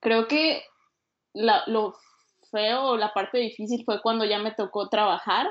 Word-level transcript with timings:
creo 0.00 0.28
que 0.28 0.62
la, 1.32 1.62
lo 1.66 1.94
feo 2.50 2.96
la 2.96 3.12
parte 3.12 3.38
difícil 3.38 3.84
fue 3.84 4.02
cuando 4.02 4.24
ya 4.24 4.38
me 4.38 4.52
tocó 4.52 4.88
trabajar. 4.88 5.48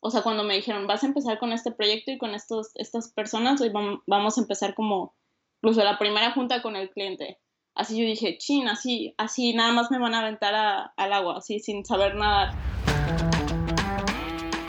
O 0.00 0.10
sea, 0.10 0.22
cuando 0.22 0.44
me 0.44 0.54
dijeron, 0.54 0.86
vas 0.86 1.02
a 1.02 1.06
empezar 1.06 1.38
con 1.38 1.52
este 1.52 1.72
proyecto 1.72 2.12
y 2.12 2.18
con 2.18 2.34
estos, 2.34 2.70
estas 2.74 3.12
personas, 3.12 3.60
hoy 3.60 3.72
vamos 4.06 4.38
a 4.38 4.40
empezar 4.40 4.74
como, 4.74 5.16
incluso 5.60 5.82
la 5.82 5.98
primera 5.98 6.32
junta 6.32 6.62
con 6.62 6.76
el 6.76 6.90
cliente. 6.90 7.40
Así 7.74 7.98
yo 7.98 8.06
dije, 8.06 8.38
chin, 8.38 8.68
así, 8.68 9.14
así 9.18 9.52
nada 9.52 9.72
más 9.72 9.90
me 9.90 9.98
van 9.98 10.14
a 10.14 10.20
aventar 10.20 10.54
al 10.96 11.12
agua, 11.12 11.38
así 11.38 11.58
sin 11.60 11.84
saber 11.84 12.14
nada. 12.14 12.54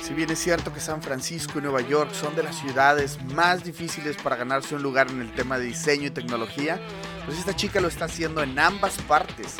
Si 0.07 0.13
bien 0.13 0.29
es 0.29 0.39
cierto 0.39 0.73
que 0.73 0.79
San 0.79 1.01
Francisco 1.01 1.59
y 1.59 1.61
Nueva 1.63 1.81
York 1.81 2.13
son 2.13 2.33
de 2.33 2.41
las 2.41 2.55
ciudades 2.55 3.21
más 3.33 3.65
difíciles 3.65 4.15
para 4.15 4.37
ganarse 4.37 4.73
un 4.73 4.81
lugar 4.81 5.11
en 5.11 5.19
el 5.19 5.33
tema 5.33 5.59
de 5.59 5.65
diseño 5.65 6.07
y 6.07 6.11
tecnología, 6.11 6.79
pues 7.25 7.37
esta 7.37 7.53
chica 7.53 7.81
lo 7.81 7.89
está 7.89 8.05
haciendo 8.05 8.41
en 8.41 8.57
ambas 8.57 9.01
partes. 9.01 9.57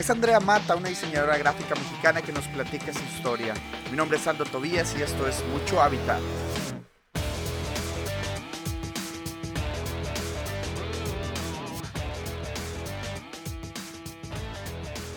Es 0.00 0.08
Andrea 0.08 0.40
Mata, 0.40 0.74
una 0.74 0.88
diseñadora 0.88 1.36
gráfica 1.36 1.74
mexicana 1.74 2.22
que 2.22 2.32
nos 2.32 2.46
platica 2.46 2.94
su 2.94 3.04
historia. 3.14 3.52
Mi 3.90 3.98
nombre 3.98 4.16
es 4.16 4.26
Aldo 4.26 4.46
Tobías 4.46 4.96
y 4.98 5.02
esto 5.02 5.28
es 5.28 5.44
Mucho 5.52 5.82
Hábitat. 5.82 6.22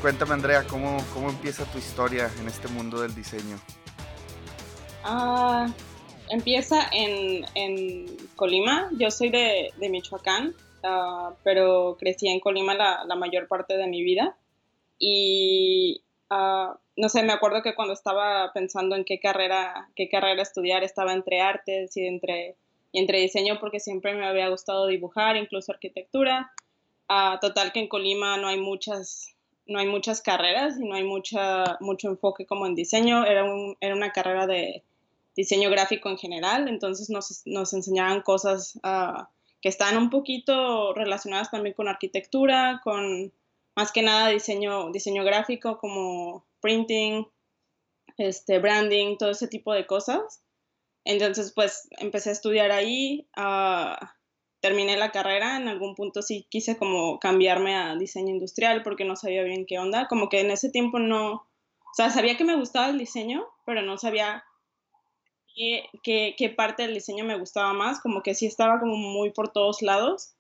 Cuéntame 0.02 0.34
Andrea, 0.34 0.66
¿cómo, 0.68 0.98
¿cómo 1.14 1.30
empieza 1.30 1.64
tu 1.64 1.78
historia 1.78 2.30
en 2.42 2.50
este 2.50 2.68
mundo 2.68 3.00
del 3.00 3.16
diseño? 3.16 3.58
Ah, 5.04 5.68
empieza 6.30 6.90
en, 6.92 7.46
en, 7.56 8.18
Colima. 8.36 8.90
Yo 8.98 9.10
soy 9.12 9.30
de, 9.30 9.72
de 9.78 9.90
Michoacán, 9.90 10.56
uh, 10.84 11.34
pero 11.44 11.98
crecí 12.00 12.28
en 12.28 12.40
Colima 12.40 12.74
la, 12.74 13.04
la, 13.06 13.16
mayor 13.16 13.48
parte 13.48 13.78
de 13.78 13.88
mi 13.88 14.04
vida 14.04 14.38
y 15.00 16.02
uh, 16.30 16.76
no 16.96 17.10
sé, 17.10 17.24
me 17.24 17.34
acuerdo 17.34 17.62
que 17.62 17.76
cuando 17.76 17.94
estaba 17.94 18.52
pensando 18.54 18.96
en 18.96 19.06
qué 19.06 19.20
carrera, 19.20 19.90
qué 19.96 20.10
carrera 20.10 20.42
estudiar, 20.42 20.84
estaba 20.84 21.14
entre 21.14 21.42
artes 21.42 21.96
y 21.96 22.06
entre, 22.06 22.56
y 22.92 23.00
entre 23.00 23.20
diseño 23.20 23.60
porque 23.60 23.80
siempre 23.80 24.14
me 24.16 24.26
había 24.26 24.50
gustado 24.50 24.88
dibujar, 24.88 25.36
incluso 25.38 25.72
arquitectura. 25.72 26.52
Uh, 27.10 27.40
total 27.40 27.72
que 27.72 27.80
en 27.80 27.88
Colima 27.88 28.38
no 28.38 28.50
hay 28.50 28.60
muchas 28.60 29.37
no 29.68 29.80
hay 29.80 29.88
muchas 29.88 30.22
carreras 30.22 30.80
y 30.80 30.86
no 30.86 30.96
hay 30.96 31.04
mucha, 31.04 31.78
mucho 31.80 32.10
enfoque 32.10 32.46
como 32.46 32.66
en 32.66 32.76
diseño. 32.76 33.26
Era, 33.26 33.44
un, 33.44 33.78
era 33.80 33.96
una 33.96 34.12
carrera 34.12 34.48
de 34.48 34.84
diseño 35.36 35.70
gráfico 35.70 36.10
en 36.10 36.18
general, 36.18 36.68
entonces 36.68 37.10
nos, 37.10 37.44
nos 37.46 37.72
enseñaban 37.74 38.22
cosas 38.22 38.80
que 39.62 39.70
están 39.70 39.98
un 39.98 40.10
poquito 40.10 40.94
relacionadas 40.94 41.52
también 41.52 41.76
con 41.76 41.88
arquitectura, 41.88 42.82
con 42.84 43.32
más 43.76 43.92
que 43.92 44.02
nada 44.02 44.30
diseño, 44.30 44.92
diseño 44.92 45.24
gráfico 45.24 45.78
como 45.78 46.44
printing, 46.60 47.28
este, 48.18 48.58
branding, 48.58 49.18
todo 49.18 49.30
ese 49.30 49.48
tipo 49.48 49.74
de 49.74 49.86
cosas. 49.86 50.42
Entonces, 51.06 51.54
pues 51.54 51.88
empecé 52.00 52.30
a 52.30 52.34
estudiar 52.34 52.72
ahí, 52.72 53.28
uh, 53.38 53.96
terminé 54.60 54.98
la 54.98 55.12
carrera, 55.12 55.58
en 55.58 55.68
algún 55.68 55.96
punto 55.96 56.22
sí 56.22 56.48
quise 56.50 56.78
como 56.78 57.20
cambiarme 57.20 57.76
a 57.76 57.96
diseño 57.96 58.30
industrial 58.30 58.84
porque 58.84 59.06
no 59.06 59.16
sabía 59.16 59.44
bien 59.44 59.66
qué 59.66 59.80
onda, 59.80 60.08
como 60.08 60.30
que 60.30 60.42
en 60.42 60.52
ese 60.52 60.70
tiempo 60.70 61.00
no, 61.00 61.34
o 61.34 61.94
sea, 61.94 62.10
sabía 62.10 62.38
que 62.38 62.44
me 62.44 62.56
gustaba 62.56 62.90
el 62.90 62.98
diseño, 62.98 63.46
pero 63.66 63.82
no 63.82 63.98
sabía 63.98 64.44
qué, 65.56 66.36
qué, 66.38 66.50
parte 66.50 66.84
del 66.84 66.94
diseño 66.94 67.26
me 67.26 67.38
gustaba 67.38 67.74
más, 67.74 68.00
como 68.02 68.22
que 68.22 68.36
sí 68.36 68.46
estaba 68.46 68.80
como 68.80 68.96
muy 68.96 69.32
por 69.32 69.52
todos 69.52 69.82
lados. 69.82 70.34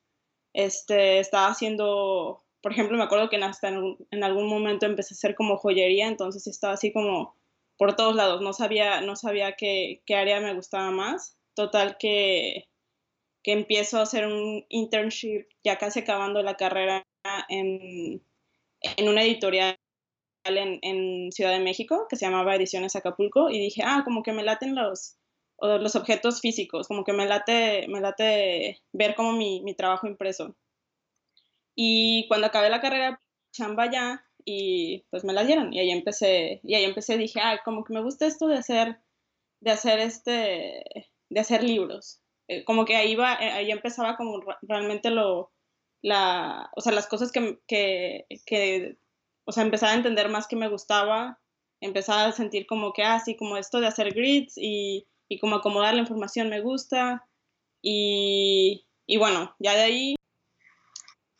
Este, 0.53 1.19
estaba 1.19 1.47
haciendo 1.47 2.41
por 2.61 2.73
ejemplo, 2.73 2.97
me 2.97 3.03
acuerdo 3.03 3.29
que 3.29 3.37
hasta 3.37 3.69
en, 3.69 4.23
algún 4.23 4.49
momento 4.49 4.85
empecé 4.85 5.13
a 5.13 5.15
hacer 5.15 5.35
como 5.35 5.55
joyería, 5.55 6.07
entonces 6.07 6.47
estaba 6.47 6.73
así 6.73 6.91
como 6.91 7.33
por 7.77 7.95
todos 7.95 8.15
lados, 8.15 8.41
no 8.41 8.51
sabía, 8.53 8.99
no 8.99 9.15
sabía 9.15 9.53
qué, 9.53 10.01
qué 10.05 10.15
área 10.15 10.41
me 10.41 10.53
gustaba 10.53 10.91
más. 10.91 11.37
Total 11.53 11.97
que, 11.97 12.67
que, 13.47 13.53
empiezo 13.53 13.97
a 13.97 14.03
hacer 14.03 14.27
un 14.27 14.65
internship 14.69 15.47
ya 15.63 15.77
casi 15.77 15.99
acabando 15.99 16.41
la 16.43 16.57
carrera 16.57 17.07
en, 17.49 18.21
en 18.81 19.09
una 19.09 19.23
editorial 19.23 19.77
en, 20.45 20.79
en, 20.81 21.31
Ciudad 21.31 21.51
de 21.51 21.59
México 21.59 22.07
que 22.09 22.15
se 22.15 22.25
llamaba 22.25 22.55
Ediciones 22.55 22.95
Acapulco 22.95 23.49
y 23.49 23.59
dije, 23.59 23.83
ah, 23.85 24.01
como 24.05 24.23
que 24.23 24.33
me 24.33 24.43
laten 24.43 24.75
los, 24.75 25.17
los 25.59 25.95
objetos 25.95 26.41
físicos, 26.41 26.87
como 26.87 27.03
que 27.03 27.13
me 27.13 27.25
late, 27.25 27.87
me 27.87 28.01
late 28.01 28.81
ver 28.93 29.15
como 29.15 29.33
mi, 29.33 29.61
mi 29.63 29.73
trabajo 29.73 30.07
impreso. 30.07 30.55
Y 31.75 32.27
cuando 32.27 32.47
acabé 32.47 32.69
la 32.69 32.81
carrera, 32.81 33.21
chamba 33.51 33.91
ya, 33.91 34.25
y 34.45 35.05
pues 35.09 35.23
me 35.23 35.33
la 35.33 35.43
dieron. 35.43 35.73
Y 35.73 35.79
ahí 35.79 35.91
empecé, 35.91 36.61
y 36.63 36.75
ahí 36.75 36.85
empecé, 36.85 37.17
dije, 37.17 37.39
ah, 37.43 37.59
como 37.63 37.83
que 37.83 37.93
me 37.93 38.01
gusta 38.01 38.25
esto 38.25 38.47
de 38.47 38.57
hacer, 38.57 38.99
de 39.59 39.71
hacer 39.71 39.99
este, 39.99 40.83
de 41.29 41.39
hacer 41.39 41.63
libros. 41.63 42.21
Eh, 42.47 42.63
como 42.63 42.85
que 42.85 42.95
ahí 42.95 43.15
va, 43.15 43.35
eh, 43.35 43.51
ahí 43.51 43.71
empezaba 43.71 44.15
como 44.15 44.41
realmente 44.61 45.09
lo, 45.09 45.51
la, 46.01 46.71
o 46.75 46.81
sea, 46.81 46.93
las 46.93 47.07
cosas 47.07 47.31
que, 47.31 47.59
que, 47.67 48.25
que, 48.45 48.97
o 49.45 49.51
sea, 49.51 49.63
empezaba 49.63 49.93
a 49.93 49.95
entender 49.95 50.29
más 50.29 50.47
que 50.47 50.55
me 50.55 50.69
gustaba, 50.69 51.39
empezaba 51.81 52.25
a 52.25 52.31
sentir 52.31 52.65
como 52.67 52.93
que, 52.93 53.03
ah, 53.03 53.19
sí, 53.19 53.35
como 53.35 53.57
esto 53.57 53.79
de 53.79 53.87
hacer 53.87 54.13
grids 54.13 54.53
y, 54.57 55.07
y 55.29 55.39
como 55.39 55.57
acomodar 55.57 55.93
la 55.93 56.01
información 56.01 56.49
me 56.49 56.61
gusta. 56.61 57.27
Y, 57.81 58.85
y 59.05 59.17
bueno, 59.17 59.55
ya 59.59 59.73
de 59.73 59.81
ahí 59.81 60.15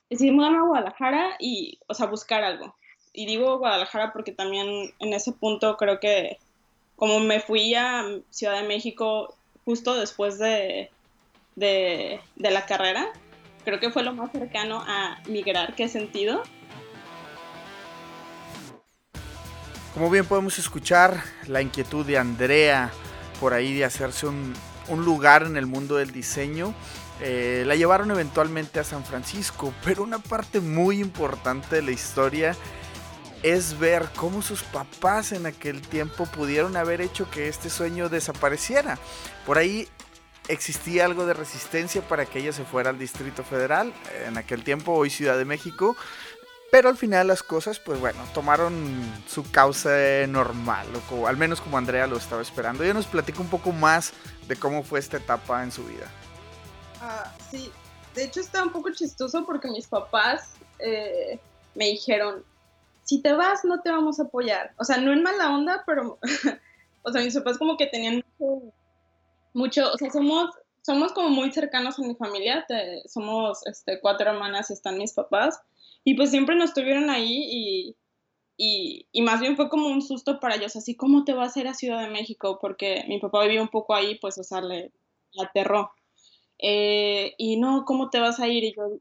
decidí 0.10 0.32
mudarme 0.32 0.60
a 0.60 0.62
Guadalajara 0.62 1.38
y, 1.40 1.80
o 1.88 1.94
sea, 1.94 2.08
buscar 2.08 2.44
algo. 2.44 2.76
Y 3.14 3.26
digo 3.26 3.58
Guadalajara 3.58 4.14
porque 4.14 4.32
también 4.32 4.94
en 5.00 5.14
ese 5.14 5.32
punto 5.32 5.78
creo 5.78 6.00
que 6.00 6.38
como 6.96 7.20
me 7.20 7.40
fui 7.40 7.74
a 7.76 8.04
Ciudad 8.30 8.62
de 8.62 8.68
México 8.68 9.36
justo 9.66 9.96
después 9.96 10.40
de, 10.40 10.92
de, 11.58 12.22
de 12.38 12.52
la 12.52 12.66
carrera, 12.66 13.06
creo 13.66 13.82
que 13.82 13.92
fue 13.92 14.04
lo 14.04 14.14
más 14.14 14.32
cercano 14.32 14.82
a 14.88 15.20
migrar 15.28 15.76
que 15.76 15.84
he 15.84 15.90
sentido. 15.90 16.42
Como 19.94 20.10
bien 20.10 20.26
podemos 20.26 20.58
escuchar, 20.58 21.22
la 21.48 21.62
inquietud 21.62 22.06
de 22.06 22.18
Andrea 22.18 22.92
por 23.42 23.54
ahí 23.54 23.74
de 23.74 23.84
hacerse 23.84 24.28
un, 24.28 24.54
un 24.88 25.04
lugar 25.04 25.44
en 25.44 25.58
el 25.58 25.66
mundo 25.66 25.98
del 25.98 26.12
diseño 26.12 26.74
eh, 27.20 27.64
la 27.66 27.76
llevaron 27.76 28.12
eventualmente 28.12 28.80
a 28.80 28.84
San 28.84 29.04
Francisco, 29.04 29.74
pero 29.84 30.04
una 30.04 30.20
parte 30.20 30.60
muy 30.60 31.00
importante 31.00 31.78
de 31.78 31.82
la 31.82 31.92
historia 31.92 32.56
es 33.44 33.78
ver 33.78 34.10
cómo 34.16 34.42
sus 34.42 34.64
papás 34.64 35.32
en 35.32 35.46
aquel 35.46 35.82
tiempo 35.82 36.26
pudieron 36.26 36.76
haber 36.76 37.02
hecho 37.02 37.30
que 37.30 37.48
este 37.48 37.70
sueño 37.70 38.10
desapareciera. 38.10 38.98
Por 39.46 39.58
ahí 39.58 39.88
existía 40.48 41.06
algo 41.06 41.26
de 41.26 41.34
resistencia 41.34 42.02
para 42.02 42.26
que 42.26 42.40
ella 42.40 42.54
se 42.54 42.64
fuera 42.64 42.90
al 42.90 43.00
Distrito 43.00 43.44
Federal, 43.44 43.94
en 44.26 44.38
aquel 44.38 44.64
tiempo 44.64 44.94
hoy 44.94 45.10
Ciudad 45.10 45.38
de 45.38 45.46
México, 45.46 45.96
pero 46.72 46.90
al 46.90 46.98
final 46.98 47.28
las 47.28 47.44
cosas, 47.44 47.80
pues 47.80 48.00
bueno, 48.00 48.20
tomaron 48.34 48.74
su 49.28 49.50
causa 49.52 49.90
normal, 50.28 50.88
al 51.26 51.38
menos 51.38 51.62
como 51.62 51.78
Andrea 51.78 52.08
lo 52.08 52.18
estaba 52.18 52.42
esperando. 52.42 52.84
Ella 52.84 52.94
nos 52.94 53.08
platica 53.08 53.40
un 53.40 53.50
poco 53.50 53.72
más 53.72 54.14
de 54.48 54.56
cómo 54.58 54.84
fue 54.84 55.00
esta 55.00 55.18
etapa 55.18 55.64
en 55.64 55.72
su 55.72 55.86
vida. 55.86 56.12
Ah, 57.02 57.34
sí, 57.50 57.72
de 58.16 58.26
hecho 58.26 58.42
está 58.42 58.64
un 58.64 58.72
poco 58.72 58.92
chistoso 58.92 59.46
porque 59.46 59.70
mis 59.70 59.88
papás 59.88 60.56
eh, 60.80 61.40
me 61.76 61.86
dijeron, 61.86 62.44
si 63.04 63.22
te 63.22 63.32
vas 63.32 63.64
no 63.64 63.82
te 63.82 63.90
vamos 63.90 64.20
a 64.20 64.24
apoyar. 64.24 64.74
O 64.78 64.84
sea, 64.84 64.98
no 64.98 65.14
en 65.14 65.24
mala 65.24 65.50
onda, 65.56 65.84
pero, 65.86 66.20
o 67.04 67.12
sea, 67.12 67.22
mis 67.22 67.36
papás 67.36 67.58
como 67.58 67.78
que 67.78 67.88
tenían 67.88 68.16
mucho, 68.16 68.74
o 69.66 69.98
sea, 69.98 70.10
somos, 70.12 70.50
somos 70.82 71.14
como 71.14 71.30
muy 71.30 71.52
cercanos 71.52 72.00
en 72.00 72.08
mi 72.08 72.16
familia, 72.16 72.66
somos 73.08 73.66
este, 73.66 74.00
cuatro 74.00 74.30
hermanas 74.30 74.70
y 74.70 74.74
están 74.74 74.98
mis 74.98 75.14
papás, 75.14 75.60
y 76.04 76.16
pues 76.16 76.30
siempre 76.30 76.56
nos 76.56 76.74
tuvieron 76.74 77.10
ahí 77.10 77.96
y, 78.58 79.06
y, 79.12 79.22
más 79.22 79.40
bien 79.40 79.56
fue 79.56 79.70
como 79.70 79.90
un 79.90 80.02
susto 80.02 80.40
para 80.40 80.56
ellos, 80.56 80.76
así, 80.76 80.96
¿cómo 80.96 81.24
te 81.26 81.34
vas 81.34 81.56
a 81.56 81.60
ir 81.60 81.68
a 81.68 81.74
Ciudad 81.74 82.02
de 82.02 82.10
México? 82.10 82.58
Porque 82.60 83.04
mi 83.08 83.20
papá 83.20 83.44
vivía 83.44 83.62
un 83.62 83.68
poco 83.68 83.94
ahí, 83.94 84.16
pues, 84.16 84.38
o 84.38 84.44
sea, 84.44 84.62
le, 84.62 84.92
le 85.34 85.44
aterró. 85.44 85.92
Eh, 86.60 87.36
y 87.38 87.58
no, 87.58 87.86
¿cómo 87.86 88.10
te 88.10 88.20
vas 88.20 88.40
a 88.40 88.48
ir? 88.48 88.64
Y 88.64 88.74
yo, 88.74 89.00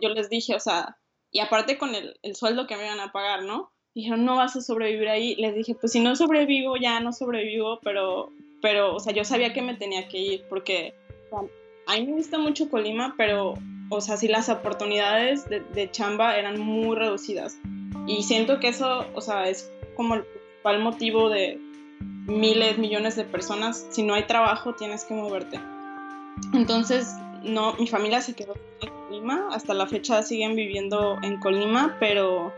yo, 0.00 0.08
les 0.10 0.30
dije, 0.30 0.54
o 0.54 0.60
sea, 0.60 0.96
y 1.30 1.40
aparte 1.40 1.76
con 1.78 1.94
el, 1.94 2.18
el, 2.22 2.36
sueldo 2.36 2.66
que 2.66 2.76
me 2.76 2.86
iban 2.86 3.00
a 3.00 3.12
pagar, 3.12 3.42
¿no? 3.42 3.70
Dijeron, 3.94 4.24
no 4.24 4.36
vas 4.36 4.56
a 4.56 4.62
sobrevivir 4.62 5.08
ahí. 5.08 5.34
Les 5.36 5.54
dije, 5.54 5.74
pues 5.74 5.92
si 5.92 6.00
no 6.00 6.16
sobrevivo, 6.16 6.76
ya 6.76 7.00
no 7.00 7.12
sobrevivo, 7.12 7.80
pero, 7.82 8.32
pero, 8.60 8.94
o 8.94 9.00
sea, 9.00 9.12
yo 9.12 9.24
sabía 9.24 9.52
que 9.52 9.62
me 9.62 9.74
tenía 9.74 10.08
que 10.08 10.18
ir, 10.18 10.44
porque 10.48 10.94
a 11.86 11.94
mí 11.94 12.06
me 12.06 12.12
gusta 12.12 12.38
mucho 12.38 12.68
Colima, 12.68 13.14
pero, 13.16 13.54
o 13.90 14.00
sea, 14.00 14.16
sí 14.16 14.28
las 14.28 14.48
oportunidades 14.48 15.48
de, 15.48 15.60
de 15.60 15.90
chamba 15.90 16.36
eran 16.36 16.60
muy 16.60 16.96
reducidas. 16.96 17.58
Y 18.06 18.22
siento 18.22 18.60
que 18.60 18.68
eso, 18.68 19.06
o 19.14 19.20
sea, 19.20 19.48
es 19.48 19.70
como 19.96 20.14
el 20.14 20.22
principal 20.22 20.80
motivo 20.80 21.28
de 21.28 21.58
miles, 22.26 22.78
millones 22.78 23.16
de 23.16 23.24
personas. 23.24 23.86
Si 23.90 24.02
no 24.02 24.14
hay 24.14 24.24
trabajo, 24.24 24.74
tienes 24.74 25.04
que 25.04 25.14
moverte. 25.14 25.60
Entonces, 26.52 27.14
no, 27.42 27.74
mi 27.74 27.86
familia 27.86 28.20
se 28.20 28.34
quedó 28.34 28.54
en 28.80 28.90
Colima, 29.08 29.48
hasta 29.52 29.74
la 29.74 29.86
fecha 29.86 30.22
siguen 30.22 30.56
viviendo 30.56 31.16
en 31.22 31.38
Colima, 31.38 31.96
pero, 32.00 32.52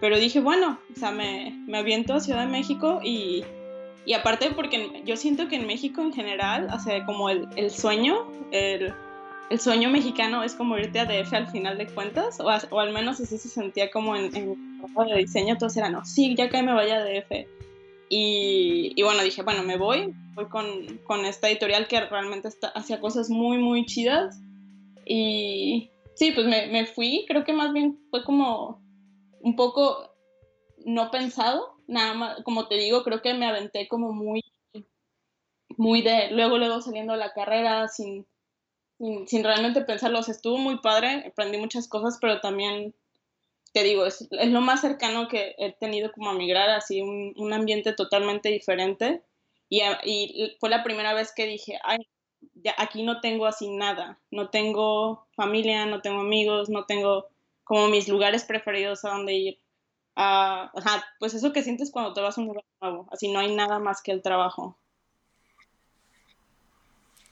pero 0.00 0.18
dije, 0.18 0.40
bueno, 0.40 0.78
o 0.94 0.98
sea, 0.98 1.10
me, 1.10 1.56
me 1.66 1.78
aviento 1.78 2.14
a 2.14 2.20
Ciudad 2.20 2.44
de 2.44 2.50
México 2.50 3.00
y, 3.02 3.44
y 4.04 4.14
aparte 4.14 4.50
porque 4.50 5.02
yo 5.04 5.16
siento 5.16 5.48
que 5.48 5.56
en 5.56 5.66
México 5.66 6.02
en 6.02 6.12
general, 6.12 6.68
o 6.72 6.78
sea, 6.78 7.04
como 7.04 7.28
el, 7.28 7.48
el 7.56 7.70
sueño, 7.70 8.26
el, 8.50 8.92
el, 9.50 9.60
sueño 9.60 9.90
mexicano 9.90 10.42
es 10.42 10.54
como 10.54 10.76
irte 10.76 10.98
a 10.98 11.04
DF 11.04 11.32
al 11.34 11.46
final 11.48 11.78
de 11.78 11.86
cuentas, 11.86 12.40
o, 12.40 12.48
al 12.48 12.92
menos 12.92 13.20
así 13.20 13.38
se 13.38 13.48
sentía 13.48 13.90
como 13.90 14.16
en, 14.16 14.34
en 14.34 14.56
de 15.08 15.16
diseño, 15.16 15.56
todos 15.56 15.76
eran, 15.76 15.92
no, 15.92 16.04
sí, 16.04 16.34
ya 16.36 16.48
que 16.48 16.62
me 16.62 16.72
vaya 16.72 16.96
a 16.96 17.04
DF. 17.04 17.46
Y, 18.08 18.92
y, 18.94 19.02
bueno, 19.02 19.22
dije, 19.22 19.42
bueno, 19.42 19.62
me 19.62 19.78
voy, 19.78 20.12
voy 20.34 20.46
con, 20.46 20.66
con 21.04 21.24
esta 21.24 21.48
editorial 21.48 21.86
que 21.86 22.00
realmente 22.00 22.48
está, 22.48 22.68
hacía 22.68 23.00
cosas 23.00 23.30
muy, 23.30 23.56
muy 23.56 23.86
chidas. 23.86 24.38
Y 25.06 25.90
sí, 26.14 26.32
pues 26.32 26.46
me, 26.46 26.66
me 26.66 26.84
fui, 26.84 27.24
creo 27.26 27.44
que 27.44 27.54
más 27.54 27.72
bien 27.72 27.98
fue 28.10 28.22
como 28.22 28.82
un 29.40 29.56
poco 29.56 30.10
no 30.84 31.10
pensado, 31.10 31.71
nada 31.92 32.14
más, 32.14 32.42
como 32.42 32.66
te 32.66 32.76
digo, 32.76 33.04
creo 33.04 33.22
que 33.22 33.34
me 33.34 33.46
aventé 33.46 33.86
como 33.86 34.12
muy, 34.12 34.42
muy 35.76 36.02
de, 36.02 36.30
luego, 36.30 36.58
luego 36.58 36.80
saliendo 36.80 37.12
de 37.12 37.18
la 37.18 37.32
carrera 37.32 37.86
sin, 37.88 38.26
sin, 38.98 39.44
realmente 39.44 39.82
pensarlo, 39.82 40.20
o 40.20 40.22
sea, 40.22 40.32
estuvo 40.32 40.58
muy 40.58 40.78
padre, 40.78 41.26
aprendí 41.28 41.58
muchas 41.58 41.88
cosas, 41.88 42.18
pero 42.20 42.40
también, 42.40 42.94
te 43.72 43.82
digo, 43.84 44.06
es, 44.06 44.26
es 44.30 44.50
lo 44.50 44.60
más 44.60 44.80
cercano 44.80 45.28
que 45.28 45.54
he 45.58 45.72
tenido 45.72 46.12
como 46.12 46.30
a 46.30 46.34
migrar, 46.34 46.70
así, 46.70 47.02
un, 47.02 47.34
un 47.36 47.52
ambiente 47.52 47.92
totalmente 47.92 48.48
diferente, 48.48 49.22
y, 49.68 49.82
y, 50.04 50.56
fue 50.60 50.70
la 50.70 50.82
primera 50.82 51.14
vez 51.14 51.32
que 51.34 51.46
dije, 51.46 51.78
ay, 51.84 51.98
ya 52.54 52.74
aquí 52.78 53.02
no 53.02 53.20
tengo 53.20 53.46
así 53.46 53.68
nada, 53.68 54.18
no 54.30 54.50
tengo 54.50 55.26
familia, 55.34 55.86
no 55.86 56.00
tengo 56.00 56.20
amigos, 56.20 56.68
no 56.68 56.84
tengo 56.84 57.28
como 57.64 57.88
mis 57.88 58.08
lugares 58.08 58.44
preferidos 58.44 59.04
a 59.04 59.10
donde 59.10 59.34
ir 59.34 59.61
ajá, 60.14 61.04
pues 61.18 61.34
eso 61.34 61.52
que 61.52 61.62
sientes 61.62 61.90
cuando 61.90 62.12
te 62.12 62.20
vas 62.20 62.36
a 62.36 62.40
un 62.40 62.48
lugar 62.48 62.64
nuevo, 62.80 63.08
así 63.10 63.32
no 63.32 63.38
hay 63.38 63.54
nada 63.54 63.78
más 63.78 64.02
que 64.02 64.12
el 64.12 64.22
trabajo. 64.22 64.78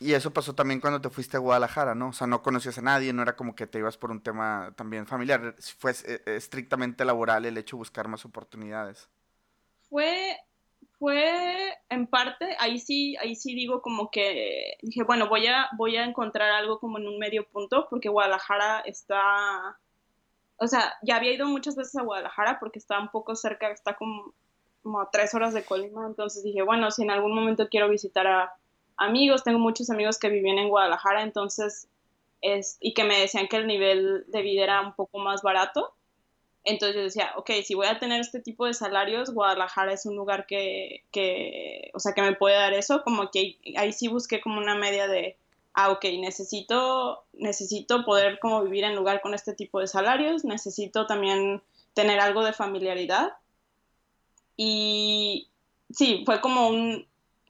Y 0.03 0.15
eso 0.15 0.33
pasó 0.33 0.55
también 0.55 0.81
cuando 0.81 1.03
te 1.03 1.11
fuiste 1.11 1.37
a 1.37 1.41
Guadalajara, 1.41 1.95
¿no? 1.95 2.09
O 2.09 2.13
sea, 2.15 2.27
no 2.27 2.43
conocías 2.43 2.79
a 2.79 2.83
nadie, 2.83 3.13
no 3.13 3.21
era 3.21 3.37
como 3.37 3.55
que 3.55 3.67
te 3.67 3.81
ibas 3.81 3.99
por 3.99 4.11
un 4.11 4.23
tema 4.23 4.73
también 4.75 5.07
familiar, 5.07 5.55
fue 5.77 5.93
eh, 6.07 6.23
estrictamente 6.25 7.05
laboral 7.05 7.45
el 7.45 7.59
hecho 7.59 7.77
de 7.77 7.81
buscar 7.81 8.09
más 8.09 8.25
oportunidades. 8.25 9.11
Fue, 9.91 10.39
fue 10.99 11.75
en 11.91 12.07
parte, 12.07 12.57
ahí 12.61 12.79
sí, 12.79 13.15
ahí 13.19 13.37
sí 13.37 13.55
digo 13.55 13.83
como 13.83 14.11
que 14.11 14.79
dije, 14.81 15.03
bueno, 15.03 15.29
voy 15.29 15.47
a, 15.49 15.69
voy 15.77 15.99
a 15.99 16.05
encontrar 16.05 16.51
algo 16.51 16.81
como 16.81 16.97
en 16.97 17.07
un 17.07 17.19
medio 17.19 17.47
punto, 17.47 17.87
porque 17.91 18.09
Guadalajara 18.09 18.81
está 18.81 19.79
o 20.61 20.67
sea, 20.69 20.95
ya 21.03 21.17
había 21.17 21.33
ido 21.33 21.47
muchas 21.47 21.75
veces 21.75 21.97
a 21.97 22.03
Guadalajara 22.03 22.61
porque 22.61 22.79
está 22.79 23.01
un 23.01 23.09
poco 23.09 23.35
cerca, 23.35 23.71
está 23.71 23.97
como, 23.97 24.35
a 25.01 25.11
tres 25.11 25.35
horas 25.35 25.55
de 25.55 25.65
Colima, 25.65 26.07
entonces 26.07 26.43
dije, 26.43 26.63
bueno, 26.63 26.91
si 26.91 27.03
en 27.03 27.11
algún 27.11 27.35
momento 27.35 27.69
quiero 27.71 27.89
visitar 27.89 28.27
a 28.27 28.55
amigos, 28.99 29.43
tengo 29.43 29.59
muchos 29.59 29.89
amigos 29.89 30.19
que 30.19 30.29
vivían 30.29 30.59
en 30.59 30.69
Guadalajara, 30.69 31.23
entonces, 31.23 31.89
es, 32.43 32.77
y 32.79 32.93
que 32.93 33.05
me 33.05 33.19
decían 33.19 33.49
que 33.49 33.57
el 33.57 33.67
nivel 33.67 34.25
de 34.29 34.43
vida 34.43 34.65
era 34.65 34.81
un 34.83 34.95
poco 34.95 35.19
más 35.19 35.41
barato, 35.41 35.95
entonces 36.65 36.95
yo 36.95 37.03
decía, 37.03 37.33
ok, 37.37 37.51
si 37.65 37.75
voy 37.75 37.87
a 37.87 37.99
tener 37.99 38.21
este 38.21 38.41
tipo 38.41 38.67
de 38.67 38.75
salarios, 38.75 39.33
Guadalajara 39.33 39.95
es 39.95 40.05
un 40.05 40.15
lugar 40.15 40.45
que, 40.47 41.05
que, 41.11 41.91
o 41.95 42.01
sea, 42.01 42.13
que 42.13 42.21
me 42.21 42.35
puede 42.35 42.57
dar 42.57 42.75
eso, 42.75 43.03
como 43.03 43.31
que 43.31 43.59
ahí 43.79 43.95
sí 43.95 44.09
busqué 44.09 44.43
como 44.43 44.59
una 44.59 44.75
media 44.75 45.09
de 45.09 45.39
ah, 45.75 45.91
ok, 45.91 46.05
necesito, 46.21 47.25
necesito 47.33 48.05
poder 48.05 48.39
como 48.39 48.63
vivir 48.63 48.85
en 48.85 48.97
lugar 48.97 49.21
con 49.21 49.35
este 49.35 49.55
tipo 49.55 49.81
de 49.81 49.87
salarios, 49.87 50.45
necesito 50.45 51.07
también 51.07 51.63
tener 51.95 52.21
algo 52.21 52.45
de 52.45 52.53
familiaridad. 52.53 53.35
Y 54.57 55.49
sí, 55.91 56.23
fue 56.27 56.41
como 56.41 56.69
un, 56.69 57.07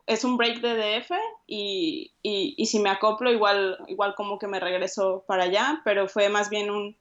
es 0.06 0.24
un 0.24 0.36
break 0.36 0.60
de 0.60 0.74
DF 0.74 1.10
y, 1.46 2.12
y, 2.22 2.66
si 2.66 2.78
me 2.78 2.90
acoplo 2.90 3.30
igual, 3.30 3.78
igual 3.88 4.14
como 4.14 4.38
que 4.38 4.46
me 4.46 4.60
regreso 4.60 5.24
para 5.26 5.44
allá, 5.44 5.82
pero 5.84 6.08
fue 6.08 6.28
más 6.28 6.50
bien 6.50 6.70
un, 6.70 6.96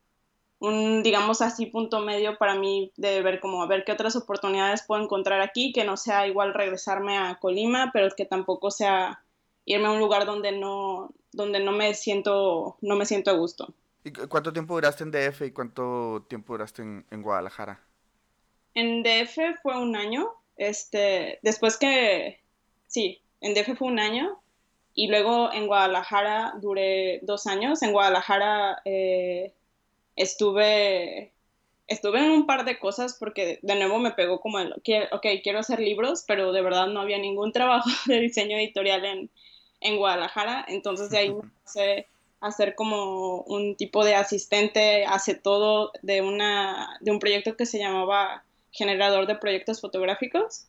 un, 0.59 1.03
digamos 1.03 1.41
así, 1.41 1.65
punto 1.65 1.99
medio 2.01 2.37
para 2.37 2.55
mí 2.55 2.91
de 2.97 3.21
ver 3.21 3.39
como 3.39 3.63
a 3.63 3.67
ver 3.67 3.83
qué 3.83 3.91
otras 3.91 4.15
oportunidades 4.15 4.83
puedo 4.83 5.01
encontrar 5.01 5.41
aquí, 5.41 5.71
que 5.71 5.85
no 5.85 5.97
sea 5.97 6.27
igual 6.27 6.53
regresarme 6.53 7.17
a 7.17 7.39
Colima, 7.39 7.91
pero 7.93 8.09
que 8.15 8.25
tampoco 8.25 8.71
sea 8.71 9.23
irme 9.69 9.87
a 9.87 9.91
un 9.91 9.99
lugar 9.99 10.25
donde 10.25 10.51
no, 10.51 11.13
donde 11.31 11.59
no 11.59 11.71
me 11.71 11.93
siento, 11.93 12.77
no 12.81 12.95
me 12.95 13.05
siento 13.05 13.29
a 13.29 13.35
gusto. 13.35 13.73
¿Y 14.03 14.11
cuánto 14.11 14.51
tiempo 14.51 14.73
duraste 14.73 15.03
en 15.03 15.11
DF 15.11 15.43
y 15.43 15.51
cuánto 15.51 16.25
tiempo 16.27 16.53
duraste 16.53 16.81
en, 16.81 17.05
en 17.11 17.21
Guadalajara? 17.21 17.79
En 18.73 19.03
DF 19.03 19.61
fue 19.61 19.77
un 19.77 19.95
año, 19.95 20.31
este, 20.57 21.39
después 21.43 21.77
que, 21.77 22.39
sí, 22.87 23.21
en 23.41 23.53
DF 23.53 23.77
fue 23.77 23.87
un 23.87 23.99
año 23.99 24.39
y 24.95 25.07
luego 25.07 25.53
en 25.53 25.67
Guadalajara 25.67 26.53
duré 26.59 27.19
dos 27.21 27.45
años. 27.45 27.83
En 27.83 27.91
Guadalajara 27.91 28.81
eh, 28.85 29.53
estuve, 30.15 31.31
estuve 31.87 32.25
en 32.25 32.31
un 32.31 32.47
par 32.47 32.65
de 32.65 32.79
cosas 32.79 33.15
porque 33.19 33.59
de 33.61 33.75
nuevo 33.75 33.99
me 33.99 34.11
pegó 34.11 34.41
como 34.41 34.57
el, 34.57 34.73
ok, 34.73 35.25
quiero 35.43 35.59
hacer 35.59 35.79
libros, 35.79 36.23
pero 36.27 36.51
de 36.53 36.63
verdad 36.63 36.87
no 36.87 37.01
había 37.01 37.19
ningún 37.19 37.51
trabajo 37.53 37.89
de 38.07 38.19
diseño 38.19 38.57
editorial 38.57 39.05
en, 39.05 39.29
en 39.81 39.97
Guadalajara, 39.97 40.65
entonces 40.67 41.09
de 41.09 41.17
ahí 41.17 41.29
me 41.29 41.41
empecé 41.41 42.07
a 42.41 42.47
hacer 42.47 42.75
como 42.75 43.41
un 43.41 43.75
tipo 43.75 44.03
de 44.03 44.15
asistente, 44.15 45.05
hace 45.05 45.35
todo 45.35 45.91
de, 46.01 46.21
una, 46.21 46.97
de 47.01 47.11
un 47.11 47.19
proyecto 47.19 47.55
que 47.55 47.65
se 47.65 47.79
llamaba 47.79 48.43
Generador 48.71 49.27
de 49.27 49.35
Proyectos 49.35 49.81
Fotográficos 49.81 50.65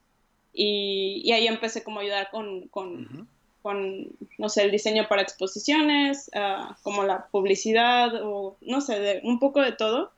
y, 0.53 1.23
y 1.25 1.33
ahí 1.33 1.47
empecé 1.47 1.83
como 1.83 2.01
a 2.01 2.03
ayudar 2.03 2.31
con, 2.31 2.69
con, 2.69 3.29
con, 3.62 4.09
no 4.39 4.49
sé, 4.49 4.65
el 4.65 4.71
diseño 4.71 5.07
para 5.09 5.23
exposiciones, 5.23 6.31
uh, 6.35 6.75
como 6.83 7.05
la 7.05 7.27
publicidad 7.27 8.11
o 8.23 8.56
no 8.61 8.81
sé, 8.81 8.99
de, 8.99 9.21
un 9.25 9.39
poco 9.39 9.61
de 9.61 9.73
todo. 9.73 10.13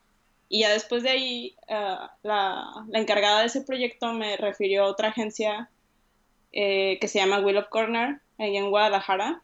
Y 0.49 0.61
ya 0.61 0.71
después 0.71 1.03
de 1.03 1.11
ahí, 1.11 1.56
uh, 1.69 2.09
la, 2.23 2.85
la, 2.88 2.99
encargada 2.99 3.41
de 3.41 3.47
ese 3.47 3.62
proyecto 3.62 4.12
me 4.12 4.37
refirió 4.37 4.85
a 4.85 4.88
otra 4.88 5.09
agencia 5.09 5.71
eh, 6.52 6.99
que 7.00 7.08
se 7.08 7.19
llama 7.19 7.40
Will 7.40 7.56
of 7.56 7.69
Corner, 7.69 8.20
ahí 8.38 8.56
en 8.56 8.70
Guadalajara, 8.70 9.43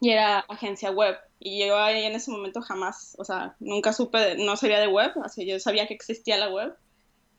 y 0.00 0.10
era 0.10 0.40
agencia 0.40 0.90
web. 0.90 1.16
Y 1.38 1.66
yo 1.66 1.78
ahí 1.78 2.04
en 2.04 2.14
ese 2.14 2.30
momento 2.30 2.62
jamás, 2.62 3.14
o 3.18 3.24
sea, 3.24 3.54
nunca 3.60 3.92
supe, 3.92 4.36
no 4.38 4.56
sabía 4.56 4.80
de 4.80 4.88
web, 4.88 5.12
así 5.22 5.46
yo 5.46 5.60
sabía 5.60 5.86
que 5.86 5.94
existía 5.94 6.38
la 6.38 6.48
web. 6.48 6.74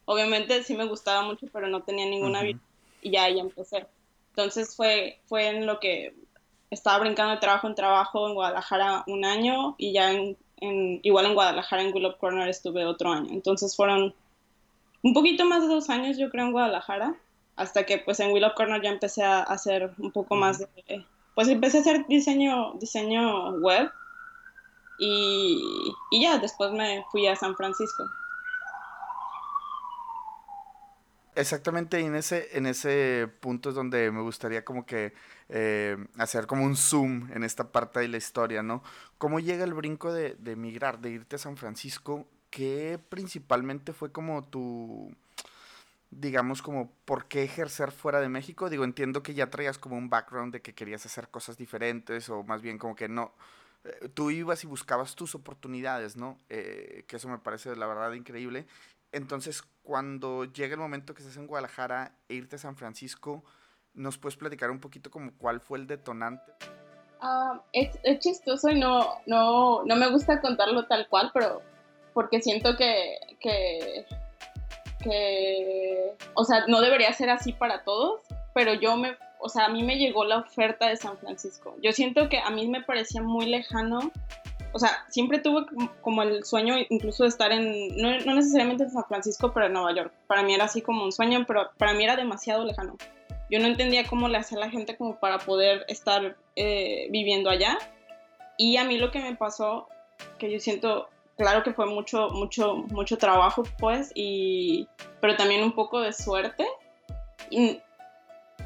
Obviamente 0.05 0.63
sí 0.63 0.75
me 0.75 0.85
gustaba 0.85 1.23
mucho, 1.23 1.47
pero 1.51 1.67
no 1.67 1.81
tenía 1.81 2.05
ninguna 2.05 2.43
vida. 2.43 2.59
Y 3.01 3.11
ya 3.11 3.23
ahí 3.23 3.39
empecé. 3.39 3.87
Entonces 4.29 4.75
fue, 4.75 5.19
fue 5.25 5.47
en 5.47 5.65
lo 5.65 5.79
que 5.79 6.13
estaba 6.69 6.99
brincando 6.99 7.33
de 7.33 7.39
trabajo 7.39 7.67
en 7.67 7.75
trabajo 7.75 8.27
en 8.27 8.35
Guadalajara 8.35 9.03
un 9.07 9.25
año 9.25 9.75
y 9.77 9.93
ya 9.93 10.11
en, 10.11 10.37
igual 11.03 11.25
en 11.25 11.33
Guadalajara, 11.33 11.81
en 11.81 11.93
Willow 11.93 12.17
Corner 12.17 12.47
estuve 12.47 12.85
otro 12.85 13.11
año. 13.11 13.29
Entonces 13.31 13.75
fueron 13.75 14.13
un 15.01 15.13
poquito 15.13 15.45
más 15.45 15.61
de 15.61 15.67
dos 15.67 15.89
años 15.89 16.17
yo 16.17 16.29
creo 16.29 16.45
en 16.45 16.51
Guadalajara 16.51 17.15
hasta 17.55 17.85
que 17.85 17.97
pues 17.99 18.19
en 18.19 18.31
Willow 18.31 18.53
Corner 18.55 18.81
ya 18.81 18.89
empecé 18.89 19.23
a 19.23 19.41
hacer 19.41 19.93
un 19.97 20.11
poco 20.11 20.35
más 20.35 20.59
de, 20.59 21.05
pues 21.33 21.47
empecé 21.47 21.77
a 21.77 21.81
hacer 21.81 22.05
diseño, 22.07 22.73
diseño 22.79 23.51
web 23.59 23.91
y, 24.99 25.93
y 26.11 26.21
ya 26.21 26.37
después 26.37 26.71
me 26.71 27.05
fui 27.11 27.27
a 27.27 27.35
San 27.35 27.55
Francisco. 27.55 28.03
Exactamente, 31.35 31.99
en 31.99 32.15
ese, 32.15 32.57
en 32.57 32.65
ese 32.65 33.29
punto 33.41 33.69
es 33.69 33.75
donde 33.75 34.09
me 34.09 34.21
gustaría 34.21 34.63
como 34.63 34.85
que 34.85 35.13
eh, 35.49 35.97
hacer 36.17 36.47
como 36.47 36.63
un 36.63 36.77
zoom 36.77 37.29
en 37.33 37.43
esta 37.43 37.73
parte 37.73 37.99
de 37.99 38.07
la 38.07 38.15
historia, 38.15 38.63
¿no? 38.63 38.81
¿Cómo 39.17 39.41
llega 39.41 39.65
el 39.65 39.73
brinco 39.73 40.13
de, 40.13 40.35
de 40.35 40.55
migrar, 40.55 40.99
de 40.99 41.09
irte 41.09 41.35
a 41.35 41.39
San 41.39 41.57
Francisco? 41.57 42.25
¿Qué 42.49 43.01
principalmente 43.09 43.91
fue 43.91 44.13
como 44.13 44.47
tu, 44.47 45.13
digamos, 46.17 46.61
como 46.61 46.91
por 47.05 47.25
qué 47.25 47.43
ejercer 47.43 47.91
fuera 47.91 48.21
de 48.21 48.29
México. 48.29 48.69
Digo, 48.69 48.83
entiendo 48.83 49.21
que 49.21 49.33
ya 49.33 49.49
traías 49.49 49.77
como 49.77 49.97
un 49.97 50.09
background 50.09 50.53
de 50.53 50.61
que 50.61 50.73
querías 50.73 51.05
hacer 51.05 51.29
cosas 51.29 51.57
diferentes 51.57 52.29
o 52.29 52.43
más 52.43 52.61
bien 52.61 52.77
como 52.77 52.95
que 52.95 53.09
no. 53.09 53.33
Eh, 53.83 54.09
tú 54.13 54.31
ibas 54.31 54.63
y 54.63 54.67
buscabas 54.67 55.15
tus 55.15 55.35
oportunidades, 55.35 56.15
¿no? 56.15 56.37
Eh, 56.49 57.03
que 57.07 57.17
eso 57.17 57.27
me 57.27 57.37
parece 57.37 57.75
la 57.75 57.85
verdad 57.85 58.13
increíble. 58.13 58.65
Entonces, 59.11 59.61
cuando 59.83 60.45
llega 60.45 60.73
el 60.73 60.79
momento 60.79 61.13
que 61.13 61.21
estás 61.21 61.37
en 61.37 61.47
Guadalajara 61.47 62.15
e 62.29 62.35
irte 62.35 62.55
a 62.55 62.59
San 62.59 62.75
Francisco, 62.75 63.43
¿nos 63.93 64.17
puedes 64.17 64.37
platicar 64.37 64.71
un 64.71 64.79
poquito 64.79 65.11
como 65.11 65.31
cuál 65.37 65.59
fue 65.59 65.79
el 65.79 65.87
detonante? 65.87 66.53
Ah, 67.21 67.61
es, 67.73 67.97
es, 68.03 68.19
chistoso 68.19 68.69
y 68.69 68.79
no, 68.79 69.05
no, 69.25 69.83
no 69.83 69.95
me 69.95 70.09
gusta 70.09 70.41
contarlo 70.41 70.85
tal 70.85 71.07
cual, 71.07 71.31
pero 71.33 71.61
porque 72.13 72.41
siento 72.41 72.75
que, 72.77 73.17
que 73.39 74.05
que, 75.05 76.13
o 76.33 76.43
sea, 76.43 76.65
no 76.67 76.81
debería 76.81 77.13
ser 77.13 77.29
así 77.29 77.53
para 77.53 77.83
todos, 77.83 78.21
pero 78.53 78.73
yo 78.73 78.97
me, 78.97 79.15
o 79.39 79.49
sea, 79.49 79.65
a 79.65 79.69
mí 79.69 79.83
me 79.83 79.97
llegó 79.97 80.25
la 80.25 80.39
oferta 80.39 80.87
de 80.87 80.95
San 80.95 81.17
Francisco. 81.17 81.75
Yo 81.81 81.91
siento 81.91 82.29
que 82.29 82.39
a 82.39 82.49
mí 82.49 82.67
me 82.67 82.81
parecía 82.81 83.21
muy 83.21 83.45
lejano. 83.45 84.11
O 84.73 84.79
sea, 84.79 85.05
siempre 85.09 85.39
tuve 85.39 85.65
como 86.01 86.23
el 86.23 86.43
sueño 86.43 86.75
incluso 86.89 87.23
de 87.23 87.29
estar 87.29 87.51
en, 87.51 87.95
no, 87.95 88.09
necesariamente 88.35 88.83
en 88.83 88.91
San 88.91 89.05
Francisco, 89.05 89.53
pero 89.53 89.67
en 89.67 89.73
Nueva 89.73 89.93
York. 89.95 90.13
Para 90.27 90.43
mí 90.43 90.53
era 90.53 90.65
así 90.65 90.81
como 90.81 91.03
un 91.03 91.11
sueño, 91.11 91.45
pero 91.47 91.69
para 91.77 91.93
mí 91.93 92.03
era 92.03 92.15
demasiado 92.15 92.65
lejano. 92.65 92.97
Yo 93.49 93.59
no 93.59 93.67
entendía 93.67 94.07
cómo 94.07 94.27
le 94.27 94.39
hacía 94.39 94.57
la 94.57 94.69
gente 94.69 94.97
como 94.97 95.19
para 95.19 95.37
poder 95.37 95.85
estar 95.87 96.35
eh, 96.55 97.07
viviendo 97.11 97.49
allá. 97.49 97.77
Y 98.57 98.77
a 98.77 98.83
mí 98.83 98.97
lo 98.97 99.11
que 99.11 99.19
me 99.19 99.35
pasó, 99.35 99.87
que 100.39 100.51
yo 100.51 100.59
siento, 100.59 101.07
claro 101.37 101.63
que 101.63 101.73
fue 101.73 101.85
mucho, 101.85 102.29
mucho, 102.29 102.75
mucho 102.75 103.17
trabajo, 103.17 103.63
pues, 103.79 104.11
y, 104.15 104.87
pero 105.21 105.35
también 105.35 105.63
un 105.63 105.73
poco 105.73 106.01
de 106.01 106.13
suerte. 106.13 106.65
Y, 107.49 107.79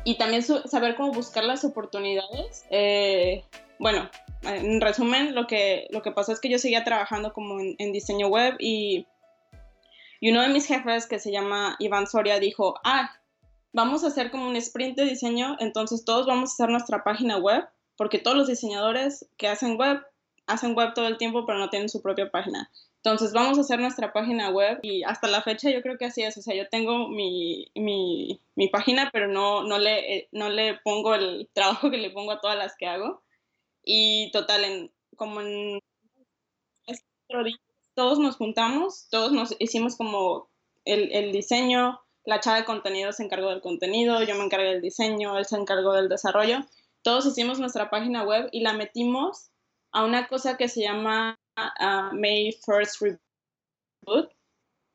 y 0.03 0.17
también 0.17 0.41
saber 0.43 0.95
cómo 0.95 1.11
buscar 1.11 1.43
las 1.43 1.63
oportunidades. 1.65 2.65
Eh, 2.69 3.43
bueno, 3.79 4.09
en 4.43 4.81
resumen, 4.81 5.35
lo 5.35 5.47
que, 5.47 5.87
lo 5.91 6.01
que 6.01 6.11
pasó 6.11 6.31
es 6.31 6.39
que 6.39 6.49
yo 6.49 6.59
seguía 6.59 6.83
trabajando 6.83 7.33
como 7.33 7.59
en, 7.59 7.75
en, 7.77 7.91
diseño 7.91 8.27
web 8.27 8.55
y, 8.59 9.05
y 10.19 10.31
uno 10.31 10.41
de 10.41 10.49
mis 10.49 10.65
jefes, 10.65 11.07
que 11.07 11.19
se 11.19 11.31
llama 11.31 11.75
Iván 11.79 12.07
Soria, 12.07 12.39
dijo, 12.39 12.75
ah, 12.83 13.11
vamos 13.73 14.03
a 14.03 14.07
hacer 14.07 14.31
como 14.31 14.47
un 14.47 14.55
sprint 14.55 14.97
de 14.97 15.05
diseño, 15.05 15.57
entonces 15.59 16.05
todos 16.05 16.25
vamos 16.25 16.49
a 16.49 16.53
hacer 16.53 16.69
nuestra 16.69 17.03
página 17.03 17.37
web, 17.37 17.67
porque 17.95 18.19
todos 18.19 18.37
los 18.37 18.47
diseñadores 18.47 19.27
que 19.37 19.47
hacen 19.47 19.77
web, 19.77 20.01
hacen 20.49 20.75
web 20.75 20.93
todo 20.93 21.07
el 21.07 21.17
tiempo, 21.17 21.45
pero 21.45 21.59
no 21.59 21.69
tienen 21.69 21.89
su 21.89 22.01
propia 22.01 22.29
página. 22.29 22.69
Entonces 22.97 23.31
vamos 23.31 23.57
a 23.57 23.61
hacer 23.61 23.79
nuestra 23.79 24.11
página 24.11 24.49
web 24.49 24.79
y 24.81 25.03
hasta 25.03 25.27
la 25.27 25.41
fecha 25.41 25.71
yo 25.71 25.81
creo 25.81 25.97
que 25.97 26.05
así 26.05 26.21
es. 26.21 26.37
O 26.37 26.41
sea, 26.41 26.55
yo 26.55 26.67
tengo 26.67 27.07
mi, 27.07 27.71
mi, 27.75 28.41
mi 28.55 28.67
página, 28.67 29.09
pero 29.13 29.27
no, 29.27 29.63
no, 29.63 29.77
le, 29.77 30.17
eh, 30.17 30.29
no 30.31 30.49
le 30.49 30.75
pongo 30.83 31.15
el 31.15 31.49
trabajo 31.53 31.89
que 31.89 31.97
le 31.97 32.09
pongo 32.09 32.31
a 32.31 32.41
todas 32.41 32.57
las 32.57 32.75
que 32.75 32.87
hago. 32.87 33.21
Y 33.83 34.29
total, 34.31 34.65
en, 34.65 34.91
como 35.15 35.41
en 35.41 35.79
todos 37.95 38.17
nos 38.19 38.37
juntamos, 38.37 39.07
todos 39.09 39.33
nos 39.33 39.55
hicimos 39.59 39.97
como 39.97 40.49
el, 40.85 41.11
el 41.11 41.33
diseño, 41.33 41.99
la 42.23 42.39
chava 42.39 42.57
de 42.57 42.65
contenido 42.65 43.11
se 43.11 43.23
encargó 43.23 43.49
del 43.49 43.61
contenido, 43.61 44.23
yo 44.23 44.35
me 44.35 44.45
encargué 44.45 44.69
del 44.69 44.81
diseño, 44.81 45.37
él 45.37 45.45
se 45.45 45.57
encargó 45.57 45.93
del 45.93 46.07
desarrollo. 46.07 46.59
Todos 47.01 47.25
hicimos 47.25 47.59
nuestra 47.59 47.89
página 47.89 48.23
web 48.23 48.47
y 48.51 48.61
la 48.61 48.73
metimos 48.73 49.51
a 49.91 50.05
una 50.05 50.27
cosa 50.27 50.57
que 50.57 50.67
se 50.67 50.81
llama 50.81 51.37
May 52.13 52.51
First 52.65 53.01
Reboot, 53.01 54.31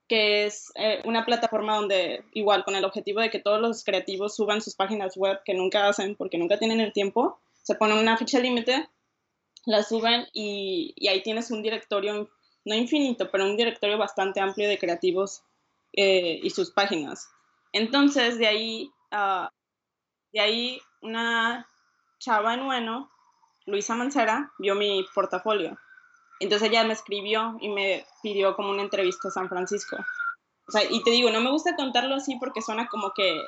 que 0.08 0.44
es 0.44 0.70
eh, 0.74 1.02
una 1.04 1.24
plataforma 1.24 1.76
donde 1.76 2.24
igual 2.32 2.64
con 2.64 2.76
el 2.76 2.84
objetivo 2.84 3.20
de 3.20 3.30
que 3.30 3.40
todos 3.40 3.60
los 3.60 3.84
creativos 3.84 4.36
suban 4.36 4.60
sus 4.60 4.74
páginas 4.74 5.16
web 5.16 5.40
que 5.44 5.54
nunca 5.54 5.88
hacen 5.88 6.14
porque 6.14 6.38
nunca 6.38 6.58
tienen 6.58 6.80
el 6.80 6.92
tiempo, 6.92 7.40
se 7.62 7.74
pone 7.74 7.98
una 7.98 8.16
ficha 8.16 8.38
límite, 8.38 8.88
la 9.66 9.82
suben 9.82 10.26
y, 10.32 10.92
y, 10.96 11.08
ahí 11.08 11.22
tienes 11.22 11.50
un 11.50 11.62
directorio, 11.62 12.30
no 12.64 12.74
infinito, 12.74 13.30
pero 13.30 13.44
un 13.44 13.56
directorio 13.56 13.96
bastante 13.96 14.40
amplio 14.40 14.68
de 14.68 14.78
creativos 14.78 15.42
eh, 15.94 16.40
y 16.42 16.50
sus 16.50 16.70
páginas. 16.70 17.30
Entonces 17.72 18.38
de 18.38 18.46
ahí, 18.46 18.90
uh, 19.12 19.48
de 20.32 20.40
ahí 20.40 20.80
una 21.00 21.66
chava 22.18 22.54
en 22.54 22.66
bueno, 22.66 23.10
Luisa 23.66 23.94
Mancera, 23.94 24.52
vio 24.58 24.74
mi 24.74 25.06
portafolio 25.14 25.78
entonces 26.40 26.68
ella 26.68 26.84
me 26.84 26.92
escribió 26.92 27.56
y 27.60 27.68
me 27.68 28.04
pidió 28.22 28.54
como 28.56 28.70
una 28.70 28.82
entrevista 28.82 29.28
a 29.28 29.32
San 29.32 29.48
Francisco. 29.48 29.96
O 30.66 30.72
sea, 30.72 30.82
y 30.90 31.02
te 31.02 31.10
digo, 31.10 31.30
no 31.30 31.40
me 31.40 31.50
gusta 31.50 31.76
contarlo 31.76 32.14
así 32.14 32.36
porque 32.36 32.62
suena 32.62 32.88
como 32.88 33.12
que, 33.12 33.40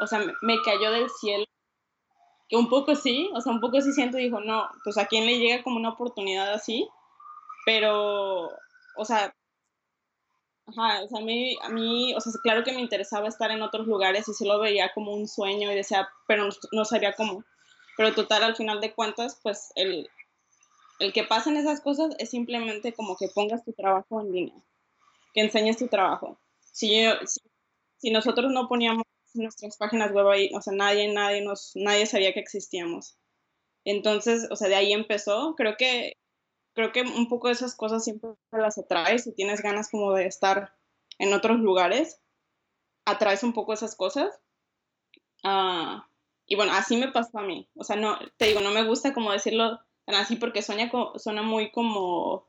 o 0.00 0.06
sea, 0.06 0.20
me 0.42 0.60
cayó 0.62 0.90
del 0.90 1.08
cielo. 1.10 1.44
Que 2.48 2.56
un 2.56 2.68
poco 2.68 2.94
sí, 2.94 3.30
o 3.34 3.40
sea, 3.40 3.52
un 3.52 3.60
poco 3.60 3.80
sí 3.80 3.92
siento, 3.92 4.18
dijo, 4.18 4.40
no, 4.40 4.68
pues 4.84 4.98
a 4.98 5.06
quién 5.06 5.26
le 5.26 5.38
llega 5.38 5.64
como 5.64 5.76
una 5.76 5.90
oportunidad 5.90 6.52
así, 6.52 6.88
pero, 7.64 8.50
o 8.96 9.04
sea, 9.04 9.34
ajá, 10.66 11.02
o 11.02 11.08
sea, 11.08 11.18
a 11.20 11.24
mí, 11.24 11.56
a 11.62 11.68
mí, 11.70 12.14
o 12.14 12.20
sea, 12.20 12.32
claro 12.42 12.62
que 12.62 12.72
me 12.72 12.80
interesaba 12.80 13.26
estar 13.26 13.50
en 13.50 13.62
otros 13.62 13.88
lugares 13.88 14.28
y 14.28 14.34
sí 14.34 14.46
lo 14.46 14.60
veía 14.60 14.92
como 14.94 15.12
un 15.12 15.26
sueño 15.26 15.72
y 15.72 15.74
decía, 15.74 16.08
pero 16.28 16.44
no, 16.44 16.50
no 16.72 16.84
sabía 16.84 17.14
cómo. 17.14 17.44
Pero 17.96 18.14
total, 18.14 18.42
al 18.42 18.56
final 18.56 18.80
de 18.80 18.94
cuentas, 18.94 19.40
pues 19.42 19.72
el, 19.74 20.08
el 20.98 21.12
que 21.12 21.24
pasen 21.24 21.56
esas 21.56 21.80
cosas 21.80 22.14
es 22.18 22.30
simplemente 22.30 22.92
como 22.92 23.16
que 23.16 23.28
pongas 23.28 23.64
tu 23.64 23.72
trabajo 23.72 24.20
en 24.20 24.32
línea, 24.32 24.62
que 25.32 25.40
enseñes 25.40 25.78
tu 25.78 25.88
trabajo. 25.88 26.38
Si, 26.60 27.04
si, 27.98 28.10
nosotros 28.10 28.52
no 28.52 28.68
poníamos 28.68 29.04
nuestras 29.34 29.76
páginas 29.76 30.12
web 30.12 30.28
ahí, 30.28 30.50
o 30.54 30.60
sea, 30.60 30.74
nadie, 30.74 31.12
nadie, 31.12 31.42
nos, 31.42 31.72
nadie 31.74 32.06
sabía 32.06 32.32
que 32.32 32.40
existíamos. 32.40 33.16
Entonces, 33.84 34.48
o 34.50 34.56
sea, 34.56 34.68
de 34.68 34.74
ahí 34.74 34.92
empezó. 34.92 35.54
Creo 35.54 35.76
que, 35.76 36.16
creo 36.74 36.92
que 36.92 37.02
un 37.02 37.28
poco 37.28 37.48
esas 37.48 37.74
cosas 37.74 38.04
siempre 38.04 38.30
las 38.52 38.78
atraes. 38.78 39.24
Si 39.24 39.32
tienes 39.32 39.62
ganas 39.62 39.90
como 39.90 40.12
de 40.12 40.26
estar 40.26 40.74
en 41.18 41.32
otros 41.32 41.58
lugares, 41.58 42.20
atraes 43.04 43.42
un 43.42 43.52
poco 43.52 43.72
esas 43.72 43.94
cosas. 43.94 44.38
Ah, 45.44 46.08
y 46.46 46.56
bueno, 46.56 46.72
así 46.72 46.96
me 46.96 47.10
pasó 47.12 47.38
a 47.38 47.42
mí. 47.42 47.68
O 47.74 47.84
sea, 47.84 47.96
no, 47.96 48.18
te 48.36 48.46
digo, 48.46 48.60
no 48.60 48.70
me 48.70 48.84
gusta 48.84 49.12
como 49.12 49.32
decirlo 49.32 49.80
así 50.06 50.36
porque 50.36 50.62
suena, 50.62 50.90
suena 51.16 51.42
muy 51.42 51.70
como 51.70 52.46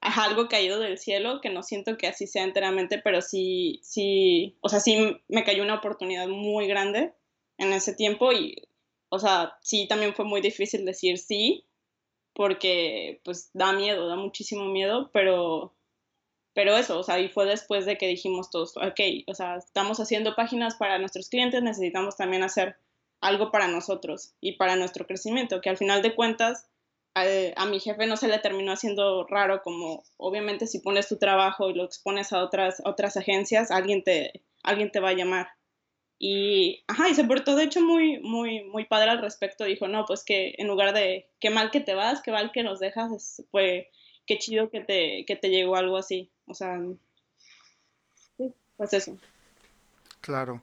algo 0.00 0.48
caído 0.48 0.78
del 0.80 0.98
cielo, 0.98 1.40
que 1.40 1.50
no 1.50 1.62
siento 1.62 1.96
que 1.98 2.06
así 2.06 2.26
sea 2.26 2.44
enteramente, 2.44 2.98
pero 3.02 3.20
sí, 3.20 3.80
sí, 3.82 4.56
o 4.62 4.68
sea, 4.68 4.80
sí 4.80 5.20
me 5.28 5.44
cayó 5.44 5.62
una 5.62 5.74
oportunidad 5.74 6.28
muy 6.28 6.66
grande 6.66 7.12
en 7.58 7.72
ese 7.72 7.94
tiempo 7.94 8.32
y, 8.32 8.56
o 9.10 9.18
sea, 9.18 9.58
sí 9.62 9.86
también 9.88 10.14
fue 10.14 10.24
muy 10.24 10.40
difícil 10.40 10.84
decir 10.86 11.18
sí, 11.18 11.66
porque 12.32 13.20
pues 13.24 13.50
da 13.52 13.72
miedo, 13.72 14.08
da 14.08 14.16
muchísimo 14.16 14.66
miedo, 14.66 15.10
pero, 15.12 15.74
pero 16.54 16.76
eso, 16.76 16.98
o 16.98 17.02
sea, 17.02 17.18
y 17.18 17.28
fue 17.28 17.44
después 17.44 17.84
de 17.84 17.98
que 17.98 18.06
dijimos 18.06 18.50
todos, 18.50 18.76
ok, 18.76 19.00
o 19.26 19.34
sea, 19.34 19.56
estamos 19.56 20.00
haciendo 20.00 20.34
páginas 20.34 20.76
para 20.76 20.98
nuestros 20.98 21.28
clientes, 21.28 21.62
necesitamos 21.62 22.16
también 22.16 22.42
hacer 22.42 22.76
algo 23.20 23.50
para 23.50 23.68
nosotros 23.68 24.32
y 24.40 24.52
para 24.52 24.76
nuestro 24.76 25.06
crecimiento, 25.06 25.60
que 25.60 25.70
al 25.70 25.76
final 25.76 26.02
de 26.02 26.14
cuentas, 26.14 26.66
a, 27.14 27.66
mi 27.66 27.80
jefe 27.80 28.06
no 28.06 28.16
se 28.16 28.28
le 28.28 28.38
terminó 28.38 28.72
haciendo 28.72 29.26
raro, 29.26 29.62
como 29.62 30.04
obviamente 30.16 30.66
si 30.66 30.78
pones 30.78 31.08
tu 31.08 31.16
trabajo 31.18 31.68
y 31.68 31.74
lo 31.74 31.84
expones 31.84 32.32
a 32.32 32.42
otras, 32.42 32.80
otras 32.84 33.16
agencias, 33.16 33.70
alguien 33.70 34.02
te, 34.02 34.42
alguien 34.62 34.90
te 34.90 35.00
va 35.00 35.10
a 35.10 35.14
llamar. 35.14 35.48
Y, 36.22 36.84
ajá, 36.86 37.08
y 37.08 37.14
se 37.14 37.24
portó 37.24 37.56
de 37.56 37.64
hecho 37.64 37.80
muy, 37.80 38.20
muy, 38.20 38.62
muy 38.64 38.84
padre 38.84 39.10
al 39.10 39.22
respecto. 39.22 39.64
Dijo, 39.64 39.88
no, 39.88 40.04
pues 40.04 40.22
que 40.22 40.54
en 40.58 40.68
lugar 40.68 40.92
de, 40.92 41.30
qué 41.40 41.48
mal 41.48 41.70
que 41.70 41.80
te 41.80 41.94
vas, 41.94 42.20
qué 42.22 42.30
mal 42.30 42.52
que 42.52 42.62
nos 42.62 42.78
dejas, 42.78 43.42
pues 43.50 43.86
qué 44.26 44.38
chido 44.38 44.68
que 44.68 44.80
te, 44.80 45.24
que 45.26 45.36
te 45.36 45.48
llegó 45.48 45.76
algo 45.76 45.96
así. 45.96 46.30
O 46.46 46.52
sea, 46.52 46.78
sí, 48.36 48.52
pues 48.76 48.92
eso. 48.92 49.16
Claro. 50.20 50.62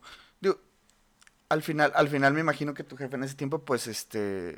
Al 1.49 1.61
final, 1.63 1.93
al 1.95 2.09
final 2.09 2.33
me 2.33 2.41
imagino 2.41 2.73
que 2.73 2.83
tu 2.83 2.97
jefe 2.97 3.15
en 3.15 3.23
ese 3.23 3.35
tiempo, 3.35 3.63
pues, 3.63 3.87
este, 3.87 4.57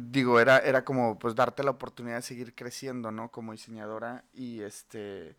digo, 0.00 0.38
era, 0.38 0.58
era 0.58 0.84
como 0.84 1.18
pues 1.18 1.34
darte 1.34 1.64
la 1.64 1.72
oportunidad 1.72 2.16
de 2.16 2.22
seguir 2.22 2.54
creciendo, 2.54 3.10
¿no? 3.10 3.30
Como 3.30 3.52
diseñadora 3.52 4.24
y 4.32 4.60
este... 4.62 5.36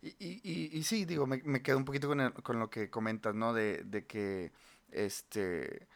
Y, 0.00 0.78
y, 0.78 0.82
sí, 0.84 1.04
digo, 1.04 1.26
me, 1.26 1.42
me 1.44 1.60
quedo 1.60 1.76
un 1.76 1.84
poquito 1.84 2.06
con, 2.06 2.30
con 2.30 2.60
lo 2.60 2.70
que 2.70 2.88
comentas, 2.88 3.34
¿no? 3.34 3.52
De, 3.52 3.82
de, 3.84 4.06
que, 4.06 4.52
este, 4.92 5.88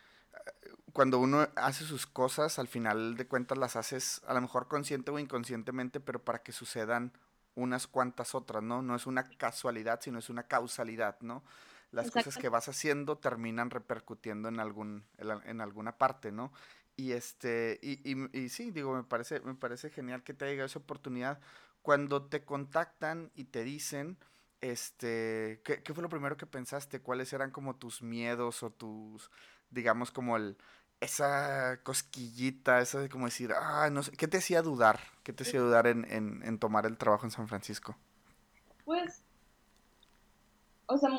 cuando 0.92 1.18
uno 1.20 1.48
hace 1.56 1.84
sus 1.84 2.06
cosas, 2.06 2.58
al 2.58 2.68
final 2.68 3.16
de 3.16 3.26
cuentas 3.26 3.58
las 3.58 3.76
haces 3.76 4.20
a 4.26 4.34
lo 4.34 4.40
mejor 4.40 4.68
consciente 4.68 5.10
o 5.10 5.18
inconscientemente, 5.18 6.00
pero 6.00 6.22
para 6.22 6.42
que 6.42 6.52
sucedan 6.52 7.12
unas 7.54 7.86
cuantas 7.86 8.34
otras, 8.34 8.62
¿no? 8.62 8.82
No 8.82 8.96
es 8.96 9.06
una 9.06 9.28
casualidad, 9.28 10.00
sino 10.02 10.18
es 10.18 10.30
una 10.30 10.44
causalidad, 10.44 11.16
¿no? 11.20 11.44
Las 11.92 12.10
cosas 12.10 12.38
que 12.38 12.48
vas 12.48 12.68
haciendo 12.68 13.18
terminan 13.18 13.70
repercutiendo 13.70 14.48
en 14.48 14.60
algún, 14.60 15.04
en 15.18 15.60
alguna 15.60 15.98
parte, 15.98 16.32
¿no? 16.32 16.52
Y 16.96 17.12
este, 17.12 17.78
y, 17.82 18.00
y, 18.10 18.38
y, 18.38 18.48
sí, 18.48 18.70
digo, 18.70 18.94
me 18.94 19.04
parece, 19.04 19.40
me 19.40 19.54
parece 19.54 19.90
genial 19.90 20.22
que 20.22 20.34
te 20.34 20.46
haya 20.46 20.64
esa 20.64 20.78
oportunidad. 20.78 21.40
Cuando 21.82 22.24
te 22.24 22.44
contactan 22.44 23.30
y 23.34 23.44
te 23.44 23.64
dicen, 23.64 24.18
este, 24.60 25.60
¿qué, 25.64 25.82
¿qué, 25.82 25.94
fue 25.94 26.02
lo 26.02 26.08
primero 26.08 26.36
que 26.36 26.46
pensaste? 26.46 27.00
¿Cuáles 27.00 27.32
eran 27.32 27.50
como 27.50 27.76
tus 27.76 28.02
miedos 28.02 28.62
o 28.62 28.70
tus, 28.70 29.30
digamos, 29.70 30.10
como 30.10 30.36
el, 30.36 30.56
esa 31.00 31.80
cosquillita, 31.82 32.80
esa 32.80 33.00
de 33.00 33.08
como 33.08 33.26
decir, 33.26 33.52
ah, 33.54 33.90
no 33.90 34.02
sé, 34.02 34.12
¿qué 34.12 34.28
te 34.28 34.38
hacía 34.38 34.62
dudar? 34.62 35.00
¿Qué 35.24 35.32
te 35.32 35.42
hacía 35.42 35.60
dudar 35.60 35.86
en, 35.86 36.06
en, 36.10 36.42
en 36.44 36.58
tomar 36.58 36.86
el 36.86 36.96
trabajo 36.96 37.26
en 37.26 37.32
San 37.32 37.48
Francisco? 37.48 37.96
Pues 38.84 39.24
o 40.92 40.98
sea, 40.98 41.10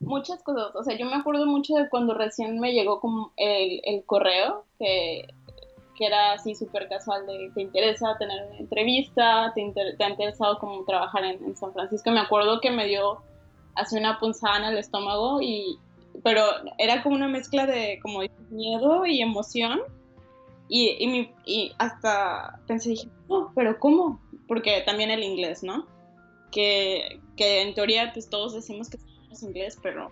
muchas 0.00 0.42
cosas. 0.42 0.74
O 0.74 0.82
sea, 0.82 0.96
yo 0.96 1.06
me 1.06 1.16
acuerdo 1.16 1.46
mucho 1.46 1.74
de 1.74 1.88
cuando 1.88 2.14
recién 2.14 2.58
me 2.60 2.72
llegó 2.72 3.00
como 3.00 3.32
el, 3.36 3.80
el 3.84 4.04
correo, 4.04 4.64
que, 4.78 5.26
que, 5.96 6.06
era 6.06 6.32
así 6.32 6.54
súper 6.54 6.88
casual 6.88 7.26
de 7.26 7.50
te 7.54 7.62
interesa 7.62 8.16
tener 8.18 8.46
una 8.46 8.58
entrevista, 8.58 9.52
te, 9.54 9.72
te 9.96 10.04
ha 10.04 10.10
interesado 10.10 10.58
como 10.58 10.84
trabajar 10.84 11.24
en, 11.24 11.56
San 11.56 11.72
Francisco. 11.72 12.10
Me 12.10 12.20
acuerdo 12.20 12.60
que 12.60 12.70
me 12.70 12.86
dio 12.86 13.22
así 13.74 13.96
una 13.96 14.18
punzada 14.18 14.58
en 14.58 14.64
el 14.64 14.78
estómago 14.78 15.40
y 15.40 15.78
pero 16.22 16.44
era 16.78 17.02
como 17.02 17.16
una 17.16 17.28
mezcla 17.28 17.66
de 17.66 17.98
como 18.02 18.20
miedo 18.50 19.06
y 19.06 19.22
emoción. 19.22 19.80
Y, 20.68 20.96
y, 20.98 21.06
mi, 21.06 21.30
y 21.44 21.72
hasta 21.78 22.60
pensé, 22.66 22.90
dije, 22.90 23.08
no, 23.28 23.52
pero 23.54 23.78
¿cómo? 23.78 24.20
Porque 24.48 24.82
también 24.86 25.10
el 25.10 25.22
inglés, 25.22 25.62
¿no? 25.62 25.86
Que, 26.50 27.20
que 27.36 27.62
en 27.62 27.74
teoría 27.74 28.10
pues 28.12 28.28
todos 28.28 28.54
decimos 28.54 28.88
que 28.88 28.98
sabemos 29.32 29.42
inglés, 29.42 29.78
pero 29.82 30.10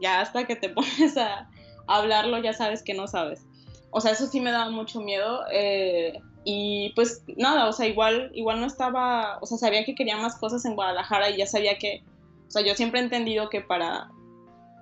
ya 0.00 0.20
hasta 0.20 0.44
que 0.46 0.56
te 0.56 0.68
pones 0.70 1.16
a, 1.16 1.48
hablarlo 1.86 2.38
ya 2.38 2.52
sabes 2.52 2.82
que 2.82 2.94
no 2.94 3.06
sabes. 3.06 3.44
O 3.90 4.00
sea, 4.00 4.12
eso 4.12 4.26
sí 4.26 4.40
me 4.40 4.50
daba 4.50 4.70
mucho 4.70 5.00
miedo. 5.00 5.40
Eh, 5.52 6.18
y 6.44 6.92
pues 6.94 7.22
nada, 7.36 7.68
o 7.68 7.72
sea, 7.72 7.86
igual, 7.86 8.30
igual 8.34 8.60
no 8.60 8.66
estaba, 8.66 9.38
o 9.40 9.46
sea, 9.46 9.58
sabía 9.58 9.84
que 9.84 9.94
quería 9.94 10.16
más 10.16 10.36
cosas 10.36 10.64
en 10.64 10.74
Guadalajara 10.74 11.30
y 11.30 11.36
ya 11.36 11.46
sabía 11.46 11.78
que, 11.78 12.02
o 12.48 12.50
sea, 12.50 12.62
yo 12.62 12.74
siempre 12.74 13.00
he 13.00 13.04
entendido 13.04 13.48
que 13.48 13.60
para 13.60 14.10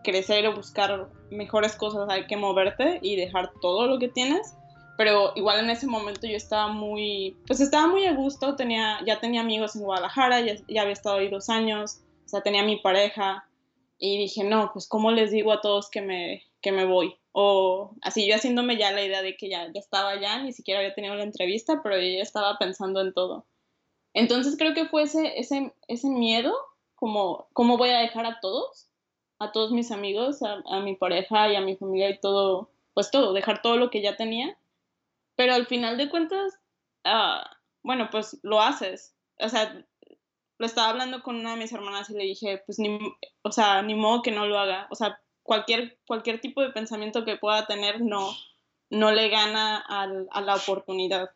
crecer 0.04 0.46
o 0.46 0.54
buscar 0.54 1.08
mejores 1.30 1.76
cosas 1.76 2.08
hay 2.08 2.26
que 2.26 2.36
moverte 2.36 2.98
y 3.02 3.16
dejar 3.16 3.52
todo 3.60 3.86
lo 3.86 3.98
que 3.98 4.08
tienes. 4.08 4.54
Pero 4.96 5.32
igual 5.34 5.60
en 5.60 5.70
ese 5.70 5.86
momento 5.86 6.26
yo 6.26 6.36
estaba 6.36 6.68
muy, 6.68 7.36
pues 7.46 7.60
estaba 7.60 7.86
muy 7.86 8.04
a 8.04 8.14
gusto, 8.14 8.54
tenía, 8.56 8.98
ya 9.06 9.18
tenía 9.18 9.40
amigos 9.40 9.74
en 9.74 9.82
Guadalajara, 9.82 10.40
ya, 10.40 10.54
ya 10.68 10.82
había 10.82 10.92
estado 10.92 11.16
ahí 11.16 11.28
dos 11.28 11.48
años, 11.48 12.02
o 12.26 12.28
sea, 12.28 12.42
tenía 12.42 12.62
mi 12.62 12.76
pareja 12.76 13.44
y 14.00 14.16
dije, 14.16 14.44
no, 14.44 14.70
pues 14.72 14.88
¿cómo 14.88 15.12
les 15.12 15.30
digo 15.30 15.52
a 15.52 15.60
todos 15.60 15.90
que 15.90 16.00
me, 16.00 16.42
que 16.62 16.72
me 16.72 16.86
voy? 16.86 17.16
O 17.32 17.92
así 18.00 18.26
yo 18.26 18.34
haciéndome 18.34 18.78
ya 18.78 18.90
la 18.92 19.04
idea 19.04 19.22
de 19.22 19.36
que 19.36 19.50
ya, 19.50 19.66
ya 19.72 19.78
estaba 19.78 20.10
allá, 20.10 20.42
ni 20.42 20.52
siquiera 20.52 20.80
había 20.80 20.94
tenido 20.94 21.14
la 21.14 21.22
entrevista, 21.22 21.80
pero 21.82 21.96
yo 21.96 22.08
ya 22.08 22.22
estaba 22.22 22.56
pensando 22.58 23.02
en 23.02 23.12
todo. 23.12 23.46
Entonces 24.14 24.56
creo 24.56 24.72
que 24.72 24.86
fue 24.86 25.02
ese, 25.02 25.38
ese, 25.38 25.74
ese 25.86 26.08
miedo, 26.08 26.56
como 26.94 27.48
cómo 27.52 27.76
voy 27.76 27.90
a 27.90 27.98
dejar 27.98 28.24
a 28.24 28.40
todos, 28.40 28.88
a 29.38 29.52
todos 29.52 29.70
mis 29.70 29.90
amigos, 29.92 30.42
a, 30.42 30.62
a, 30.66 30.80
mi 30.80 30.96
pareja 30.96 31.52
y 31.52 31.56
a 31.56 31.60
mi 31.60 31.76
familia 31.76 32.08
y 32.08 32.18
todo, 32.18 32.70
pues 32.94 33.10
todo, 33.10 33.34
dejar 33.34 33.60
todo 33.60 33.76
lo 33.76 33.90
que 33.90 34.00
ya 34.00 34.16
tenía. 34.16 34.56
Pero 35.36 35.54
al 35.54 35.66
final 35.66 35.98
de 35.98 36.08
cuentas, 36.08 36.58
uh, 37.04 37.46
bueno, 37.82 38.08
pues 38.10 38.38
lo 38.42 38.62
haces. 38.62 39.14
O 39.38 39.48
sea, 39.48 39.86
lo 40.60 40.66
estaba 40.66 40.90
hablando 40.90 41.22
con 41.22 41.36
una 41.36 41.52
de 41.52 41.56
mis 41.56 41.72
hermanas 41.72 42.10
y 42.10 42.12
le 42.12 42.24
dije, 42.24 42.62
pues 42.66 42.78
ni, 42.78 42.98
o 43.40 43.50
sea, 43.50 43.80
ni 43.80 43.94
modo 43.94 44.20
que 44.20 44.30
no 44.30 44.44
lo 44.44 44.58
haga. 44.58 44.88
O 44.90 44.94
sea, 44.94 45.18
cualquier, 45.42 45.98
cualquier 46.06 46.38
tipo 46.38 46.60
de 46.60 46.68
pensamiento 46.68 47.24
que 47.24 47.38
pueda 47.38 47.66
tener 47.66 48.02
no, 48.02 48.30
no 48.90 49.10
le 49.10 49.30
gana 49.30 49.78
al, 49.78 50.28
a 50.30 50.42
la 50.42 50.56
oportunidad. 50.56 51.30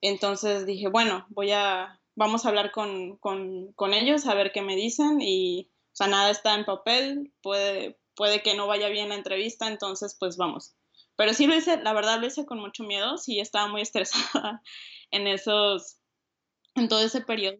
Entonces 0.00 0.64
dije, 0.64 0.88
bueno, 0.88 1.26
voy 1.28 1.52
a, 1.52 2.00
vamos 2.16 2.46
a 2.46 2.48
hablar 2.48 2.72
con, 2.72 3.18
con, 3.18 3.74
con, 3.74 3.92
ellos, 3.92 4.26
a 4.26 4.32
ver 4.32 4.50
qué 4.50 4.62
me 4.62 4.76
dicen 4.76 5.20
y, 5.20 5.70
o 5.92 5.96
sea, 5.96 6.06
nada 6.06 6.30
está 6.30 6.54
en 6.54 6.64
papel, 6.64 7.34
puede, 7.42 8.00
puede 8.16 8.40
que 8.40 8.54
no 8.56 8.66
vaya 8.66 8.88
bien 8.88 9.10
la 9.10 9.16
entrevista, 9.16 9.68
entonces 9.68 10.16
pues 10.18 10.38
vamos. 10.38 10.74
Pero 11.16 11.34
sí 11.34 11.46
lo 11.46 11.54
hice, 11.54 11.82
la 11.82 11.92
verdad 11.92 12.18
lo 12.18 12.26
hice 12.26 12.46
con 12.46 12.60
mucho 12.60 12.82
miedo, 12.82 13.18
sí 13.18 13.40
estaba 13.40 13.68
muy 13.68 13.82
estresada 13.82 14.62
en 15.10 15.26
esos, 15.26 15.98
en 16.76 16.88
todo 16.88 17.00
ese 17.00 17.20
periodo. 17.20 17.58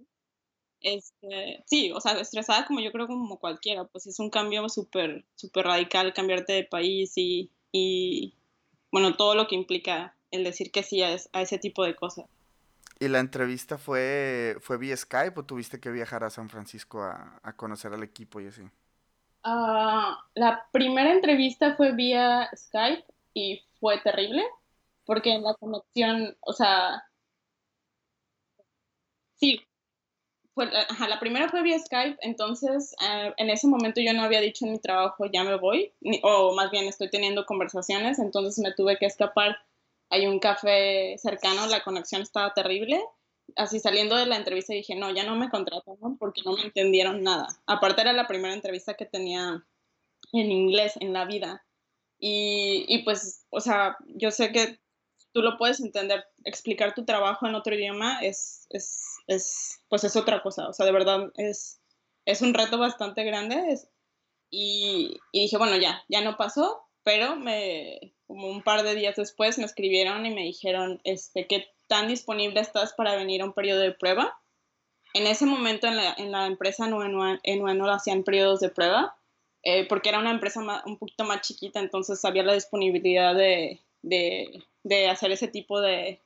Este, 0.81 1.65
sí, 1.67 1.93
o 1.93 2.01
sea, 2.01 2.13
estresada 2.21 2.67
como 2.67 2.81
yo 2.81 2.93
creo 2.93 3.07
como 3.07 3.39
cualquiera, 3.39 3.85
pues 3.85 4.07
es 4.07 4.19
un 4.21 4.31
cambio 4.31 4.69
súper, 4.69 5.25
súper 5.35 5.67
radical 5.67 6.15
cambiarte 6.15 6.53
de 6.53 6.65
país 6.65 7.13
y, 7.17 7.51
y, 7.73 8.35
bueno, 8.93 9.17
todo 9.17 9.35
lo 9.35 9.49
que 9.49 9.57
implica 9.57 10.17
el 10.31 10.45
decir 10.45 10.71
que 10.71 10.83
sí 10.83 11.03
a, 11.03 11.17
a, 11.33 11.43
ese 11.43 11.59
tipo 11.59 11.85
de 11.85 11.97
cosas. 11.97 12.27
¿Y 13.01 13.09
la 13.09 13.21
entrevista 13.21 13.79
fue, 13.79 14.57
fue 14.61 14.79
vía 14.79 14.97
Skype 14.97 15.41
o 15.41 15.45
tuviste 15.45 15.81
que 15.81 15.91
viajar 15.91 16.25
a 16.25 16.31
San 16.31 16.49
Francisco 16.49 17.03
a, 17.03 17.41
a 17.43 17.57
conocer 17.57 17.93
al 17.93 18.03
equipo 18.03 18.41
y 18.41 18.47
así? 18.47 18.63
Uh, 19.45 20.15
la 20.35 20.67
primera 20.73 21.13
entrevista 21.13 21.77
fue 21.77 21.93
vía 21.93 22.51
Skype 22.57 23.05
y 23.35 23.63
fue 23.81 24.01
terrible 24.01 24.45
porque 25.09 25.39
la 25.39 25.55
conexión, 25.55 26.37
o 26.41 26.53
sea, 26.53 27.03
sí, 29.37 29.68
pues, 30.59 30.71
ajá, 30.75 31.07
la 31.07 31.21
primera 31.21 31.49
fue 31.49 31.63
vía 31.63 31.79
Skype, 31.79 32.19
entonces 32.21 32.97
uh, 33.01 33.33
en 33.37 33.49
ese 33.49 33.69
momento 33.69 34.01
yo 34.01 34.13
no 34.13 34.23
había 34.23 34.41
dicho 34.41 34.67
en 34.67 34.73
mi 34.73 34.81
trabajo 34.81 35.25
ya 35.33 35.45
me 35.45 35.55
voy, 35.57 35.93
ni, 36.01 36.19
o 36.25 36.53
más 36.57 36.73
bien 36.73 36.89
estoy 36.89 37.09
teniendo 37.09 37.47
conversaciones, 37.47 38.19
entonces 38.19 38.59
me 38.59 38.75
tuve 38.75 38.99
que 38.99 39.07
escapar. 39.07 39.57
Hay 40.11 40.27
un 40.27 40.41
café 40.41 41.17
cercano, 41.19 41.69
la 41.69 41.85
conexión 41.85 42.23
estaba 42.23 42.55
terrible. 42.55 43.01
Así 43.55 43.79
saliendo 43.79 44.17
de 44.17 44.27
la 44.27 44.37
entrevista 44.37 44.75
dije, 44.75 44.97
no, 44.97 45.15
ya 45.15 45.23
no 45.23 45.37
me 45.37 45.49
contrataron 45.49 46.19
porque 46.19 46.43
no 46.45 46.55
me 46.55 46.63
entendieron 46.63 47.23
nada. 47.23 47.47
Aparte 47.67 48.01
era 48.01 48.13
la 48.13 48.27
primera 48.27 48.53
entrevista 48.53 48.95
que 48.95 49.07
tenía 49.07 49.65
en 50.33 50.51
inglés 50.51 50.95
en 50.99 51.13
la 51.13 51.25
vida. 51.25 51.65
Y, 52.19 52.85
y 52.89 53.05
pues, 53.05 53.47
o 53.51 53.61
sea, 53.61 53.97
yo 54.09 54.33
sé 54.33 54.51
que 54.51 54.81
tú 55.39 55.45
lo 55.45 55.57
puedes 55.57 55.79
entender, 55.79 56.25
explicar 56.45 56.95
tu 56.95 57.05
trabajo 57.05 57.47
en 57.47 57.55
otro 57.55 57.73
idioma 57.73 58.19
es, 58.21 58.67
es 58.71 59.19
es, 59.29 59.83
pues 59.89 60.03
es 60.03 60.17
otra 60.17 60.43
cosa, 60.43 60.69
o 60.69 60.73
sea, 60.73 60.85
de 60.87 60.93
verdad 60.93 61.31
es, 61.37 61.81
es 62.25 62.43
un 62.43 62.55
reto 62.55 62.79
bastante 62.79 63.23
grande 63.23 63.73
es, 63.73 63.89
y, 64.51 65.21
y, 65.31 65.43
dije, 65.43 65.59
bueno, 65.59 65.77
ya, 65.77 66.03
ya 66.09 66.23
no 66.23 66.39
pasó, 66.39 66.81
pero 67.05 67.37
me, 67.37 68.15
como 68.27 68.49
un 68.49 68.63
par 68.63 68.83
de 68.83 68.95
días 68.95 69.17
después 69.17 69.59
me 69.59 69.67
escribieron 69.67 70.25
y 70.25 70.35
me 70.35 70.43
dijeron, 70.43 71.01
este, 71.05 71.47
¿qué 71.47 71.69
tan 71.87 72.09
disponible 72.09 72.61
estás 72.61 72.95
para 72.95 73.15
venir 73.15 73.43
a 73.43 73.45
un 73.45 73.53
periodo 73.53 73.81
de 73.81 73.93
prueba? 73.93 74.41
En 75.13 75.27
ese 75.27 75.45
momento 75.45 75.87
en 75.87 75.97
la, 75.97 76.15
en 76.17 76.33
la 76.33 76.47
empresa 76.47 76.87
en 76.87 77.63
Ueno 77.63 77.93
hacían 77.93 78.25
periodos 78.25 78.61
de 78.61 78.71
prueba, 78.71 79.19
eh, 79.63 79.87
porque 79.87 80.09
era 80.09 80.19
una 80.19 80.31
empresa 80.31 80.63
más, 80.63 80.83
un 80.87 80.97
poquito 80.97 81.25
más 81.25 81.43
chiquita, 81.43 81.81
entonces 81.81 82.25
había 82.25 82.43
la 82.43 82.55
disponibilidad 82.55 83.35
de, 83.35 83.83
de, 84.03 84.65
de 84.85 85.09
hacer 85.09 85.31
ese 85.33 85.49
tipo 85.49 85.81
de, 85.81 86.21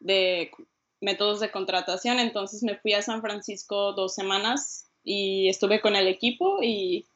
de 0.00 0.50
métodos 1.00 1.40
de 1.40 1.50
contratación, 1.50 2.18
entonces 2.18 2.62
me 2.62 2.76
fui 2.76 2.92
a 2.92 3.02
San 3.02 3.22
Francisco 3.22 3.92
dos 3.92 4.14
semanas 4.14 4.88
y 5.04 5.48
estuve 5.48 5.80
con 5.80 5.96
el 5.96 6.06
equipo 6.06 6.58
y 6.62 7.06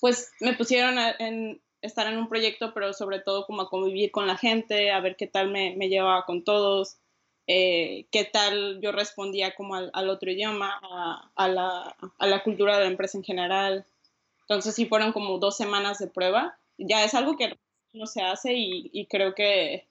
pues 0.00 0.30
me 0.40 0.54
pusieron 0.54 0.98
a 0.98 1.14
en, 1.18 1.60
estar 1.82 2.06
en 2.06 2.18
un 2.18 2.28
proyecto, 2.28 2.72
pero 2.74 2.92
sobre 2.92 3.20
todo 3.20 3.46
como 3.46 3.62
a 3.62 3.70
convivir 3.70 4.10
con 4.10 4.26
la 4.26 4.36
gente, 4.36 4.90
a 4.90 5.00
ver 5.00 5.16
qué 5.16 5.26
tal 5.26 5.50
me, 5.50 5.76
me 5.76 5.88
llevaba 5.88 6.24
con 6.24 6.44
todos, 6.44 6.96
eh, 7.46 8.06
qué 8.10 8.24
tal 8.24 8.80
yo 8.80 8.92
respondía 8.92 9.54
como 9.54 9.74
al, 9.74 9.90
al 9.92 10.08
otro 10.08 10.30
idioma, 10.30 10.78
a, 10.82 11.30
a, 11.34 11.48
la, 11.48 11.96
a, 12.18 12.26
la, 12.26 12.42
cultura 12.42 12.76
de 12.76 12.84
la 12.84 12.90
empresa 12.90 13.18
en 13.18 13.24
general. 13.24 13.84
Entonces 14.42 14.74
sí 14.74 14.86
fueron 14.86 15.12
como 15.12 15.38
dos 15.38 15.56
semanas 15.56 15.98
de 15.98 16.08
prueba. 16.08 16.58
Ya 16.78 17.04
es 17.04 17.14
algo 17.14 17.36
que 17.36 17.56
no 17.92 18.06
se 18.06 18.22
hace 18.22 18.54
y, 18.54 18.90
y 18.92 19.06
creo 19.06 19.34
que 19.34 19.90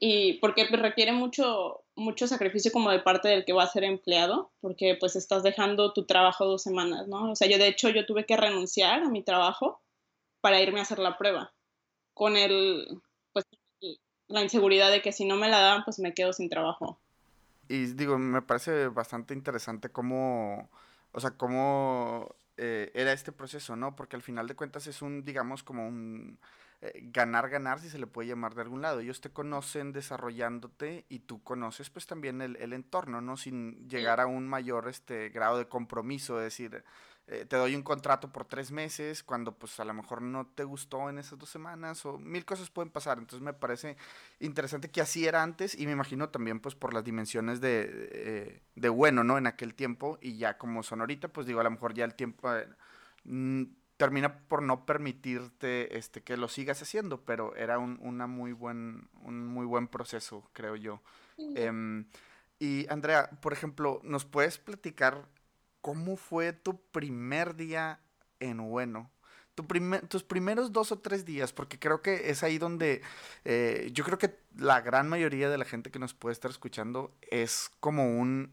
y 0.00 0.34
porque 0.34 0.64
requiere 0.64 1.12
mucho, 1.12 1.84
mucho 1.96 2.28
sacrificio 2.28 2.70
como 2.70 2.90
de 2.90 3.00
parte 3.00 3.28
del 3.28 3.44
que 3.44 3.52
va 3.52 3.64
a 3.64 3.68
ser 3.68 3.82
empleado, 3.82 4.52
porque 4.60 4.96
pues 4.98 5.16
estás 5.16 5.42
dejando 5.42 5.92
tu 5.92 6.06
trabajo 6.06 6.44
dos 6.44 6.62
semanas, 6.62 7.08
¿no? 7.08 7.32
O 7.32 7.36
sea, 7.36 7.48
yo 7.48 7.58
de 7.58 7.66
hecho 7.66 7.88
yo 7.88 8.06
tuve 8.06 8.24
que 8.24 8.36
renunciar 8.36 9.02
a 9.02 9.08
mi 9.08 9.24
trabajo 9.24 9.82
para 10.40 10.62
irme 10.62 10.78
a 10.78 10.82
hacer 10.82 11.00
la 11.00 11.18
prueba, 11.18 11.52
con 12.14 12.36
el, 12.36 12.86
pues, 13.32 13.44
la 14.28 14.42
inseguridad 14.42 14.92
de 14.92 15.02
que 15.02 15.10
si 15.10 15.24
no 15.24 15.34
me 15.34 15.48
la 15.48 15.58
dan, 15.58 15.84
pues 15.84 15.98
me 15.98 16.14
quedo 16.14 16.32
sin 16.32 16.48
trabajo. 16.48 17.00
Y 17.68 17.86
digo, 17.86 18.18
me 18.18 18.40
parece 18.40 18.86
bastante 18.86 19.34
interesante 19.34 19.88
cómo, 19.88 20.70
o 21.10 21.20
sea, 21.20 21.32
cómo 21.32 22.36
eh, 22.56 22.92
era 22.94 23.12
este 23.12 23.32
proceso, 23.32 23.74
¿no? 23.74 23.96
Porque 23.96 24.14
al 24.14 24.22
final 24.22 24.46
de 24.46 24.54
cuentas 24.54 24.86
es 24.86 25.02
un, 25.02 25.24
digamos, 25.24 25.64
como 25.64 25.88
un 25.88 26.38
ganar, 26.80 27.48
ganar, 27.48 27.80
si 27.80 27.90
se 27.90 27.98
le 27.98 28.06
puede 28.06 28.28
llamar 28.28 28.54
de 28.54 28.62
algún 28.62 28.82
lado. 28.82 29.00
Ellos 29.00 29.20
te 29.20 29.30
conocen 29.30 29.92
desarrollándote 29.92 31.06
y 31.08 31.20
tú 31.20 31.42
conoces 31.42 31.90
pues 31.90 32.06
también 32.06 32.40
el, 32.40 32.56
el 32.56 32.72
entorno, 32.72 33.20
¿no? 33.20 33.36
Sin 33.36 33.88
llegar 33.88 34.20
a 34.20 34.26
un 34.26 34.46
mayor 34.48 34.88
este, 34.88 35.30
grado 35.30 35.58
de 35.58 35.68
compromiso, 35.68 36.38
es 36.38 36.44
decir, 36.44 36.84
eh, 37.30 37.44
te 37.44 37.56
doy 37.56 37.74
un 37.74 37.82
contrato 37.82 38.32
por 38.32 38.46
tres 38.46 38.70
meses 38.70 39.22
cuando 39.22 39.52
pues 39.52 39.78
a 39.80 39.84
lo 39.84 39.92
mejor 39.92 40.22
no 40.22 40.46
te 40.46 40.64
gustó 40.64 41.10
en 41.10 41.18
esas 41.18 41.38
dos 41.38 41.50
semanas 41.50 42.06
o 42.06 42.18
mil 42.18 42.46
cosas 42.46 42.70
pueden 42.70 42.90
pasar. 42.90 43.18
Entonces 43.18 43.44
me 43.44 43.52
parece 43.52 43.98
interesante 44.40 44.90
que 44.90 45.02
así 45.02 45.26
era 45.26 45.42
antes 45.42 45.78
y 45.78 45.84
me 45.84 45.92
imagino 45.92 46.30
también 46.30 46.58
pues 46.60 46.74
por 46.74 46.94
las 46.94 47.04
dimensiones 47.04 47.60
de, 47.60 48.08
eh, 48.12 48.62
de 48.76 48.88
bueno, 48.88 49.24
¿no? 49.24 49.36
En 49.36 49.46
aquel 49.46 49.74
tiempo 49.74 50.18
y 50.22 50.38
ya 50.38 50.56
como 50.56 50.82
son 50.82 51.00
ahorita, 51.00 51.28
pues 51.28 51.46
digo, 51.46 51.60
a 51.60 51.64
lo 51.64 51.70
mejor 51.70 51.92
ya 51.92 52.04
el 52.04 52.14
tiempo... 52.14 52.54
Eh, 52.54 52.66
termina 53.98 54.38
por 54.48 54.62
no 54.62 54.86
permitirte 54.86 55.98
este, 55.98 56.22
que 56.22 56.36
lo 56.38 56.48
sigas 56.48 56.80
haciendo, 56.80 57.20
pero 57.24 57.54
era 57.56 57.78
un, 57.78 57.98
una 58.00 58.26
muy 58.26 58.52
buen, 58.52 59.08
un 59.22 59.46
muy 59.46 59.66
buen 59.66 59.88
proceso, 59.88 60.48
creo 60.54 60.76
yo. 60.76 61.02
Eh, 61.36 62.04
y 62.60 62.86
Andrea, 62.88 63.28
por 63.42 63.52
ejemplo, 63.52 64.00
¿nos 64.02 64.24
puedes 64.24 64.58
platicar 64.58 65.26
cómo 65.80 66.16
fue 66.16 66.52
tu 66.52 66.80
primer 66.90 67.54
día 67.56 68.00
en 68.40 68.58
Bueno? 68.58 69.10
Tu 69.54 69.66
primer, 69.66 70.06
tus 70.06 70.22
primeros 70.22 70.72
dos 70.72 70.92
o 70.92 71.00
tres 71.00 71.24
días, 71.24 71.52
porque 71.52 71.80
creo 71.80 72.00
que 72.00 72.30
es 72.30 72.44
ahí 72.44 72.58
donde 72.58 73.02
eh, 73.44 73.90
yo 73.92 74.04
creo 74.04 74.16
que 74.16 74.38
la 74.56 74.80
gran 74.80 75.08
mayoría 75.08 75.50
de 75.50 75.58
la 75.58 75.64
gente 75.64 75.90
que 75.90 75.98
nos 75.98 76.14
puede 76.14 76.32
estar 76.32 76.48
escuchando 76.48 77.12
es 77.22 77.68
como 77.80 78.20
un, 78.20 78.52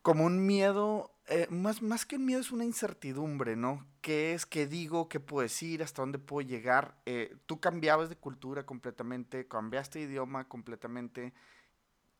como 0.00 0.24
un 0.24 0.46
miedo 0.46 1.11
eh, 1.28 1.46
más, 1.50 1.82
más 1.82 2.04
que 2.04 2.16
un 2.16 2.24
miedo 2.24 2.40
es 2.40 2.50
una 2.50 2.64
incertidumbre, 2.64 3.56
¿no? 3.56 3.86
¿Qué 4.00 4.34
es? 4.34 4.44
¿Qué 4.44 4.66
digo? 4.66 5.08
¿Qué 5.08 5.20
puedo 5.20 5.42
decir? 5.42 5.82
¿Hasta 5.82 6.02
dónde 6.02 6.18
puedo 6.18 6.46
llegar? 6.46 6.96
Eh, 7.06 7.36
tú 7.46 7.60
cambiabas 7.60 8.08
de 8.08 8.16
cultura 8.16 8.66
completamente, 8.66 9.46
cambiaste 9.46 10.00
de 10.00 10.06
idioma 10.06 10.48
completamente. 10.48 11.32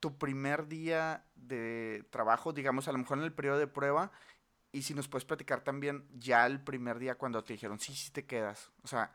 Tu 0.01 0.17
primer 0.19 0.69
día 0.69 1.25
de 1.35 2.07
trabajo, 2.11 2.53
digamos, 2.53 2.89
a 2.89 2.93
lo 2.93 2.99
mejor 2.99 3.19
en 3.19 3.25
el 3.25 3.33
periodo 3.33 3.59
de 3.59 3.67
prueba, 3.67 4.13
y 4.73 4.83
si 4.83 4.95
nos 4.95 5.09
puedes 5.09 5.25
platicar 5.25 5.63
también 5.63 6.09
ya 6.15 6.47
el 6.47 6.63
primer 6.63 6.99
día 6.99 7.17
cuando 7.17 7.45
te 7.45 7.53
dijeron, 7.53 7.79
sí, 7.79 7.95
sí 7.95 8.11
te 8.11 8.25
quedas. 8.25 8.71
O 8.83 8.89
sea, 8.89 9.13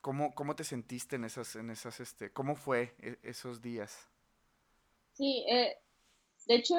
¿cómo, 0.00 0.34
cómo 0.34 0.54
te 0.54 0.64
sentiste 0.64 1.16
en 1.16 1.24
esas, 1.24 1.56
en 1.56 1.70
esas, 1.70 1.98
este, 2.00 2.30
cómo 2.30 2.56
fue 2.56 2.94
e, 2.98 3.18
esos 3.22 3.62
días? 3.62 4.08
Sí, 5.14 5.44
eh, 5.48 5.78
de 6.46 6.54
hecho, 6.54 6.76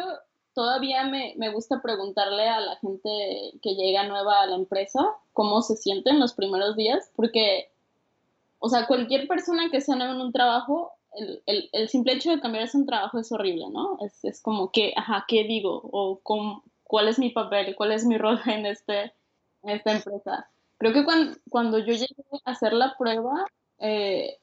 todavía 0.53 1.03
me, 1.05 1.33
me, 1.37 1.49
gusta 1.51 1.81
preguntarle 1.81 2.47
a 2.47 2.59
la 2.59 2.75
gente 2.77 3.53
que 3.61 3.75
llega 3.75 4.07
nueva 4.07 4.41
a 4.41 4.47
la 4.47 4.55
empresa 4.55 4.99
cómo 5.33 5.61
se 5.61 5.75
sienten 5.75 6.19
los 6.19 6.33
primeros 6.33 6.75
días, 6.75 7.11
porque, 7.15 7.69
o 8.59 8.69
sea, 8.69 8.87
cualquier 8.87 9.27
persona 9.27 9.69
que 9.71 9.81
sea 9.81 9.95
nueva 9.95 10.13
en 10.13 10.21
un 10.21 10.31
trabajo, 10.31 10.91
el, 11.15 11.41
el, 11.45 11.69
el 11.71 11.89
simple 11.89 12.13
hecho 12.13 12.31
de 12.31 12.39
cambiarse 12.39 12.77
un 12.77 12.85
trabajo 12.85 13.19
es 13.19 13.31
horrible, 13.31 13.65
¿no? 13.69 13.97
Es, 14.01 14.23
es 14.25 14.41
como 14.41 14.71
que, 14.71 14.93
ajá, 14.95 15.25
¿qué 15.27 15.43
digo? 15.43 15.81
O 15.91 16.19
cómo, 16.23 16.63
cuál 16.83 17.07
es 17.07 17.19
mi 17.19 17.29
papel, 17.29 17.75
cuál 17.75 17.91
es 17.91 18.05
mi 18.05 18.17
rol 18.19 18.39
en, 18.45 18.65
este, 18.65 19.13
en 19.63 19.69
esta 19.69 19.93
empresa. 19.93 20.49
Creo 20.77 20.93
que 20.93 21.05
cuando, 21.05 21.37
cuando 21.49 21.79
yo 21.79 21.93
llegué 21.93 22.15
a 22.45 22.51
hacer 22.51 22.73
la 22.73 22.95
prueba, 22.97 23.45
eh, 23.79 24.37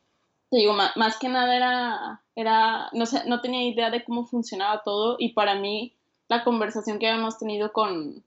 te 0.50 0.56
digo, 0.56 0.72
más, 0.72 0.96
más, 0.96 1.18
que 1.18 1.28
nada 1.28 1.54
era, 1.54 2.22
era 2.34 2.90
no, 2.92 3.06
sé, 3.06 3.22
no 3.26 3.40
tenía 3.40 3.62
idea 3.62 3.90
de 3.90 4.02
cómo 4.04 4.26
funcionaba 4.26 4.82
todo 4.82 5.16
y 5.18 5.32
para 5.32 5.54
mí 5.54 5.94
la 6.30 6.44
conversación 6.44 7.00
que 7.00 7.08
habíamos 7.08 7.38
tenido 7.38 7.72
con, 7.72 8.22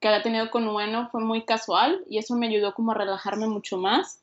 que 0.00 0.08
había 0.08 0.24
tenido 0.24 0.50
con 0.50 0.70
Bueno 0.72 1.08
fue 1.10 1.22
muy 1.22 1.44
casual 1.44 2.04
y 2.10 2.18
eso 2.18 2.34
me 2.34 2.48
ayudó 2.48 2.74
como 2.74 2.90
a 2.90 2.96
relajarme 2.96 3.46
mucho 3.46 3.78
más. 3.78 4.20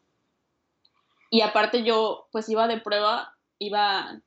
Y 1.29 1.39
aparte 1.39 1.83
yo 1.83 2.27
pues 2.33 2.49
iba 2.49 2.67
de 2.67 2.81
prueba, 2.81 3.33
iba 3.59 4.19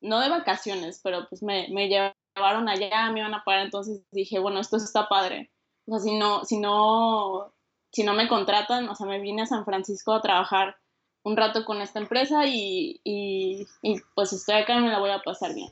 no 0.00 0.20
de 0.20 0.28
vacaciones, 0.28 1.00
pero 1.02 1.28
pues 1.28 1.42
me, 1.42 1.66
me 1.70 1.88
llevaron 1.88 2.68
allá, 2.68 3.10
me 3.10 3.18
iban 3.18 3.34
a 3.34 3.42
pagar, 3.42 3.64
entonces 3.64 4.00
dije, 4.12 4.38
bueno, 4.38 4.60
esto 4.60 4.76
está 4.76 5.08
padre. 5.08 5.50
O 5.86 5.90
sea, 5.90 5.98
si 5.98 6.16
no, 6.16 6.44
si 6.44 6.58
no, 6.60 7.52
si 7.90 8.04
no 8.04 8.14
me 8.14 8.28
contratan, 8.28 8.88
o 8.88 8.94
sea, 8.94 9.08
me 9.08 9.18
vine 9.18 9.42
a 9.42 9.46
San 9.46 9.64
Francisco 9.64 10.12
a 10.12 10.22
trabajar 10.22 10.76
un 11.24 11.36
rato 11.36 11.64
con 11.64 11.82
esta 11.82 11.98
empresa 11.98 12.46
y, 12.46 13.00
y, 13.02 13.66
y 13.82 14.00
pues 14.14 14.32
estoy 14.32 14.54
acá 14.54 14.76
y 14.76 14.82
me 14.82 14.90
la 14.90 15.00
voy 15.00 15.10
a 15.10 15.22
pasar 15.22 15.52
bien. 15.52 15.70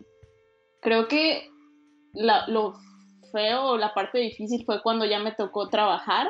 Creo 0.80 1.06
que 1.06 1.52
la, 2.18 2.46
lo 2.48 2.74
feo 3.32 3.76
la 3.76 3.94
parte 3.94 4.18
difícil 4.18 4.64
fue 4.64 4.82
cuando 4.82 5.04
ya 5.04 5.18
me 5.18 5.32
tocó 5.32 5.68
trabajar. 5.68 6.28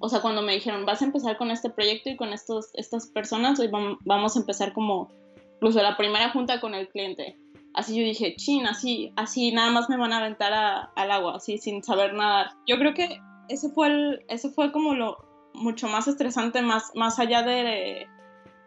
O 0.00 0.08
sea, 0.08 0.20
cuando 0.20 0.42
me 0.42 0.54
dijeron, 0.54 0.84
vas 0.84 1.00
a 1.00 1.04
empezar 1.04 1.36
con 1.36 1.50
este 1.50 1.70
proyecto 1.70 2.10
y 2.10 2.16
con 2.16 2.32
estos, 2.32 2.70
estas 2.74 3.06
personas, 3.06 3.60
hoy 3.60 3.70
vamos 4.04 4.36
a 4.36 4.40
empezar 4.40 4.72
como, 4.72 5.08
incluso 5.54 5.80
la 5.80 5.96
primera 5.96 6.30
junta 6.30 6.60
con 6.60 6.74
el 6.74 6.88
cliente. 6.88 7.36
Así 7.72 7.96
yo 7.96 8.02
dije, 8.02 8.34
chin, 8.36 8.66
así, 8.66 9.12
así 9.16 9.52
nada 9.52 9.70
más 9.70 9.88
me 9.88 9.96
van 9.96 10.12
a 10.12 10.18
aventar 10.18 10.52
al 10.94 11.10
agua, 11.10 11.36
así 11.36 11.56
sin 11.56 11.84
saber 11.84 12.14
nadar. 12.14 12.50
Yo 12.66 12.78
creo 12.78 12.94
que 12.94 13.20
ese 13.48 13.70
fue, 13.70 13.86
el, 13.86 14.24
ese 14.28 14.50
fue 14.50 14.72
como 14.72 14.94
lo 14.94 15.18
mucho 15.54 15.86
más 15.86 16.08
estresante, 16.08 16.62
más, 16.62 16.90
más 16.94 17.20
allá 17.20 17.42
de, 17.42 18.08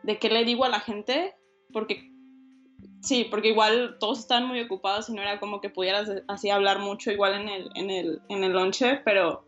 de 0.03 0.19
qué 0.19 0.29
le 0.29 0.45
digo 0.45 0.63
a 0.63 0.69
la 0.69 0.79
gente, 0.79 1.35
porque 1.73 2.14
Sí, 3.05 3.27
porque 3.29 3.49
igual 3.49 3.97
todos 3.99 4.17
estaban 4.17 4.47
muy 4.47 4.59
ocupados 4.61 5.09
y 5.09 5.13
no 5.13 5.21
era 5.21 5.39
como 5.39 5.61
que 5.61 5.69
pudieras 5.69 6.09
así 6.27 6.49
hablar 6.49 6.79
mucho 6.79 7.11
igual 7.11 7.39
en 7.39 7.49
el, 7.49 7.69
en 7.75 7.91
el, 7.91 8.21
en 8.29 8.43
el 8.43 8.51
lonche, 8.51 8.99
pero 9.05 9.45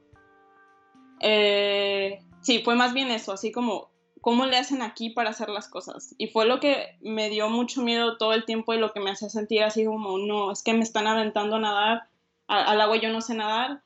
eh, 1.21 2.19
sí, 2.41 2.61
fue 2.63 2.75
más 2.75 2.93
bien 2.93 3.09
eso, 3.09 3.31
así 3.31 3.51
como 3.51 3.89
cómo 4.21 4.45
le 4.45 4.57
hacen 4.57 4.83
aquí 4.83 5.09
para 5.09 5.31
hacer 5.31 5.49
las 5.49 5.69
cosas. 5.69 6.13
Y 6.19 6.27
fue 6.27 6.45
lo 6.45 6.59
que 6.59 6.99
me 7.01 7.31
dio 7.31 7.49
mucho 7.49 7.81
miedo 7.81 8.17
todo 8.17 8.33
el 8.33 8.45
tiempo 8.45 8.75
y 8.75 8.77
lo 8.77 8.93
que 8.93 8.99
me 8.99 9.09
hacía 9.09 9.27
sentir 9.27 9.63
así 9.63 9.85
como, 9.85 10.19
no, 10.19 10.51
es 10.51 10.61
que 10.61 10.75
me 10.75 10.83
están 10.83 11.07
aventando 11.07 11.55
a 11.55 11.59
nadar, 11.59 12.09
al 12.45 12.79
agua 12.79 12.97
yo 12.97 13.09
no 13.09 13.21
sé 13.21 13.33
nadar. 13.33 13.81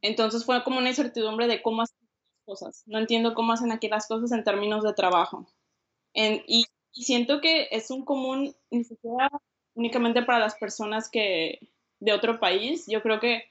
Entonces 0.00 0.46
fue 0.46 0.64
como 0.64 0.78
una 0.78 0.88
incertidumbre 0.88 1.46
de 1.46 1.60
cómo 1.60 1.82
hacen 1.82 1.98
las 2.00 2.46
cosas. 2.46 2.84
No 2.86 2.98
entiendo 2.98 3.34
cómo 3.34 3.52
hacen 3.52 3.70
aquí 3.70 3.88
las 3.88 4.08
cosas 4.08 4.32
en 4.32 4.44
términos 4.44 4.82
de 4.82 4.94
trabajo. 4.94 5.46
En, 6.14 6.42
y 6.46 6.64
y 6.92 7.04
siento 7.04 7.40
que 7.40 7.68
es 7.70 7.90
un 7.90 8.04
común, 8.04 8.54
ni 8.70 8.84
siquiera 8.84 9.30
únicamente 9.74 10.22
para 10.22 10.38
las 10.38 10.56
personas 10.56 11.08
que 11.10 11.58
de 12.00 12.12
otro 12.12 12.40
país. 12.40 12.84
Yo 12.86 13.02
creo 13.02 13.20
que 13.20 13.44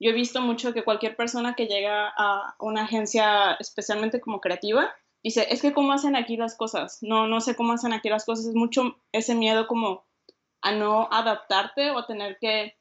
yo 0.00 0.10
he 0.10 0.14
visto 0.14 0.40
mucho 0.40 0.72
que 0.72 0.84
cualquier 0.84 1.14
persona 1.14 1.54
que 1.54 1.66
llega 1.66 2.12
a 2.16 2.56
una 2.58 2.84
agencia 2.84 3.52
especialmente 3.60 4.20
como 4.20 4.40
creativa, 4.40 4.92
dice, 5.22 5.46
es 5.50 5.62
que 5.62 5.72
cómo 5.72 5.92
hacen 5.92 6.16
aquí 6.16 6.36
las 6.36 6.56
cosas. 6.56 6.98
No, 7.02 7.28
no 7.28 7.40
sé 7.40 7.54
cómo 7.54 7.72
hacen 7.72 7.92
aquí 7.92 8.08
las 8.08 8.24
cosas. 8.24 8.46
Es 8.46 8.54
mucho 8.54 8.96
ese 9.12 9.34
miedo 9.34 9.66
como 9.68 10.04
a 10.60 10.72
no 10.72 11.08
adaptarte 11.12 11.90
o 11.90 11.98
a 11.98 12.06
tener 12.06 12.38
que 12.40 12.76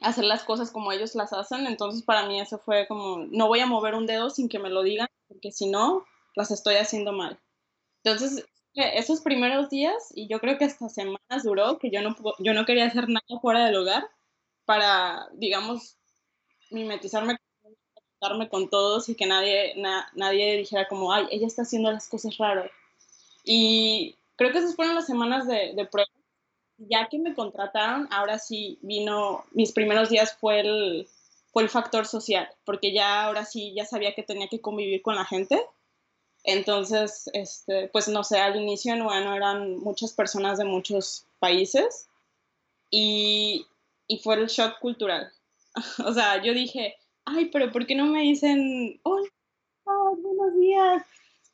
hacer 0.00 0.24
las 0.24 0.44
cosas 0.44 0.70
como 0.70 0.92
ellos 0.92 1.14
las 1.16 1.32
hacen. 1.32 1.66
Entonces 1.66 2.02
para 2.02 2.26
mí 2.26 2.40
eso 2.40 2.58
fue 2.58 2.86
como, 2.86 3.18
no 3.30 3.48
voy 3.48 3.60
a 3.60 3.66
mover 3.66 3.94
un 3.94 4.06
dedo 4.06 4.30
sin 4.30 4.48
que 4.48 4.60
me 4.60 4.70
lo 4.70 4.82
digan, 4.82 5.08
porque 5.26 5.50
si 5.50 5.68
no, 5.68 6.04
las 6.36 6.50
estoy 6.52 6.76
haciendo 6.76 7.12
mal. 7.12 7.40
Entonces 8.04 8.46
esos 8.82 9.20
primeros 9.20 9.68
días, 9.68 10.12
y 10.14 10.28
yo 10.28 10.40
creo 10.40 10.58
que 10.58 10.64
hasta 10.64 10.88
semanas 10.88 11.42
duró, 11.44 11.78
que 11.78 11.90
yo 11.90 12.02
no, 12.02 12.14
yo 12.38 12.54
no 12.54 12.64
quería 12.64 12.86
hacer 12.86 13.08
nada 13.08 13.40
fuera 13.40 13.64
del 13.64 13.76
hogar 13.76 14.08
para, 14.64 15.28
digamos, 15.32 15.96
mimetizarme 16.70 17.38
con 18.50 18.68
todos 18.68 19.08
y 19.08 19.14
que 19.14 19.26
nadie, 19.26 19.74
nadie 20.14 20.56
dijera 20.56 20.88
como, 20.88 21.12
ay, 21.12 21.26
ella 21.30 21.46
está 21.46 21.62
haciendo 21.62 21.90
las 21.90 22.08
cosas 22.08 22.36
raras. 22.36 22.70
Y 23.44 24.16
creo 24.36 24.52
que 24.52 24.58
esas 24.58 24.76
fueron 24.76 24.94
las 24.94 25.06
semanas 25.06 25.46
de, 25.46 25.72
de 25.74 25.86
prueba. 25.86 26.10
Ya 26.78 27.08
que 27.08 27.18
me 27.18 27.34
contrataron, 27.34 28.06
ahora 28.12 28.38
sí 28.38 28.78
vino, 28.82 29.44
mis 29.50 29.72
primeros 29.72 30.10
días 30.10 30.36
fue 30.38 30.60
el, 30.60 31.08
fue 31.52 31.64
el 31.64 31.68
factor 31.68 32.06
social, 32.06 32.48
porque 32.64 32.92
ya 32.92 33.24
ahora 33.24 33.44
sí 33.44 33.72
ya 33.74 33.84
sabía 33.84 34.14
que 34.14 34.22
tenía 34.22 34.46
que 34.48 34.60
convivir 34.60 35.02
con 35.02 35.16
la 35.16 35.24
gente 35.24 35.60
entonces, 36.44 37.28
este, 37.32 37.88
pues 37.88 38.08
no 38.08 38.24
sé, 38.24 38.38
al 38.38 38.56
inicio, 38.56 38.92
bueno, 39.04 39.34
eran 39.34 39.78
muchas 39.78 40.12
personas 40.12 40.58
de 40.58 40.64
muchos 40.64 41.26
países 41.38 42.08
y, 42.90 43.66
y 44.06 44.18
fue 44.18 44.36
el 44.36 44.46
shock 44.46 44.78
cultural. 44.80 45.30
o 46.04 46.12
sea, 46.12 46.42
yo 46.42 46.54
dije, 46.54 46.96
ay, 47.24 47.46
pero 47.46 47.70
¿por 47.70 47.86
qué 47.86 47.94
no 47.94 48.06
me 48.06 48.22
dicen, 48.22 49.00
hola, 49.02 49.28
buenos 49.84 50.54
días? 50.58 51.02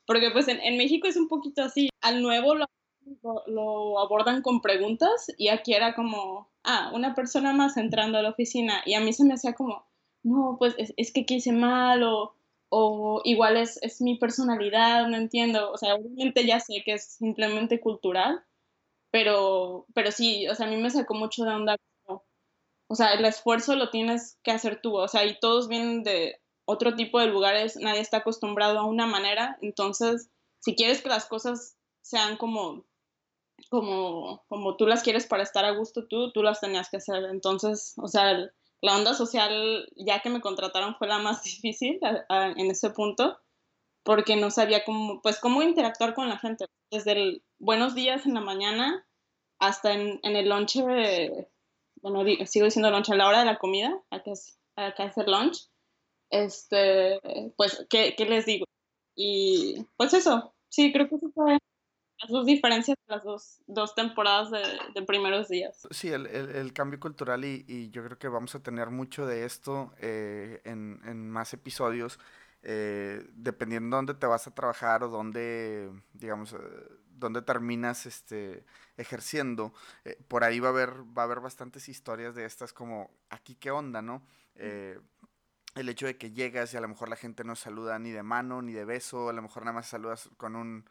Porque 0.07 0.31
pues 0.31 0.49
en, 0.49 0.61
en, 0.61 0.77
México 0.77 1.07
es 1.07 1.17
un 1.17 1.29
poquito 1.29 1.63
así, 1.63 1.89
al 2.03 2.23
nuevo 2.23 2.55
lo, 2.55 2.67
lo, 3.47 3.99
abordan 3.99 4.43
con 4.43 4.61
preguntas 4.61 5.33
y 5.39 5.49
aquí 5.49 5.73
era 5.73 5.95
como, 5.95 6.49
ah, 6.63 6.91
una 6.95 7.15
persona 7.15 7.53
más 7.53 7.77
entrando 7.77 8.19
a 8.19 8.23
la 8.23 8.31
oficina 8.31 8.83
y 8.85 8.95
a 8.95 9.01
mí 9.01 9.13
se 9.13 9.25
me 9.25 9.35
hacía 9.35 9.55
como, 9.55 9.87
no, 10.23 10.57
pues 10.59 10.75
es, 10.79 10.93
es 10.97 11.13
que 11.13 11.25
quise 11.25 11.53
mal 11.53 12.03
o 12.03 12.35
o 12.77 13.21
igual 13.23 13.57
es, 13.57 13.79
es, 13.83 14.01
mi 14.01 14.19
personalidad, 14.19 15.07
no 15.07 15.17
entiendo, 15.17 15.71
o 15.71 15.79
sea, 15.79 15.95
obviamente 15.95 16.45
ya 16.45 16.59
sé 16.59 16.83
que 16.85 16.95
es 16.95 17.05
simplemente 17.05 17.81
cultural, 17.81 18.45
pero, 19.13 19.87
pero 19.95 20.11
sí, 20.11 20.49
o 20.49 20.55
sea, 20.57 20.67
a 20.67 20.71
mí 20.71 20.77
me 20.77 20.91
sacó 20.91 21.15
mucho 21.15 21.45
de 21.45 21.51
onda, 21.55 21.77
o 22.89 22.95
sea, 22.97 23.15
el 23.15 23.25
esfuerzo 23.25 23.77
lo 23.77 23.91
tienes 23.91 24.39
que 24.43 24.51
hacer 24.51 24.81
tú, 24.83 24.97
o 24.97 25.07
sea, 25.07 25.25
y 25.25 25.39
todos 25.39 25.69
vienen 25.69 26.03
de 26.03 26.41
otro 26.65 26.97
tipo 26.97 27.21
de 27.21 27.29
lugares, 27.29 27.77
nadie 27.77 28.01
está 28.01 28.19
acostumbrado 28.19 28.81
a 28.81 28.87
una 28.87 29.07
manera, 29.07 29.57
entonces, 29.63 30.31
si 30.59 30.75
quieres 30.75 31.01
que 31.01 31.09
las 31.09 31.27
cosas 31.27 31.77
sean 32.03 32.37
como, 32.37 32.85
como, 33.71 34.45
como 34.49 34.77
tú 34.77 34.89
las 34.89 35.05
quieres 35.05 35.27
para 35.27 35.45
estar 35.45 35.65
a 35.65 35.77
gusto 35.77 36.09
tú, 36.09 36.33
tú 36.33 36.43
las 36.43 36.61
tenías 36.61 36.91
que 36.91 36.97
hacer, 36.97 37.23
entonces, 37.31 37.95
o 37.99 38.09
sea, 38.09 38.51
la 38.85 38.97
onda 38.97 39.15
social, 39.15 39.89
ya 39.97 40.21
que 40.21 40.29
me 40.29 40.43
contrataron, 40.43 40.95
fue 40.97 41.09
la 41.09 41.19
más 41.19 41.43
difícil 41.43 41.99
en 42.29 42.71
ese 42.71 42.91
punto, 42.91 43.39
porque 44.05 44.37
no 44.37 44.51
sabía 44.51 44.85
cómo, 44.85 45.23
pues, 45.23 45.41
cómo 45.41 45.63
interactuar 45.63 46.15
con 46.15 46.29
la 46.29 46.39
gente. 46.39 46.67
Desde 46.91 47.13
el 47.13 47.45
buenos 47.59 47.95
días 47.95 48.27
en 48.27 48.35
la 48.35 48.43
mañana 48.43 49.07
hasta 49.59 49.95
en, 49.95 50.21
el 50.23 50.51
lunch, 50.51 50.77
bueno, 52.03 52.25
sigo 52.45 52.67
diciendo 52.67 52.91
lunch, 52.91 53.09
a 53.09 53.15
la 53.15 53.27
hora 53.27 53.39
de 53.39 53.47
la 53.47 53.59
comida, 53.59 53.99
acá 54.11 54.33
es, 54.33 54.59
acá 54.77 55.05
hacer 55.05 55.29
lunch, 55.29 55.71
este, 56.29 57.21
pues, 57.57 57.87
¿qué, 57.89 58.15
¿qué, 58.15 58.27
les 58.27 58.45
digo? 58.45 58.67
Y 59.17 59.87
pues 59.97 60.13
eso, 60.13 60.55
sí, 60.69 60.93
creo 60.93 61.09
que 61.09 61.15
eso 61.15 61.31
fue 61.35 61.57
las 62.25 62.31
dos 62.31 62.47
diferencias 62.47 62.97
de 63.07 63.15
las 63.15 63.25
dos, 63.25 63.61
dos 63.67 63.95
temporadas 63.95 64.51
de, 64.51 64.63
de, 64.95 65.03
primeros 65.03 65.49
días. 65.49 65.87
Sí, 65.91 66.09
el, 66.09 66.27
el, 66.27 66.51
el 66.51 66.73
cambio 66.73 66.99
cultural 66.99 67.45
y, 67.45 67.65
y, 67.69 67.91
yo 67.91 68.03
creo 68.05 68.19
que 68.19 68.29
vamos 68.29 68.55
a 68.55 68.63
tener 68.63 68.91
mucho 68.91 69.27
de 69.27 69.45
esto 69.45 69.93
eh, 69.99 70.63
en, 70.65 71.01
en, 71.05 71.31
más 71.31 71.53
episodios, 71.53 72.19
eh, 72.63 73.27
dependiendo 73.35 73.97
dónde 73.97 74.15
te 74.15 74.27
vas 74.27 74.47
a 74.47 74.55
trabajar 74.55 75.05
o 75.05 75.09
dónde, 75.09 75.91
digamos, 76.15 76.55
eh, 76.55 76.59
dónde 77.11 77.43
terminas 77.43 78.07
este, 78.07 78.65
ejerciendo. 78.97 79.75
Eh, 80.05 80.19
por 80.27 80.45
ahí 80.45 80.61
va 80.61 80.69
a, 80.69 80.73
haber, 80.73 80.91
va 81.17 81.23
a 81.23 81.25
haber 81.27 81.41
bastantes 81.41 81.89
historias 81.91 82.35
de 82.35 82.47
estas 82.47 82.73
como, 82.73 83.11
aquí 83.29 83.55
qué 83.55 83.71
onda, 83.71 84.01
¿no? 84.01 84.23
El 84.55 85.89
hecho 85.89 86.07
de 86.07 86.17
que 86.17 86.31
llegas 86.31 86.73
y 86.73 86.77
a 86.77 86.81
lo 86.81 86.87
mejor 86.89 87.09
la 87.09 87.17
gente 87.17 87.43
no 87.43 87.57
saluda 87.57 87.99
ni 87.99 88.13
de 88.13 88.23
mano 88.23 88.63
ni 88.63 88.73
de 88.73 88.85
beso, 88.85 89.29
a 89.29 89.33
lo 89.33 89.43
mejor 89.43 89.65
nada 89.65 89.75
más 89.75 89.89
saludas 89.89 90.31
con 90.37 90.55
un 90.55 90.89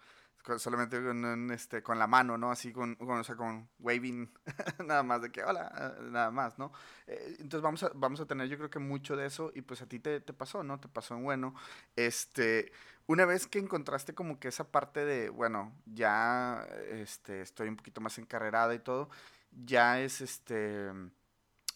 solamente 0.57 1.01
con, 1.01 1.51
este, 1.51 1.81
con 1.81 1.97
la 1.99 2.07
mano, 2.07 2.37
¿no? 2.37 2.51
Así 2.51 2.71
con, 2.71 2.97
o 2.99 3.23
sea, 3.23 3.35
con 3.35 3.69
waving, 3.79 4.31
nada 4.85 5.03
más 5.03 5.21
de 5.21 5.31
que 5.31 5.43
hola, 5.43 5.95
nada 6.01 6.31
más, 6.31 6.57
¿no? 6.59 6.71
Eh, 7.07 7.35
entonces 7.39 7.61
vamos 7.61 7.83
a, 7.83 7.91
vamos 7.95 8.19
a 8.19 8.25
tener 8.25 8.47
yo 8.47 8.57
creo 8.57 8.69
que 8.69 8.79
mucho 8.79 9.15
de 9.15 9.25
eso 9.25 9.51
y 9.55 9.61
pues 9.61 9.81
a 9.81 9.87
ti 9.87 9.99
te, 9.99 10.19
te, 10.21 10.33
pasó, 10.33 10.63
¿no? 10.63 10.79
Te 10.79 10.87
pasó 10.87 11.15
en 11.15 11.23
bueno. 11.23 11.55
Este, 11.95 12.71
una 13.07 13.25
vez 13.25 13.47
que 13.47 13.59
encontraste 13.59 14.13
como 14.13 14.39
que 14.39 14.49
esa 14.49 14.71
parte 14.71 15.05
de, 15.05 15.29
bueno, 15.29 15.73
ya 15.85 16.67
este, 16.89 17.41
estoy 17.41 17.69
un 17.69 17.77
poquito 17.77 18.01
más 18.01 18.17
encarrerada 18.17 18.73
y 18.75 18.79
todo, 18.79 19.09
ya 19.51 19.99
es 19.99 20.21
este, 20.21 20.91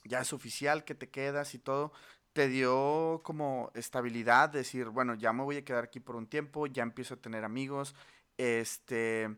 ya 0.03 0.21
es 0.21 0.33
oficial 0.33 0.83
que 0.85 0.95
te 0.95 1.09
quedas 1.09 1.53
y 1.53 1.59
todo, 1.59 1.91
te 2.33 2.47
dio 2.47 3.21
como 3.23 3.71
estabilidad, 3.73 4.49
decir, 4.49 4.89
bueno, 4.89 5.15
ya 5.15 5.33
me 5.33 5.43
voy 5.43 5.57
a 5.57 5.65
quedar 5.65 5.85
aquí 5.85 5.99
por 5.99 6.15
un 6.15 6.27
tiempo, 6.27 6.67
ya 6.67 6.83
empiezo 6.83 7.15
a 7.15 7.17
tener 7.17 7.43
amigos, 7.43 7.95
este, 8.37 9.35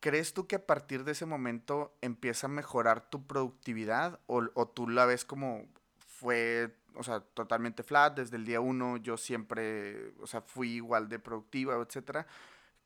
¿crees 0.00 0.34
tú 0.34 0.46
que 0.46 0.56
a 0.56 0.66
partir 0.66 1.04
de 1.04 1.12
ese 1.12 1.26
momento 1.26 1.96
empieza 2.00 2.46
a 2.46 2.50
mejorar 2.50 3.10
tu 3.10 3.26
productividad 3.26 4.20
o, 4.26 4.42
o 4.54 4.68
tú 4.68 4.88
la 4.88 5.06
ves 5.06 5.24
como 5.24 5.66
fue, 5.98 6.76
o 6.94 7.02
sea, 7.02 7.20
totalmente 7.20 7.82
flat 7.82 8.16
desde 8.16 8.36
el 8.36 8.44
día 8.44 8.60
uno, 8.60 8.98
yo 8.98 9.16
siempre, 9.16 10.12
o 10.20 10.26
sea, 10.26 10.42
fui 10.42 10.72
igual 10.72 11.08
de 11.08 11.18
productiva, 11.18 11.74
etcétera? 11.76 12.26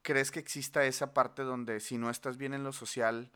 ¿Crees 0.02 0.30
que 0.30 0.38
exista 0.38 0.84
esa 0.84 1.14
parte 1.14 1.42
donde 1.42 1.80
si 1.80 1.98
no 1.98 2.10
estás 2.10 2.36
bien 2.36 2.54
en 2.54 2.62
lo 2.62 2.72
social, 2.72 3.32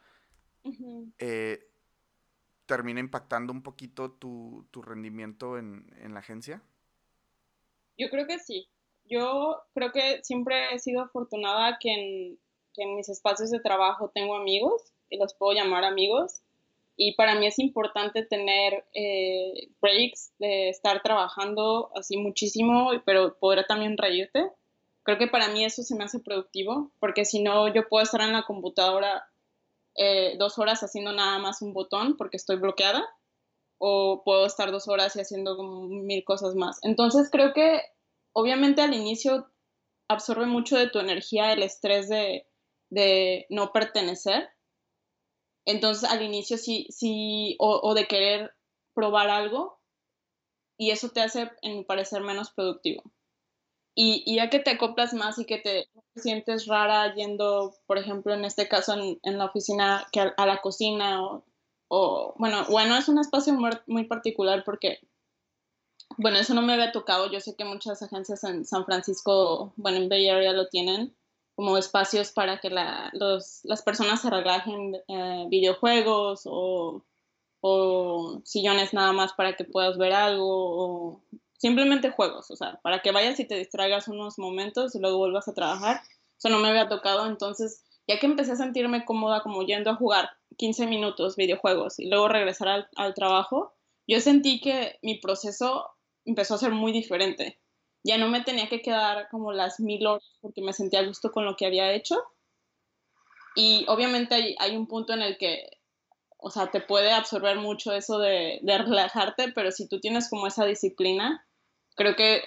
termina 2.67 3.01
impactando 3.01 3.53
un 3.53 3.63
poquito 3.63 4.13
tu, 4.13 4.67
tu 4.71 4.83
rendimiento 4.83 5.59
en, 5.59 5.91
en, 6.03 6.15
la 6.15 6.21
agencia? 6.21 6.63
Yo 7.97 8.09
creo 8.11 8.27
que 8.27 8.39
sí. 8.39 8.69
Yo 9.09 9.63
creo 9.75 9.93
que 9.93 10.23
siempre 10.23 10.75
he 10.75 10.79
sido 10.79 11.03
afortunada 11.03 11.79
que 11.81 11.93
en, 11.93 12.39
que 12.75 12.83
en 12.83 12.97
mis 12.97 13.09
espacios 13.09 13.51
de 13.51 13.61
trabajo 13.61 14.11
tengo 14.15 14.37
amigos 14.37 14.83
y 15.11 15.19
los 15.19 15.35
puedo 15.35 15.53
llamar 15.53 15.85
amigos. 15.85 16.43
Y 16.97 17.15
para 17.15 17.37
mí 17.37 17.47
es 17.47 17.59
importante 17.59 18.25
tener 18.25 18.85
eh, 18.93 19.69
breaks 19.81 20.33
de 20.39 20.69
estar 20.69 21.01
trabajando 21.03 21.91
así 21.95 22.17
muchísimo, 22.17 22.91
pero 23.05 23.39
poder 23.39 23.67
también 23.67 23.97
reírte. 23.97 24.51
Creo 25.05 25.17
que 25.17 25.29
para 25.29 25.49
mí 25.49 25.65
eso 25.65 25.83
se 25.83 25.95
me 25.95 26.05
hace 26.05 26.19
productivo, 26.19 26.91
porque 26.99 27.25
si 27.25 27.41
no, 27.41 27.73
yo 27.73 27.89
puedo 27.89 28.03
estar 28.03 28.21
en 28.21 28.33
la 28.33 28.43
computadora 28.43 29.29
eh, 29.97 30.37
dos 30.39 30.59
horas 30.59 30.83
haciendo 30.83 31.13
nada 31.13 31.39
más 31.39 31.61
un 31.63 31.73
botón 31.73 32.17
porque 32.17 32.37
estoy 32.37 32.57
bloqueada 32.57 33.05
o 33.79 34.23
puedo 34.25 34.47
estar 34.47 34.71
dos 34.71 34.87
horas 34.87 35.17
y 35.17 35.21
haciendo 35.21 35.61
mil 35.63 36.25
cosas 36.25 36.55
más. 36.55 36.79
Entonces 36.83 37.31
creo 37.31 37.53
que 37.53 37.81
obviamente 38.39 38.83
al 38.83 38.95
inicio 38.95 39.51
absorbe 40.09 40.47
mucho 40.47 40.79
de 40.79 40.89
tu 40.89 41.01
energía 41.01 41.53
el 41.53 41.65
estrés 41.65 42.09
de, 42.09 42.47
no 43.51 43.73
pertenecer. 43.73 44.49
Entonces 45.67 46.09
al 46.09 46.23
inicio 46.23 46.57
sí, 46.57 47.57
o, 47.59 47.95
de 47.95 48.07
querer 48.07 48.55
probar 48.95 49.29
algo 49.29 49.81
y 50.79 50.93
eso 50.93 51.11
te 51.11 51.21
hace, 51.21 51.51
en 51.63 51.79
mi 51.79 51.85
parecer, 51.85 52.23
menos 52.23 52.53
productivo. 52.53 53.03
Y, 53.97 54.37
ya 54.37 54.49
que 54.49 54.61
te 54.61 54.71
acoplas 54.71 55.13
más 55.13 55.41
y 55.41 55.45
que 55.45 55.59
te, 55.59 55.89
sientes 56.15 56.67
rara 56.67 57.13
yendo, 57.17 57.75
por 57.87 57.99
ejemplo, 57.99 58.35
en 58.35 58.45
este 58.45 58.69
caso 58.69 58.95
en, 58.95 59.39
la 59.39 59.47
oficina, 59.47 60.07
que 60.13 60.21
a, 60.21 60.47
la 60.47 60.61
cocina 60.61 61.25
o, 61.25 61.45
o, 61.89 62.35
bueno, 62.39 62.65
bueno, 62.71 62.97
es 62.97 63.09
un 63.09 63.19
espacio 63.19 63.53
muy, 63.87 64.05
particular 64.05 64.63
porque, 64.65 65.01
bueno, 66.19 66.39
eso 66.39 66.53
no 66.53 66.63
me 66.63 66.73
había 66.73 66.93
tocado. 66.93 67.31
Yo 67.31 67.41
sé 67.41 67.55
que 67.57 67.65
muchas 67.65 68.03
agencias 68.03 68.43
en 68.45 68.65
San 68.65 68.85
Francisco, 68.85 69.73
bueno, 69.77 69.99
en 69.99 70.09
Bay 70.09 70.29
Area 70.29 70.53
lo 70.53 70.69
tienen 70.69 71.17
como 71.55 71.79
espacios 71.79 72.33
para 72.33 72.59
que 72.61 72.71
la, 72.71 73.11
los, 73.15 73.61
las 73.65 73.83
personas 73.83 74.21
se 74.21 74.31
relajen, 74.31 74.97
eh, 75.09 75.47
videojuegos 75.49 76.43
o, 76.45 77.05
o 77.61 78.41
sillones 78.45 78.93
nada 78.95 79.13
más 79.13 79.33
para 79.33 79.57
que 79.57 79.65
puedas 79.65 79.97
ver 79.97 80.13
algo 80.13 80.47
o 80.47 81.23
simplemente 81.57 82.11
juegos, 82.11 82.51
o 82.51 82.57
sea, 82.57 82.79
para 82.83 83.01
que 83.01 83.13
vayas 83.13 83.41
y 83.41 83.45
te 83.45 83.57
distraigas 83.57 84.09
unos 84.09 84.39
momentos 84.39 84.95
y 84.95 85.01
luego 85.01 85.19
vuelvas 85.19 85.49
a 85.49 85.55
trabajar. 85.55 86.01
Eso 86.37 86.49
no 86.49 86.59
me 86.59 86.69
había 86.69 86.89
tocado, 86.89 87.27
entonces 87.27 87.85
ya 88.09 88.19
que 88.19 88.27
empecé 88.27 88.53
a 88.53 88.57
sentirme 88.57 89.05
cómoda 89.05 89.43
como 89.43 89.63
yendo 89.63 89.91
a 89.91 89.97
jugar 89.97 90.31
15 90.57 90.87
minutos 90.87 91.37
videojuegos 91.37 91.99
y 91.99 92.09
luego 92.09 92.29
regresar 92.29 92.69
al, 92.69 92.89
al 92.97 93.15
trabajo, 93.15 93.75
yo 94.07 94.21
sentí 94.21 94.61
que 94.61 94.99
mi 95.03 95.19
proceso 95.19 95.91
empezó 96.25 96.55
a 96.55 96.59
ser 96.59 96.73
muy 96.73 96.93
diferente. 96.93 97.61
Ya 98.05 98.19
no 98.19 98.29
me 98.29 98.43
tenía 98.43 98.69
que 98.69 98.83
quedar 98.83 99.29
como 99.31 99.53
las 99.53 99.81
mil 99.81 100.07
horas 100.07 100.25
porque 100.41 100.63
me 100.63 100.73
sentía 100.73 101.01
a 101.01 101.07
gusto 101.07 101.33
con 101.33 101.45
lo 101.45 101.57
que 101.57 101.67
había 101.67 101.93
hecho. 101.93 102.17
Y 103.57 103.85
obviamente 103.89 104.35
hay, 104.35 104.57
hay 104.61 104.77
un 104.77 104.87
punto 104.87 105.13
en 105.15 105.23
el 105.23 105.37
que, 105.37 105.69
o 106.39 106.51
sea, 106.51 106.71
te 106.71 106.81
puede 106.81 107.13
absorber 107.13 107.57
mucho 107.57 107.93
eso 107.93 108.19
de, 108.19 108.61
de 108.63 108.79
relajarte, 108.79 109.53
pero 109.53 109.73
si 109.73 109.89
tú 109.89 110.01
tienes 110.01 110.31
como 110.31 110.47
esa 110.47 110.65
disciplina, 110.65 111.45
creo 111.99 112.15
que 112.15 112.43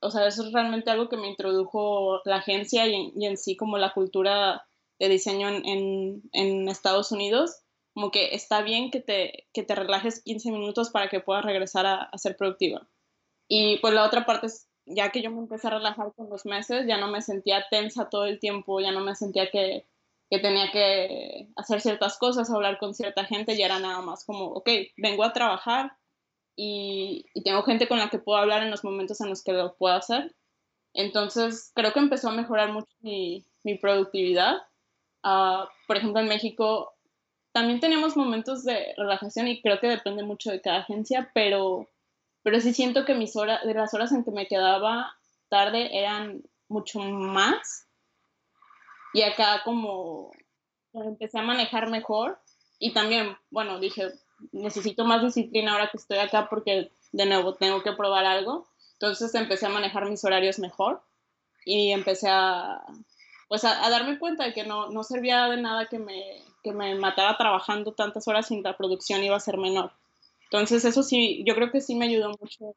o 0.00 0.10
sea, 0.10 0.26
eso 0.26 0.44
es 0.44 0.52
realmente 0.52 0.90
algo 0.90 1.08
que 1.08 1.18
me 1.18 1.28
introdujo 1.28 2.22
la 2.24 2.36
agencia 2.36 2.86
y, 2.88 3.12
en 3.24 3.36
sí 3.36 3.56
como 3.56 3.78
la 3.78 3.92
cultura 3.92 4.66
de 4.98 5.08
diseño 5.10 5.48
en, 5.48 6.22
en, 6.32 6.68
Estados 6.68 7.12
Unidos, 7.12 7.60
como 7.92 8.10
que 8.10 8.34
está 8.34 8.62
bien 8.62 8.90
que 8.90 9.00
te, 9.00 9.46
que 9.52 9.62
te 9.62 9.74
relajes 9.74 10.22
15 10.22 10.50
minutos 10.50 10.90
para 10.90 11.08
que 11.08 11.20
puedas 11.20 11.44
regresar 11.44 11.84
a, 11.84 12.04
a, 12.04 12.18
ser 12.18 12.36
productiva. 12.36 12.88
Y 13.48 13.78
pues 13.78 13.94
la 13.94 14.04
otra 14.04 14.26
parte 14.26 14.46
es, 14.46 14.68
ya 14.86 15.10
que 15.10 15.22
yo 15.22 15.30
me 15.30 15.38
empecé 15.38 15.68
a 15.68 15.78
relajar 15.78 16.12
con 16.14 16.28
los 16.30 16.46
meses, 16.46 16.86
ya 16.86 16.98
no 16.98 17.08
me 17.08 17.22
sentía 17.22 17.66
tensa 17.70 18.08
todo 18.08 18.24
el 18.24 18.38
tiempo, 18.38 18.80
ya 18.80 18.92
no 18.92 19.00
me 19.00 19.14
sentía 19.14 19.50
que, 19.50 19.86
que 20.30 20.38
tenía 20.38 20.70
que 20.72 21.48
hacer 21.56 21.80
ciertas 21.80 22.18
cosas, 22.18 22.50
hablar 22.50 22.78
con 22.78 22.94
cierta 22.94 23.24
gente, 23.24 23.56
ya 23.56 23.66
era 23.66 23.78
nada 23.78 24.00
más 24.02 24.24
como, 24.24 24.46
ok, 24.46 24.68
vengo 24.96 25.24
a 25.24 25.32
trabajar, 25.32 25.92
y, 26.56 27.26
tengo 27.44 27.62
gente 27.62 27.86
con 27.86 27.98
la 27.98 28.08
que 28.08 28.18
puedo 28.18 28.38
hablar 28.38 28.62
en 28.62 28.70
los 28.70 28.82
momentos 28.82 29.20
en 29.20 29.28
los 29.28 29.44
que 29.44 29.52
lo 29.52 29.76
puedo 29.76 29.94
hacer. 29.94 30.34
Entonces, 30.94 31.70
creo 31.74 31.92
que 31.92 32.00
empezó 32.00 32.30
a 32.30 32.32
mejorar 32.32 32.72
mucho 32.72 32.88
mi, 33.00 33.44
mi 33.62 33.76
productividad. 33.76 34.56
Uh, 35.22 35.66
por 35.86 35.98
ejemplo, 35.98 36.20
en 36.20 36.28
México 36.28 36.94
también 37.52 37.80
tenemos 37.80 38.16
momentos 38.16 38.64
de 38.64 38.94
relajación 38.96 39.48
y 39.48 39.60
creo 39.60 39.78
que 39.80 39.88
depende 39.88 40.22
mucho 40.22 40.50
de 40.50 40.62
cada 40.62 40.78
agencia, 40.78 41.30
pero, 41.34 41.88
pero 42.46 42.60
sí 42.60 42.72
siento 42.72 43.04
que 43.04 43.16
mis 43.16 43.34
horas, 43.34 43.64
de 43.64 43.74
las 43.74 43.92
horas 43.92 44.12
en 44.12 44.22
que 44.22 44.30
me 44.30 44.46
quedaba 44.46 45.16
tarde 45.48 45.98
eran 45.98 46.44
mucho 46.68 47.00
más. 47.00 47.88
Y 49.12 49.22
acá 49.22 49.62
como 49.64 50.30
empecé 50.92 51.40
a 51.40 51.42
manejar 51.42 51.90
mejor 51.90 52.40
y 52.78 52.92
también, 52.92 53.36
bueno, 53.50 53.80
dije, 53.80 54.12
necesito 54.52 55.04
más 55.04 55.24
disciplina 55.24 55.72
ahora 55.72 55.88
que 55.90 55.96
estoy 55.96 56.18
acá 56.18 56.48
porque 56.48 56.92
de 57.10 57.26
nuevo 57.26 57.54
tengo 57.54 57.82
que 57.82 57.94
probar 57.94 58.24
algo. 58.24 58.68
Entonces 58.92 59.34
empecé 59.34 59.66
a 59.66 59.70
manejar 59.70 60.08
mis 60.08 60.24
horarios 60.24 60.60
mejor 60.60 61.02
y 61.64 61.90
empecé 61.90 62.28
a, 62.30 62.80
pues 63.48 63.64
a, 63.64 63.90
darme 63.90 64.20
cuenta 64.20 64.44
de 64.44 64.54
que 64.54 64.62
no, 64.62 64.88
no, 64.90 65.02
servía 65.02 65.48
de 65.48 65.60
nada 65.60 65.88
que 65.88 65.98
me, 65.98 66.44
que 66.62 66.70
me 66.70 66.94
matara 66.94 67.36
trabajando 67.36 67.92
tantas 67.94 68.28
horas 68.28 68.46
sin 68.46 68.62
la 68.62 68.76
producción 68.76 69.24
iba 69.24 69.34
a 69.34 69.40
ser 69.40 69.58
menor. 69.58 69.90
Entonces 70.50 70.84
eso 70.84 71.02
sí, 71.02 71.42
yo 71.46 71.54
creo 71.54 71.70
que 71.70 71.80
sí 71.80 71.94
me 71.94 72.06
ayudó 72.06 72.30
mucho 72.40 72.76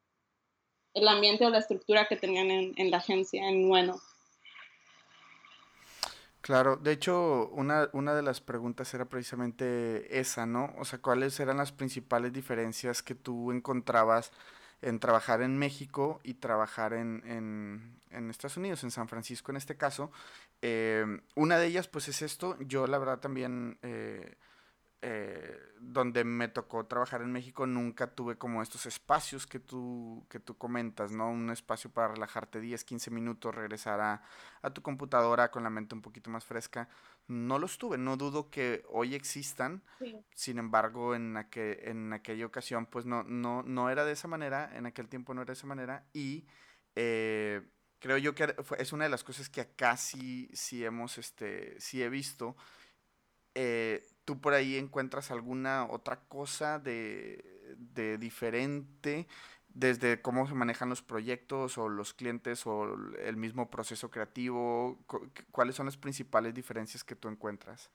el 0.94 1.06
ambiente 1.08 1.46
o 1.46 1.50
la 1.50 1.58
estructura 1.58 2.06
que 2.06 2.16
tenían 2.16 2.50
en, 2.50 2.74
en 2.76 2.90
la 2.90 2.98
agencia, 2.98 3.48
en 3.48 3.68
Bueno. 3.68 4.00
Claro, 6.40 6.76
de 6.76 6.92
hecho, 6.92 7.48
una, 7.52 7.90
una 7.92 8.14
de 8.14 8.22
las 8.22 8.40
preguntas 8.40 8.92
era 8.94 9.04
precisamente 9.04 10.18
esa, 10.18 10.46
¿no? 10.46 10.74
O 10.78 10.84
sea, 10.84 10.98
¿cuáles 10.98 11.38
eran 11.38 11.58
las 11.58 11.70
principales 11.70 12.32
diferencias 12.32 13.02
que 13.02 13.14
tú 13.14 13.52
encontrabas 13.52 14.32
en 14.82 14.98
trabajar 14.98 15.42
en 15.42 15.58
México 15.58 16.20
y 16.24 16.34
trabajar 16.34 16.94
en, 16.94 17.22
en, 17.26 18.00
en 18.10 18.30
Estados 18.30 18.56
Unidos, 18.56 18.82
en 18.84 18.90
San 18.90 19.06
Francisco 19.08 19.52
en 19.52 19.58
este 19.58 19.76
caso? 19.76 20.10
Eh, 20.62 21.04
una 21.36 21.58
de 21.58 21.66
ellas, 21.66 21.88
pues 21.88 22.08
es 22.08 22.22
esto, 22.22 22.56
yo 22.60 22.86
la 22.86 22.98
verdad 22.98 23.20
también... 23.20 23.78
Eh, 23.82 24.34
eh, 25.02 25.58
donde 25.80 26.24
me 26.24 26.48
tocó 26.48 26.84
trabajar 26.84 27.22
en 27.22 27.32
México 27.32 27.66
nunca 27.66 28.14
tuve 28.14 28.36
como 28.36 28.62
estos 28.62 28.84
espacios 28.84 29.46
que 29.46 29.58
tú, 29.58 30.26
que 30.28 30.40
tú 30.40 30.58
comentas, 30.58 31.10
¿no? 31.10 31.30
Un 31.30 31.48
espacio 31.50 31.90
para 31.90 32.08
relajarte 32.08 32.60
10, 32.60 32.84
15 32.84 33.10
minutos, 33.10 33.54
regresar 33.54 34.00
a, 34.00 34.22
a 34.60 34.70
tu 34.74 34.82
computadora 34.82 35.50
con 35.50 35.62
la 35.62 35.70
mente 35.70 35.94
un 35.94 36.02
poquito 36.02 36.28
más 36.28 36.44
fresca. 36.44 36.90
No 37.28 37.58
los 37.58 37.78
tuve, 37.78 37.96
no 37.96 38.18
dudo 38.18 38.50
que 38.50 38.84
hoy 38.90 39.14
existan, 39.14 39.82
sin 40.34 40.58
embargo 40.58 41.14
en, 41.14 41.36
aquel, 41.38 41.78
en 41.82 42.12
aquella 42.12 42.44
ocasión 42.44 42.84
pues 42.84 43.06
no, 43.06 43.22
no, 43.22 43.62
no 43.62 43.88
era 43.88 44.04
de 44.04 44.12
esa 44.12 44.28
manera, 44.28 44.70
en 44.74 44.84
aquel 44.84 45.08
tiempo 45.08 45.32
no 45.32 45.42
era 45.42 45.52
de 45.52 45.58
esa 45.58 45.66
manera 45.66 46.04
y... 46.12 46.46
Eh, 46.96 47.62
creo 48.00 48.16
yo 48.16 48.34
que 48.34 48.56
es 48.78 48.92
una 48.92 49.04
de 49.04 49.10
las 49.10 49.22
cosas 49.22 49.48
que 49.48 49.60
acá 49.60 49.96
sí, 49.96 50.48
sí 50.52 50.84
hemos, 50.84 51.18
este, 51.18 51.78
sí 51.78 52.02
he 52.02 52.08
visto. 52.08 52.56
Eh, 53.54 54.02
tú 54.30 54.40
por 54.40 54.54
ahí 54.54 54.76
encuentras 54.76 55.32
alguna 55.32 55.88
otra 55.90 56.20
cosa 56.28 56.78
de, 56.78 57.44
de 57.76 58.16
diferente 58.16 59.26
desde 59.74 60.22
cómo 60.22 60.46
se 60.46 60.54
manejan 60.54 60.88
los 60.88 61.02
proyectos 61.02 61.78
o 61.78 61.88
los 61.88 62.14
clientes 62.14 62.64
o 62.64 62.96
el 63.18 63.36
mismo 63.36 63.70
proceso 63.70 64.08
creativo? 64.08 65.00
¿Cuáles 65.50 65.74
son 65.74 65.86
las 65.86 65.96
principales 65.96 66.54
diferencias 66.54 67.02
que 67.02 67.16
tú 67.16 67.26
encuentras? 67.26 67.90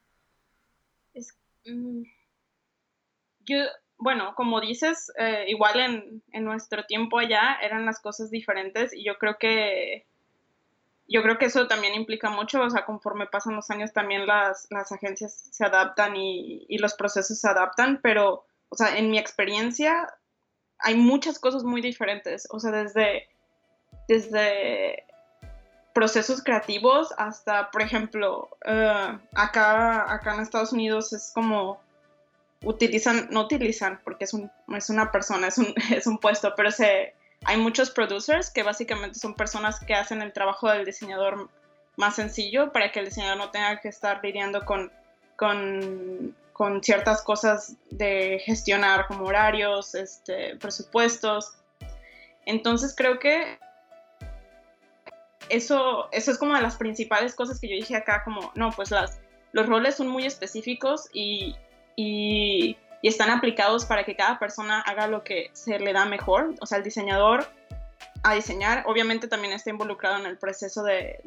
Mm, 1.64 2.02
yo, 3.46 3.56
bueno, 3.96 4.34
como 4.34 4.60
dices, 4.60 5.10
eh, 5.18 5.46
igual 5.48 5.80
en, 5.80 6.22
en, 6.32 6.44
nuestro 6.44 6.84
tiempo 6.84 7.18
allá 7.18 7.56
eran 7.62 7.86
las 7.86 7.98
cosas 7.98 8.30
diferentes 8.30 8.92
y 8.92 9.06
yo 9.06 9.16
creo 9.16 9.38
que 9.38 10.04
yo 11.08 11.22
creo 11.22 11.38
que 11.38 11.46
eso 11.46 11.68
también 11.68 11.94
implica 11.94 12.30
mucho, 12.30 12.62
o 12.62 12.70
sea, 12.70 12.84
conforme 12.84 13.26
pasan 13.26 13.56
los 13.56 13.70
años 13.70 13.92
también 13.92 14.26
las, 14.26 14.66
las 14.70 14.90
agencias 14.92 15.48
se 15.50 15.64
adaptan 15.64 16.16
y, 16.16 16.66
y, 16.68 16.78
los 16.78 16.94
procesos 16.94 17.38
se 17.38 17.48
adaptan, 17.48 18.00
pero, 18.02 18.46
o 18.68 18.76
sea, 18.76 18.98
en 18.98 19.10
mi 19.10 19.18
experiencia 19.18 20.08
hay 20.78 20.96
muchas 20.96 21.38
cosas 21.38 21.62
muy 21.62 21.80
diferentes, 21.80 22.48
o 22.50 22.58
sea, 22.58 22.72
desde, 22.72 23.28
desde 24.08 25.04
procesos 25.94 26.42
creativos 26.42 27.14
hasta, 27.16 27.70
por 27.70 27.82
ejemplo, 27.82 28.50
uh, 28.66 29.18
acá, 29.34 30.12
acá 30.12 30.34
en 30.34 30.40
Estados 30.40 30.72
Unidos 30.72 31.12
es 31.12 31.32
como 31.34 31.80
utilizan, 32.62 33.28
no 33.30 33.42
utilizan 33.42 34.00
porque 34.04 34.24
es, 34.24 34.34
un, 34.34 34.50
es 34.76 34.90
una 34.90 35.10
persona, 35.10 35.48
es 35.48 35.56
un, 35.56 35.72
es 35.90 36.06
un 36.06 36.18
puesto, 36.18 36.52
pero 36.54 36.70
se, 36.70 37.14
hay 37.44 37.56
muchos 37.58 37.90
producers 37.90 38.50
que 38.50 38.62
básicamente 38.62 39.18
son 39.18 39.34
personas 39.34 39.80
que 39.80 39.94
hacen 39.94 40.22
el 40.22 40.32
trabajo 40.32 40.70
del 40.70 40.84
diseñador 40.84 41.48
más 41.96 42.16
sencillo 42.16 42.72
para 42.72 42.92
que 42.92 43.00
el 43.00 43.06
diseñador 43.06 43.38
no 43.38 43.50
tenga 43.50 43.80
que 43.80 43.88
estar 43.88 44.20
lidiando 44.22 44.64
con, 44.64 44.92
con 45.36 46.34
con 46.56 46.82
ciertas 46.82 47.20
cosas 47.20 47.76
de 47.90 48.40
gestionar 48.42 49.08
como 49.08 49.26
horarios, 49.26 49.94
este, 49.94 50.56
presupuestos. 50.56 51.52
Entonces 52.46 52.94
creo 52.96 53.18
que 53.18 53.58
eso, 55.50 56.08
eso 56.12 56.30
es 56.30 56.38
como 56.38 56.54
de 56.54 56.62
las 56.62 56.76
principales 56.76 57.34
cosas 57.34 57.60
que 57.60 57.68
yo 57.68 57.74
dije 57.74 57.94
acá, 57.94 58.24
como, 58.24 58.52
no, 58.54 58.70
pues 58.70 58.90
las, 58.90 59.20
los 59.52 59.66
roles 59.66 59.96
son 59.96 60.08
muy 60.08 60.24
específicos 60.24 61.10
y, 61.12 61.56
y, 61.94 62.78
están 63.08 63.30
aplicados 63.30 63.84
para 63.84 64.04
que 64.04 64.16
cada 64.16 64.38
persona 64.38 64.80
haga 64.80 65.06
lo 65.06 65.22
que 65.22 65.50
se 65.52 65.78
le 65.78 65.92
da 65.92 66.04
mejor. 66.04 66.54
O 66.60 66.66
sea, 66.66 66.78
el 66.78 66.84
diseñador 66.84 67.46
a 68.22 68.34
diseñar, 68.34 68.84
obviamente 68.86 69.28
también 69.28 69.52
está 69.52 69.70
involucrado 69.70 70.18
en 70.18 70.26
el 70.26 70.38
proceso 70.38 70.82
de, 70.82 71.20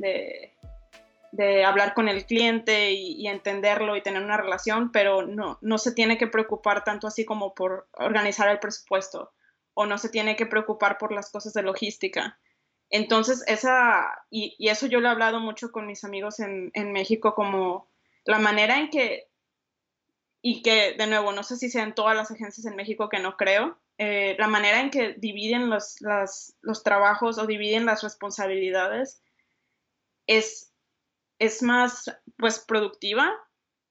de 1.32 1.64
hablar 1.64 1.94
con 1.94 2.10
el 2.10 2.26
cliente 2.26 2.92
y, 2.92 3.28
entenderlo 3.28 3.96
y 3.96 4.02
tener 4.02 4.24
una 4.24 4.38
relación, 4.38 4.92
pero 4.92 5.26
no, 5.26 5.58
no 5.62 5.78
se 5.78 5.92
tiene 5.92 6.18
que 6.18 6.28
preocupar 6.28 6.84
tanto 6.84 7.08
así 7.08 7.26
como 7.26 7.54
por 7.54 7.88
organizar 7.94 8.50
el 8.50 8.60
presupuesto 8.60 9.32
o 9.74 9.86
no 9.86 9.98
se 9.98 10.10
tiene 10.10 10.36
que 10.36 10.46
preocupar 10.46 10.98
por 10.98 11.12
las 11.12 11.32
cosas 11.32 11.54
de 11.54 11.62
logística. 11.62 12.38
Entonces, 12.90 13.44
esa, 13.48 14.06
y, 14.30 14.56
eso 14.68 14.88
yo 14.88 15.00
lo 15.00 15.08
he 15.08 15.12
hablado 15.12 15.40
mucho 15.40 15.72
con 15.72 15.86
mis 15.86 16.04
amigos 16.04 16.40
en, 16.40 16.92
México, 16.92 17.36
como 17.36 17.88
la 18.26 18.40
manera 18.40 18.80
en 18.80 18.90
que, 18.90 19.29
y 20.42 20.62
que 20.62 20.94
de 20.98 21.08
nuevo, 21.08 21.32
no 21.32 21.44
sé 21.44 21.58
si 21.58 21.70
sean 21.70 21.96
todas 21.96 22.16
las 22.16 22.32
agencias 22.32 22.66
en 22.66 22.76
México 22.76 23.10
que 23.10 23.20
no 23.20 23.38
creo, 23.38 23.78
eh, 23.98 24.36
la 24.40 24.48
manera 24.48 24.80
en 24.80 24.90
que 24.90 25.14
dividen 25.14 25.70
los, 25.70 25.98
los 26.62 26.84
trabajos 26.84 27.38
o 27.38 27.46
dividen 27.46 27.86
las 27.86 28.02
responsabilidades 28.02 29.22
es 30.26 30.72
es 31.40 31.64
más 31.64 32.14
pues 32.38 32.60
productiva 32.60 33.34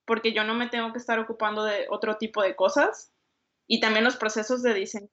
porque 0.05 0.33
yo 0.33 0.43
no 0.43 0.53
me 0.53 0.69
tengo 0.69 0.91
que 0.91 0.99
estar 0.99 1.19
ocupando 1.19 1.63
de 1.63 1.87
otro 1.89 2.17
tipo 2.17 2.41
de 2.41 2.55
cosas 2.55 3.11
y 3.67 3.79
también 3.79 4.03
los 4.03 4.17
procesos 4.17 4.63
de 4.63 4.73
diseño 4.73 5.09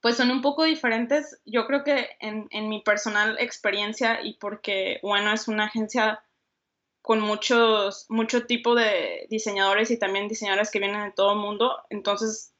pues 0.00 0.16
son 0.16 0.30
un 0.30 0.42
poco 0.42 0.64
diferentes. 0.64 1.40
Yo 1.44 1.66
creo 1.66 1.82
que 1.82 2.10
en, 2.20 2.46
en 2.50 2.68
mi 2.68 2.82
personal 2.82 3.36
experiencia 3.40 4.22
y 4.22 4.34
porque, 4.34 5.00
bueno, 5.02 5.32
es 5.32 5.48
una 5.48 5.64
agencia 5.64 6.22
con 7.08 7.20
muchos, 7.20 8.04
mucho 8.10 8.44
tipo 8.44 8.74
de 8.74 9.26
diseñadores 9.30 9.90
y 9.90 9.98
también 9.98 10.28
diseñadores 10.28 10.70
que 10.70 10.78
vienen 10.78 11.04
de 11.04 11.12
todo 11.12 11.32
el 11.32 11.38
mundo, 11.38 11.74
entonces 11.88 12.52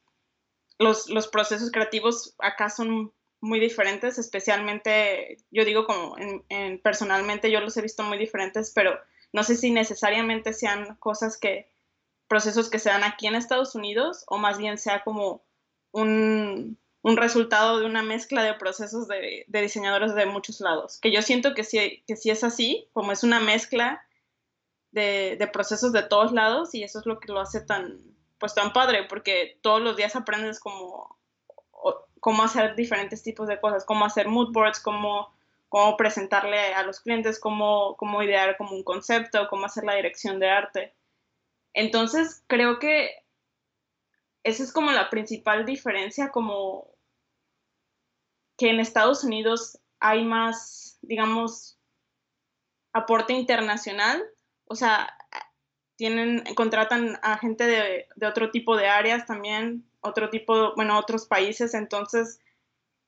los, 0.78 1.10
los 1.10 1.28
procesos 1.28 1.70
creativos 1.70 2.34
acá 2.38 2.70
son 2.70 3.12
muy 3.42 3.60
diferentes, 3.60 4.16
especialmente, 4.16 5.36
yo 5.50 5.66
digo 5.66 5.84
como 5.84 6.16
en, 6.48 6.80
personalmente 6.80 7.50
yo 7.50 7.60
los 7.60 7.76
he 7.76 7.82
visto 7.82 8.02
muy 8.04 8.16
diferentes, 8.16 8.72
pero 8.74 8.98
no 9.34 9.42
sé 9.42 9.54
si 9.54 9.70
necesariamente 9.70 10.54
sean 10.54 10.96
cosas 10.96 11.36
que, 11.36 11.70
procesos 12.26 12.70
que 12.70 12.78
se 12.78 12.88
dan 12.88 13.04
aquí 13.04 13.26
en 13.26 13.34
Estados 13.34 13.74
Unidos 13.74 14.24
o 14.28 14.38
más 14.38 14.56
bien 14.56 14.78
sea 14.78 15.04
como 15.04 15.44
un, 15.92 16.78
un 17.02 17.16
resultado 17.18 17.80
de 17.80 17.84
una 17.84 18.02
mezcla 18.02 18.42
de 18.42 18.54
procesos 18.54 19.08
de, 19.08 19.44
de, 19.46 19.60
diseñadores 19.60 20.14
de 20.14 20.24
muchos 20.24 20.62
lados, 20.62 20.98
que 21.02 21.12
yo 21.12 21.20
siento 21.20 21.52
que 21.52 21.64
sí, 21.64 22.02
que 22.06 22.16
sí 22.16 22.30
es 22.30 22.44
así, 22.44 22.88
como 22.94 23.12
es 23.12 23.22
una 23.24 23.40
mezcla 23.40 24.06
de, 24.90 25.36
de 25.38 25.46
procesos 25.48 25.92
de 25.92 26.02
todos 26.02 26.32
lados 26.32 26.74
y 26.74 26.82
eso 26.82 27.00
es 27.00 27.06
lo 27.06 27.20
que 27.20 27.32
lo 27.32 27.40
hace 27.40 27.60
tan, 27.60 27.98
pues 28.38 28.54
tan 28.54 28.72
padre, 28.72 29.04
porque 29.08 29.58
todos 29.62 29.80
los 29.80 29.96
días 29.96 30.16
aprendes 30.16 30.60
como 30.60 31.18
cómo 32.20 32.42
hacer 32.42 32.74
diferentes 32.74 33.22
tipos 33.22 33.48
de 33.48 33.60
cosas, 33.60 33.84
cómo 33.84 34.04
hacer 34.04 34.28
mood 34.28 34.52
boards, 34.52 34.80
cómo, 34.80 35.32
cómo 35.68 35.96
presentarle 35.96 36.74
a 36.74 36.82
los 36.82 37.00
clientes, 37.00 37.38
cómo, 37.38 37.96
cómo 37.96 38.22
idear 38.22 38.56
como 38.56 38.72
un 38.72 38.82
concepto, 38.82 39.48
cómo 39.48 39.66
hacer 39.66 39.84
la 39.84 39.94
dirección 39.94 40.38
de 40.38 40.50
arte. 40.50 40.94
Entonces, 41.74 42.42
creo 42.46 42.78
que 42.78 43.10
esa 44.42 44.62
es 44.62 44.72
como 44.72 44.90
la 44.92 45.10
principal 45.10 45.64
diferencia, 45.64 46.30
como 46.30 46.88
que 48.56 48.70
en 48.70 48.80
Estados 48.80 49.22
Unidos 49.24 49.78
hay 50.00 50.24
más, 50.24 50.98
digamos, 51.02 51.78
aporte 52.92 53.32
internacional, 53.32 54.24
o 54.68 54.74
sea, 54.74 55.16
tienen, 55.96 56.44
contratan 56.54 57.18
a 57.22 57.38
gente 57.38 57.64
de, 57.64 58.06
de 58.14 58.26
otro 58.26 58.50
tipo 58.50 58.76
de 58.76 58.86
áreas 58.86 59.26
también, 59.26 59.88
otro 60.00 60.30
tipo, 60.30 60.74
bueno, 60.74 60.98
otros 60.98 61.26
países, 61.26 61.74
entonces 61.74 62.40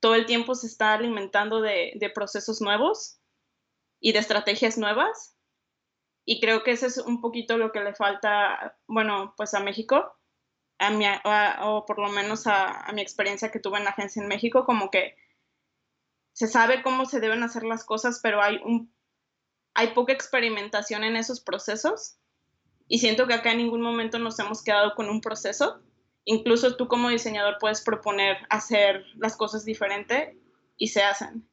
todo 0.00 0.14
el 0.14 0.26
tiempo 0.26 0.54
se 0.54 0.66
está 0.66 0.94
alimentando 0.94 1.60
de, 1.60 2.10
procesos 2.14 2.60
nuevos 2.60 3.20
y 4.00 4.12
de 4.12 4.18
estrategias 4.18 4.78
nuevas. 4.78 5.36
Y 6.24 6.40
creo 6.40 6.64
que 6.64 6.72
eso 6.72 6.86
es 6.86 6.98
un 6.98 7.20
poquito 7.20 7.58
lo 7.58 7.70
que 7.72 7.80
le 7.80 7.94
falta, 7.94 8.78
bueno, 8.86 9.34
pues 9.36 9.54
a 9.54 9.60
México, 9.60 10.16
a 10.78 10.90
mi, 10.90 11.06
o 11.62 11.84
por 11.86 11.98
lo 11.98 12.08
menos 12.08 12.46
a, 12.46 12.86
a, 12.86 12.92
mi 12.92 13.02
experiencia 13.02 13.50
que 13.50 13.60
tuve 13.60 13.78
en 13.78 13.84
la 13.84 13.90
agencia 13.90 14.22
en 14.22 14.28
México, 14.28 14.64
como 14.64 14.90
que 14.90 15.16
se 16.32 16.46
sabe 16.46 16.82
cómo 16.82 17.04
se 17.04 17.20
deben 17.20 17.42
hacer 17.42 17.64
las 17.64 17.84
cosas, 17.84 18.20
pero 18.22 18.42
hay, 18.42 18.60
un, 18.64 18.94
hay 19.74 19.88
poca 19.88 20.12
experimentación 20.12 21.04
en 21.04 21.16
esos 21.16 21.40
procesos. 21.40 22.16
Y 22.88 22.98
siento 22.98 23.26
que 23.26 23.34
acá 23.34 23.52
en 23.52 23.58
ningún 23.58 23.82
momento 23.82 24.18
nos 24.18 24.38
hemos 24.38 24.62
quedado 24.62 24.94
con 24.94 25.08
un 25.08 25.20
proceso 25.20 25.80
incluso 26.24 26.76
tú 26.76 26.88
como 26.88 27.08
diseñador 27.08 27.58
puedes 27.58 27.82
proponer 27.82 28.38
hacer 28.50 29.04
las 29.16 29.36
cosas 29.36 29.64
diferente 29.64 30.38
y 30.76 30.88
se 30.88 31.02
hacen. 31.02 31.48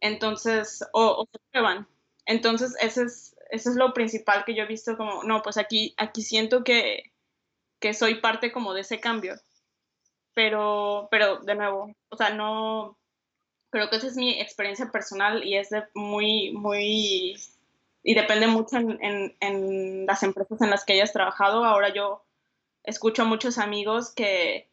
Entonces, 0.00 0.84
o, 0.92 1.26
se 1.30 1.38
prueban. 1.50 1.86
Entonces, 2.26 2.74
ese 2.80 3.04
es, 3.04 3.36
eso 3.50 3.70
es 3.70 3.76
lo 3.76 3.92
principal 3.92 4.44
que 4.44 4.54
yo 4.54 4.64
he 4.64 4.66
visto 4.66 4.96
como, 4.96 5.22
no, 5.24 5.42
pues 5.42 5.56
aquí, 5.56 5.94
aquí 5.98 6.22
siento 6.22 6.64
que, 6.64 7.12
que 7.80 7.94
soy 7.94 8.16
parte 8.20 8.52
como 8.52 8.72
de 8.72 8.82
ese 8.82 9.00
cambio. 9.00 9.34
Pero, 10.34 11.08
pero 11.10 11.38
de 11.40 11.54
nuevo, 11.54 11.94
o 12.08 12.16
sea, 12.16 12.30
no, 12.30 12.98
creo 13.70 13.88
que 13.88 13.96
esa 13.96 14.08
es 14.08 14.16
mi 14.16 14.40
experiencia 14.40 14.90
personal 14.90 15.44
y 15.44 15.56
es 15.56 15.70
de 15.70 15.84
muy, 15.94 16.52
muy, 16.52 17.36
y 18.02 18.14
depende 18.14 18.46
mucho 18.46 18.76
en, 18.76 19.02
en, 19.02 19.36
en 19.40 20.06
las 20.06 20.22
empresas 20.22 20.60
en 20.60 20.70
las 20.70 20.84
que 20.84 20.94
hayas 20.94 21.12
trabajado. 21.12 21.64
Ahora 21.64 21.92
yo 21.94 22.24
escucho 22.82 23.22
a 23.22 23.26
muchos 23.26 23.58
amigos 23.58 24.12
que, 24.14 24.70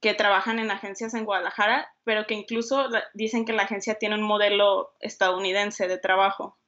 que 0.00 0.14
trabajan 0.14 0.58
en 0.58 0.70
agencias 0.70 1.14
en 1.14 1.24
Guadalajara, 1.24 1.94
pero 2.04 2.26
que 2.26 2.34
incluso 2.34 2.88
dicen 3.14 3.44
que 3.44 3.52
la 3.52 3.62
agencia 3.62 3.98
tiene 3.98 4.16
un 4.16 4.22
modelo 4.22 4.94
estadounidense 5.00 5.86
de 5.86 5.98
trabajo. 5.98 6.58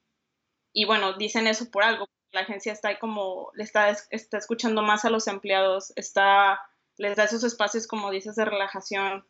Y 0.71 0.85
bueno, 0.85 1.13
dicen 1.13 1.47
eso 1.47 1.69
por 1.69 1.83
algo. 1.83 2.07
La 2.31 2.41
agencia 2.41 2.73
está 2.73 2.97
como, 2.99 3.51
le 3.53 3.63
está, 3.63 3.95
está 4.09 4.37
escuchando 4.37 4.81
más 4.81 5.05
a 5.05 5.09
los 5.09 5.27
empleados, 5.27 5.93
está, 5.95 6.59
les 6.97 7.15
da 7.15 7.25
esos 7.25 7.43
espacios, 7.43 7.87
como 7.87 8.11
dices, 8.11 8.35
de 8.35 8.45
relajación. 8.45 9.25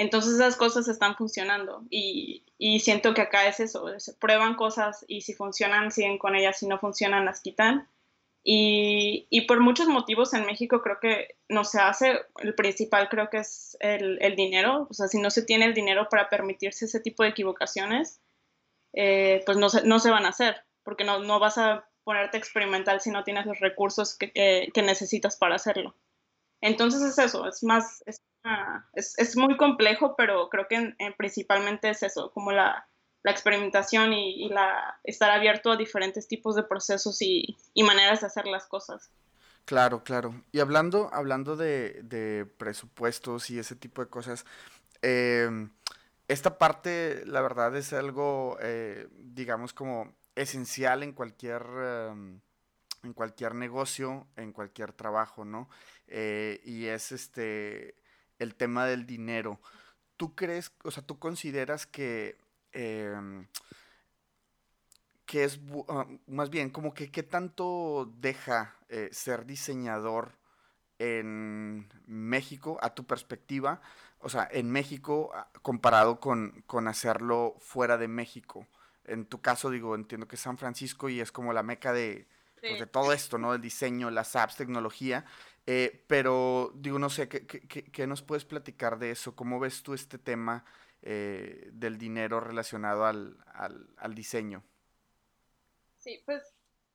Entonces 0.00 0.36
esas 0.36 0.56
cosas 0.56 0.88
están 0.88 1.14
funcionando 1.14 1.84
y, 1.90 2.42
siento 2.80 3.12
que 3.12 3.20
acá 3.20 3.46
es 3.46 3.60
eso, 3.60 3.86
se 3.98 4.14
prueban 4.14 4.54
cosas 4.54 5.04
y 5.08 5.20
si 5.20 5.34
funcionan, 5.34 5.90
siguen 5.90 6.16
con 6.16 6.34
ellas, 6.34 6.58
si 6.58 6.66
no 6.66 6.78
funcionan, 6.78 7.26
las 7.26 7.42
quitan 7.42 7.86
y, 8.42 9.42
por 9.46 9.60
muchos 9.60 9.88
motivos 9.88 10.32
en 10.32 10.46
México 10.46 10.80
creo 10.80 11.00
que 11.00 11.36
no 11.50 11.64
se 11.64 11.80
hace, 11.80 12.18
el 12.38 12.54
principal 12.54 13.10
creo 13.10 13.28
que 13.28 13.38
es 13.40 13.76
el, 13.80 14.36
dinero, 14.36 14.86
o 14.88 14.94
sea, 14.94 15.06
si 15.06 15.20
no 15.20 15.28
se 15.28 15.42
tiene 15.42 15.66
el 15.66 15.74
dinero 15.74 16.08
para 16.08 16.30
permitirse 16.30 16.86
ese 16.86 17.00
tipo 17.00 17.22
de 17.22 17.28
equivocaciones, 17.28 18.22
eh, 18.94 19.42
pues 19.44 19.58
no 19.58 19.68
se, 19.68 19.84
no 19.84 19.98
se 19.98 20.10
van 20.10 20.24
a 20.24 20.30
hacer, 20.30 20.64
porque 20.82 21.04
no, 21.04 21.18
no 21.18 21.40
vas 21.40 21.58
a 21.58 21.86
ponerte 22.04 22.38
experimental 22.38 23.02
si 23.02 23.10
no 23.10 23.22
tienes 23.22 23.44
los 23.44 23.60
recursos 23.60 24.16
que, 24.16 24.32
que, 24.72 24.82
necesitas 24.82 25.36
para 25.36 25.56
hacerlo. 25.56 25.94
Entonces 26.60 27.02
es 27.02 27.18
eso, 27.18 27.46
es 27.46 27.62
más, 27.62 28.02
es, 28.06 28.20
es, 29.16 29.36
muy 29.36 29.56
complejo, 29.56 30.14
pero 30.16 30.48
creo 30.48 30.66
que 30.68 30.94
principalmente 31.16 31.90
es 31.90 32.02
eso, 32.02 32.30
como 32.32 32.52
la, 32.52 32.88
la 33.22 33.30
experimentación 33.30 34.12
y, 34.12 34.48
la, 34.48 34.98
estar 35.04 35.30
abierto 35.30 35.72
a 35.72 35.76
diferentes 35.76 36.28
tipos 36.28 36.54
de 36.56 36.62
procesos 36.62 37.20
y, 37.22 37.56
y, 37.74 37.82
maneras 37.82 38.20
de 38.20 38.26
hacer 38.26 38.46
las 38.46 38.66
cosas. 38.66 39.10
Claro, 39.64 40.02
claro. 40.02 40.42
Y 40.52 40.60
hablando, 40.60 41.10
hablando 41.12 41.56
de, 41.56 42.02
de 42.02 42.46
presupuestos 42.46 43.50
y 43.50 43.58
ese 43.58 43.76
tipo 43.76 44.02
de 44.02 44.10
cosas, 44.10 44.44
eh, 45.02 45.48
esta 46.28 46.58
parte, 46.58 47.24
la 47.26 47.40
verdad, 47.40 47.76
es 47.76 47.92
algo, 47.92 48.56
eh, 48.60 49.08
digamos, 49.18 49.72
como 49.72 50.14
esencial 50.36 51.02
en 51.02 51.12
cualquier, 51.12 51.62
em, 51.62 52.40
en 53.02 53.12
cualquier 53.12 53.54
negocio, 53.54 54.26
en 54.36 54.52
cualquier 54.52 54.92
trabajo, 54.92 55.44
¿no? 55.44 55.68
Eh, 56.06 56.60
y 56.64 56.86
es 56.86 57.12
este, 57.12 57.94
el 58.38 58.54
tema 58.54 58.86
del 58.86 59.06
dinero. 59.06 59.60
¿Tú 60.16 60.34
crees, 60.34 60.72
o 60.84 60.90
sea, 60.90 61.02
tú 61.04 61.18
consideras 61.18 61.86
que, 61.86 62.36
em, 62.72 63.46
que 65.26 65.44
es, 65.44 65.60
ah, 65.88 66.06
más 66.26 66.50
bien, 66.50 66.70
como 66.70 66.92
que 66.92 67.10
qué 67.10 67.22
tanto 67.22 68.12
deja 68.18 68.76
eh, 68.88 69.08
ser 69.12 69.46
diseñador 69.46 70.32
en 70.98 71.88
México, 72.06 72.78
a 72.82 72.94
tu 72.94 73.06
perspectiva, 73.06 73.80
o 74.18 74.28
sea, 74.28 74.48
en 74.50 74.70
México 74.70 75.30
ah, 75.34 75.48
comparado 75.62 76.20
con, 76.20 76.64
hacerlo 76.86 77.56
fuera 77.58 77.96
de 77.96 78.08
México. 78.08 78.66
En 79.04 79.24
tu 79.24 79.40
caso, 79.40 79.70
digo, 79.70 79.94
entiendo 79.94 80.28
que 80.28 80.36
es 80.36 80.42
San 80.42 80.58
Francisco 80.58 81.08
y 81.08 81.20
es 81.20 81.32
como 81.32 81.52
la 81.52 81.62
meca 81.62 81.92
de, 81.92 82.28
pues, 82.60 82.80
de 82.80 82.86
todo 82.86 83.12
esto, 83.12 83.38
¿no? 83.38 83.54
El 83.54 83.60
diseño, 83.60 84.10
las 84.10 84.36
apps, 84.36 84.56
tecnología. 84.56 85.24
Eh, 85.66 86.04
pero, 86.06 86.72
digo, 86.74 86.98
no 86.98 87.10
sé, 87.10 87.28
¿qué, 87.28 87.46
¿qué, 87.46 88.06
nos 88.06 88.22
puedes 88.22 88.44
platicar 88.44 88.98
de 88.98 89.10
eso? 89.10 89.36
¿Cómo 89.36 89.60
ves 89.60 89.82
tú 89.82 89.94
este 89.94 90.18
tema 90.18 90.64
eh, 91.02 91.68
del 91.72 91.98
dinero 91.98 92.40
relacionado 92.40 93.04
al, 93.04 93.36
al 93.54 94.14
diseño? 94.14 94.64
Sí, 95.98 96.22
pues, 96.24 96.42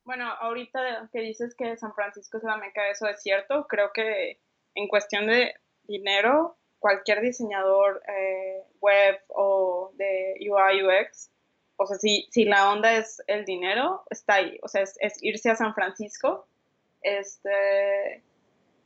bueno, 0.04 0.30
ahorita 0.40 1.10
que 1.12 1.20
dices 1.20 1.54
que 1.54 1.76
San 1.76 1.94
Francisco 1.94 2.38
es 2.38 2.44
la 2.44 2.56
meca, 2.56 2.88
eso 2.88 3.08
es 3.08 3.20
cierto. 3.22 3.66
Creo 3.68 3.92
que 3.92 4.40
en 4.74 4.88
cuestión 4.88 5.26
de 5.26 5.54
dinero, 5.84 6.58
cualquier 6.78 7.20
diseñador 7.20 8.02
eh, 8.06 8.62
web 8.80 9.20
o 9.28 9.90
de 9.94 10.36
UI 10.40 10.84
UX, 10.84 11.32
o 11.76 11.86
sea, 11.86 11.98
si, 11.98 12.26
si 12.30 12.44
la 12.44 12.70
onda 12.70 12.96
es 12.96 13.22
el 13.26 13.44
dinero, 13.44 14.02
está 14.10 14.34
ahí, 14.34 14.58
o 14.62 14.68
sea, 14.68 14.82
es, 14.82 15.22
irse 15.22 15.50
a 15.50 15.56
San 15.56 15.74
Francisco, 15.74 16.46
este, 17.02 18.22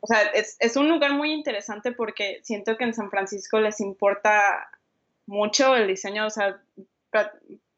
o 0.00 0.06
sea, 0.06 0.22
es, 0.34 0.56
es, 0.58 0.76
un 0.76 0.88
lugar 0.88 1.12
muy 1.12 1.32
interesante 1.32 1.92
porque 1.92 2.40
siento 2.42 2.76
que 2.76 2.84
en 2.84 2.94
San 2.94 3.10
Francisco 3.10 3.60
les 3.60 3.80
importa 3.80 4.70
mucho 5.26 5.76
el 5.76 5.86
diseño, 5.86 6.26
o 6.26 6.30
sea, 6.30 6.60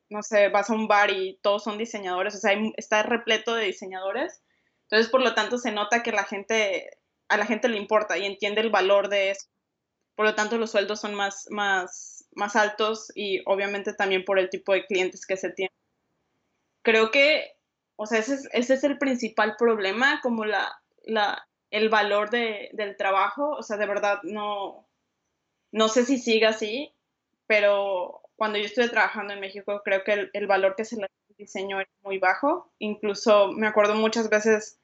no 0.09 0.23
sé, 0.23 0.49
vas 0.49 0.71
a 0.71 0.75
un 0.75 0.89
bar 0.89 1.11
y 1.11 1.39
todos 1.43 1.65
son 1.65 1.79
diseñadores, 1.79 2.35
o 2.35 2.39
sea, 2.39 2.53
está 2.77 3.03
repleto 3.03 3.55
de 3.55 3.67
diseñadores, 3.67 4.43
entonces 4.93 5.11
por 5.11 5.23
lo 5.23 5.35
tanto 5.35 5.57
se 5.57 5.73
nota 5.73 6.03
que 6.03 6.13
la 6.13 6.25
gente, 6.25 6.99
a 7.29 7.39
la 7.39 7.47
gente 7.47 7.69
le 7.69 7.79
importa 7.79 8.19
y 8.19 8.27
entiende 8.27 8.61
el 8.61 8.71
valor 8.71 9.09
de 9.09 9.31
eso. 9.31 9.47
Por 10.15 10.27
lo 10.27 10.35
tanto 10.35 10.59
los 10.59 10.71
sueldos 10.71 11.01
son 11.01 11.15
más, 11.15 11.47
más, 11.49 12.12
más 12.35 12.57
altos 12.57 13.11
y 13.15 13.43
obviamente 13.47 13.95
también 13.95 14.25
por 14.25 14.39
el 14.39 14.51
tipo 14.51 14.73
de 14.73 14.87
clientes 14.87 15.27
que 15.27 15.37
se 15.37 15.51
tienen. 15.51 15.73
Creo 16.83 17.11
que, 17.11 17.57
o 17.97 18.07
sea, 18.07 18.19
ese 18.19 18.35
es, 18.35 18.49
ese 18.53 18.75
es 18.75 18.85
el 18.85 18.99
principal 18.99 19.57
problema, 19.57 20.21
como 20.23 20.45
la, 20.45 20.83
la, 21.05 21.47
el 21.71 21.89
valor 21.89 22.31
de, 22.31 22.71
del 22.73 22.97
trabajo, 22.97 23.51
o 23.51 23.63
sea, 23.63 23.77
de 23.77 23.87
verdad 23.87 24.21
no, 24.25 24.89
no 25.71 25.89
sé 25.89 26.05
si 26.05 26.19
sigue 26.19 26.47
así, 26.47 26.93
pero 27.47 28.23
cuando 28.37 28.59
yo 28.59 28.65
estuve 28.65 28.89
trabajando 28.89 29.33
en 29.33 29.41
México, 29.41 29.83
creo 29.85 30.03
que 30.05 30.13
el, 30.13 30.31
el 30.33 30.47
valor 30.47 30.75
que 30.75 30.85
se 30.85 30.97
le 30.97 31.07
diseño 31.43 31.81
era 31.81 31.91
muy 32.03 32.19
bajo. 32.19 32.73
Incluso 32.79 33.53
me 33.53 33.67
acuerdo 33.67 33.95
muchas 33.95 34.31
veces 34.31 34.79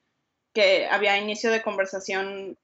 que 0.53 0.87
había 0.87 1.17
inicio 1.17 1.51
de 1.51 1.61
conversación 1.61 2.57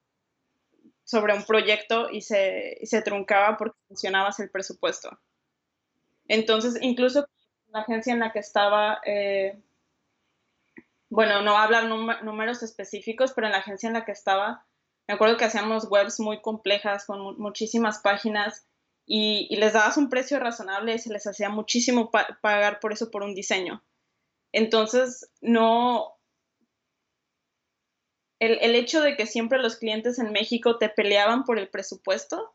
sobre 1.06 1.34
un 1.34 1.46
proyecto 1.46 2.10
y 2.10 2.22
se, 2.22 2.80
se 2.84 3.02
truncaba 3.02 3.56
porque 3.58 3.78
funcionabas 3.88 4.40
el 4.42 4.50
presupuesto. 4.50 5.18
Entonces, 6.28 6.78
incluso 6.82 7.26
la 7.70 7.82
agencia 7.82 8.12
en 8.12 8.20
la 8.20 8.34
que 8.34 8.40
estaba, 8.40 9.00
eh, 9.06 9.62
bueno, 11.10 11.42
no 11.42 11.58
hablar 11.58 11.86
números 11.86 12.64
específicos, 12.64 13.32
pero 13.34 13.48
en 13.48 13.54
la 13.54 13.60
agencia 13.60 13.88
en 13.88 13.94
la 13.94 14.04
que 14.04 14.12
estaba, 14.12 14.66
me 15.08 15.14
acuerdo 15.14 15.38
que 15.38 15.46
hacíamos 15.46 15.88
webs 15.90 16.20
muy 16.20 16.42
complejas 16.42 17.06
con 17.06 17.40
muchísimas 17.40 18.00
páginas 18.00 18.68
y, 19.06 19.56
les 19.56 19.74
dabas 19.74 19.98
un 19.98 20.10
precio 20.10 20.40
razonable 20.40 20.96
y 20.96 21.00
se 21.00 21.14
les 21.14 21.28
hacía 21.28 21.50
muchísimo 21.50 22.10
pagar 22.42 22.80
por 22.80 22.92
eso 22.92 23.12
por 23.12 23.22
un 23.22 23.36
diseño. 23.36 23.84
Entonces, 24.52 25.30
no, 25.42 26.15
el, 28.40 28.76
hecho 28.76 29.02
de 29.02 29.16
que 29.16 29.26
siempre 29.26 29.60
los 29.60 29.78
clientes 29.78 30.20
en 30.20 30.32
México 30.32 30.78
te 30.78 30.90
peleaban 30.90 31.44
por 31.44 31.58
el 31.58 31.70
presupuesto 31.70 32.54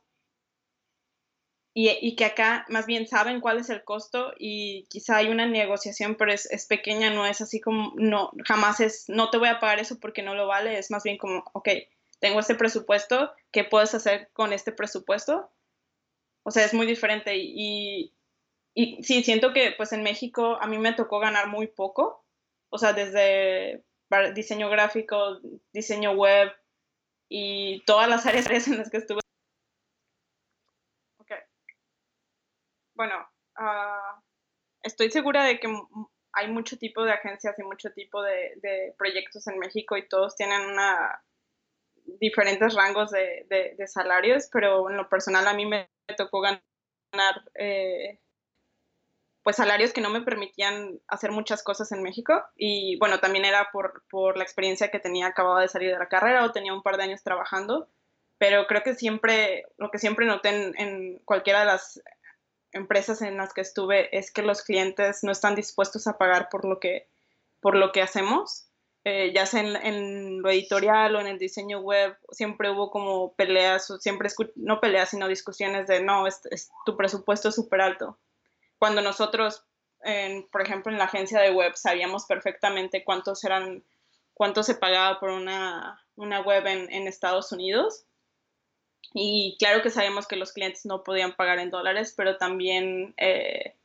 y, 1.72 2.16
que 2.16 2.24
acá 2.24 2.66
más 2.68 2.87
bien 2.87 3.07
saben 3.07 3.41
cuál 3.41 3.59
es 3.59 3.70
el 3.70 3.85
costo 3.85 4.33
y 4.39 4.87
quizá 4.91 5.16
hay 5.16 5.28
una 5.28 5.47
negociación, 5.47 6.16
pero 6.16 6.33
es, 6.33 6.66
pequeña, 6.68 7.11
no 7.11 7.24
es 7.26 7.41
así 7.41 7.61
como, 7.61 7.93
no, 7.97 8.33
jamás 8.45 8.81
es, 8.81 9.09
no 9.09 9.31
te 9.31 9.39
voy 9.39 9.49
a 9.49 9.61
pagar 9.61 9.78
eso 9.78 9.99
porque 10.01 10.22
no 10.22 10.35
lo 10.35 10.47
vale, 10.47 10.78
es 10.78 10.91
más 10.91 11.05
bien 11.05 11.16
como, 11.16 11.45
ok, 11.53 11.68
tengo 12.18 12.41
este 12.41 12.57
presupuesto, 12.57 13.33
¿qué 13.51 13.64
puedes 13.64 13.95
hacer 13.95 14.31
con 14.33 14.53
este 14.53 14.72
presupuesto? 14.72 15.51
O 16.43 16.51
sea, 16.51 16.64
es 16.64 16.74
muy 16.74 16.87
diferente 16.87 17.37
y, 17.37 18.12
y 18.74 19.03
sí, 19.03 19.22
siento 19.22 19.53
que 19.53 19.72
pues 19.76 19.93
en 19.93 20.03
México 20.03 20.59
a 20.61 20.66
mí 20.66 20.76
me 20.78 20.93
tocó 20.93 21.20
ganar 21.20 21.49
muy 21.49 21.68
poco, 21.68 22.24
o 22.68 22.78
sea, 22.78 22.93
desde 22.93 23.85
diseño 24.34 24.68
gráfico, 24.68 25.40
diseño 25.72 26.12
web 26.12 26.52
y 27.28 27.82
todas 27.84 28.08
las 28.08 28.26
áreas 28.26 28.46
en 28.68 28.78
las 28.78 28.90
que 28.90 28.98
estuve. 28.98 29.20
Ok. 31.18 31.32
Bueno, 32.94 33.28
ah, 33.56 34.20
estoy 34.82 35.11
segura 35.11 35.44
de 35.44 35.61
que 35.61 35.68
hay 36.32 36.48
mucho 36.48 36.76
tipo 36.76 37.04
de 37.04 37.12
agencias 37.12 37.58
y 37.58 37.62
mucho 37.62 37.90
tipo 37.92 38.22
de, 38.22 38.94
proyectos 38.98 39.46
en 39.46 39.58
México 39.58 39.96
y 39.96 40.08
todos 40.08 40.36
tienen 40.36 40.62
una 40.62 41.22
diferentes 42.18 42.74
rangos 42.74 43.11
de, 43.12 43.76
salarios, 43.86 44.48
pero 44.52 44.90
en 44.90 44.96
lo 44.96 45.08
personal 45.08 45.46
a 45.46 45.54
mí 45.54 45.66
me 45.66 45.88
tocó 46.16 46.40
ganar 46.40 47.44
eh, 47.54 48.18
pues 49.43 49.57
salarios 49.57 49.93
que 49.93 50.01
no 50.01 50.11
me 50.11 50.20
permitían 50.20 51.01
hacer 51.09 51.32
muchas 51.32 51.62
cosas 51.62 51.93
en 51.93 52.03
México. 52.03 52.43
Y 52.57 52.97
bueno, 52.99 53.20
también 53.20 53.45
era 53.45 53.70
por, 53.72 54.03
por 54.11 54.36
la 54.36 54.45
experiencia 54.45 54.91
que 54.91 55.01
tenía, 55.01 55.28
acababa 55.28 55.62
de 55.62 55.68
salir 55.68 55.91
de 55.91 55.99
la 55.99 56.09
carrera 56.09 56.45
o 56.45 56.53
tenía 56.53 56.74
un 56.74 56.82
par 56.82 56.97
de 56.97 57.05
años 57.05 57.22
trabajando, 57.22 57.88
pero 58.38 58.66
creo 58.66 58.82
que 58.82 58.95
siempre, 58.95 59.64
lo 59.78 59.91
que 59.91 59.99
siempre 59.99 60.26
noté 60.26 60.49
en, 60.49 61.18
cualquiera 61.24 61.61
de 61.61 61.66
las 61.66 62.03
empresas 62.72 63.22
en 63.22 63.36
las 63.36 63.53
que 63.53 63.62
estuve 63.62 64.16
es 64.16 64.30
que 64.30 64.43
los 64.43 64.62
clientes 64.62 65.24
no 65.24 65.32
están 65.32 65.55
dispuestos 65.55 66.07
a 66.07 66.18
pagar 66.18 66.49
por 66.51 66.64
lo 66.64 66.78
que, 66.78 67.09
por 67.61 67.76
lo 67.76 67.93
que 67.93 68.03
hacemos. 68.03 68.66
Eh, 69.05 69.32
ya 69.34 69.47
sea 69.47 69.62
en, 69.62 70.43
lo 70.43 70.51
editorial 70.51 71.16
o 71.16 71.20
en 71.20 71.26
el 71.26 71.38
diseño 71.38 71.80
web, 71.80 72.14
siempre 72.32 72.70
hubo 72.70 72.91
como 72.91 73.32
peleas, 73.32 73.91
o 73.91 73.99
siempre, 73.99 74.28
no 74.57 74.78
peleas, 74.78 75.09
sino 75.09 75.26
discusiones 75.26 75.86
de, 75.86 76.03
no, 76.03 76.26
es, 76.26 76.43
tu 76.84 76.99
presupuesto 76.99 77.49
es 77.49 77.55
súper 77.55 77.80
alto 77.80 78.18
cuando 78.81 79.03
nosotros, 79.03 79.62
por 80.51 80.62
ejemplo, 80.62 80.91
en 80.91 80.99
la 80.99 81.05
agencia 81.05 81.39
de 81.39 81.51
web 81.51 81.76
sabíamos 81.76 82.24
perfectamente 82.24 83.05
cuántos 83.05 83.45
eran, 83.45 83.85
cuánto 84.33 84.62
se 84.62 84.74
pagaba 84.74 85.20
por 85.20 85.28
una, 85.28 86.03
web 86.16 86.66
en, 86.66 87.07
Estados 87.07 87.53
Unidos. 87.53 88.07
Y 89.12 89.57
claro 89.59 89.83
que 89.83 89.91
sabíamos 89.91 90.26
que 90.26 90.37
los 90.37 90.55
clientes 90.55 90.87
no 90.87 91.05
podían 91.05 91.37
pagar 91.37 91.59
en 91.59 91.68
dólares, 91.68 92.14
pero 92.16 92.39
también 92.39 93.12
eh, 93.18 93.76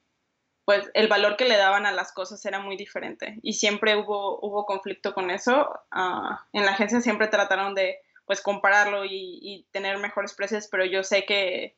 pues 0.64 0.90
el 0.94 1.10
valor 1.10 1.36
que 1.36 1.46
le 1.46 1.58
daban 1.58 1.86
a 1.86 1.92
las 1.92 2.14
cosas 2.14 2.46
era 2.46 2.60
muy 2.60 2.78
diferente 2.78 3.38
y 3.42 3.54
siempre 3.54 3.98
hubo, 3.98 4.40
hubo 4.40 4.66
conflicto 4.66 5.14
con 5.14 5.30
eso. 5.30 5.78
Ah, 5.92 6.48
en 6.54 6.64
la 6.64 6.72
agencia 6.72 7.02
siempre 7.02 7.28
trataron 7.28 7.76
de 7.76 8.00
pues 8.26 8.40
compararlo 8.40 9.04
y, 9.04 9.40
y, 9.42 9.68
tener 9.72 9.98
mejores 9.98 10.34
precios, 10.34 10.70
pero 10.72 10.86
yo 10.86 11.04
sé 11.04 11.26
que, 11.26 11.76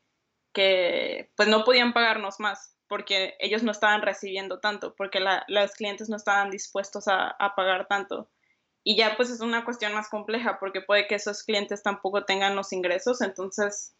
que 0.54 1.32
pues 1.36 1.50
no 1.50 1.64
podían 1.64 1.94
pagarnos 1.94 2.40
más 2.40 2.77
porque 2.88 3.36
ellos 3.40 3.64
no 3.64 3.72
estaban 3.72 4.02
recibiendo 4.02 4.60
tanto, 4.60 4.96
porque 4.96 5.20
los 5.48 5.72
clientes 5.74 6.10
no 6.10 6.16
estaban 6.16 6.50
dispuestos 6.50 7.08
a, 7.08 7.36
pagar 7.56 7.88
tanto. 7.88 8.30
Y 8.84 8.96
ya 8.96 9.16
pues 9.18 9.30
es 9.30 9.42
una 9.42 9.66
cuestión 9.66 9.94
más 9.94 10.10
compleja, 10.10 10.60
porque 10.60 10.82
puede 10.82 11.08
que 11.08 11.16
esos 11.16 11.44
clientes 11.44 11.84
tampoco 11.84 12.24
tengan 12.24 12.56
los 12.56 12.72
ingresos, 12.72 13.22
entonces 13.22 13.94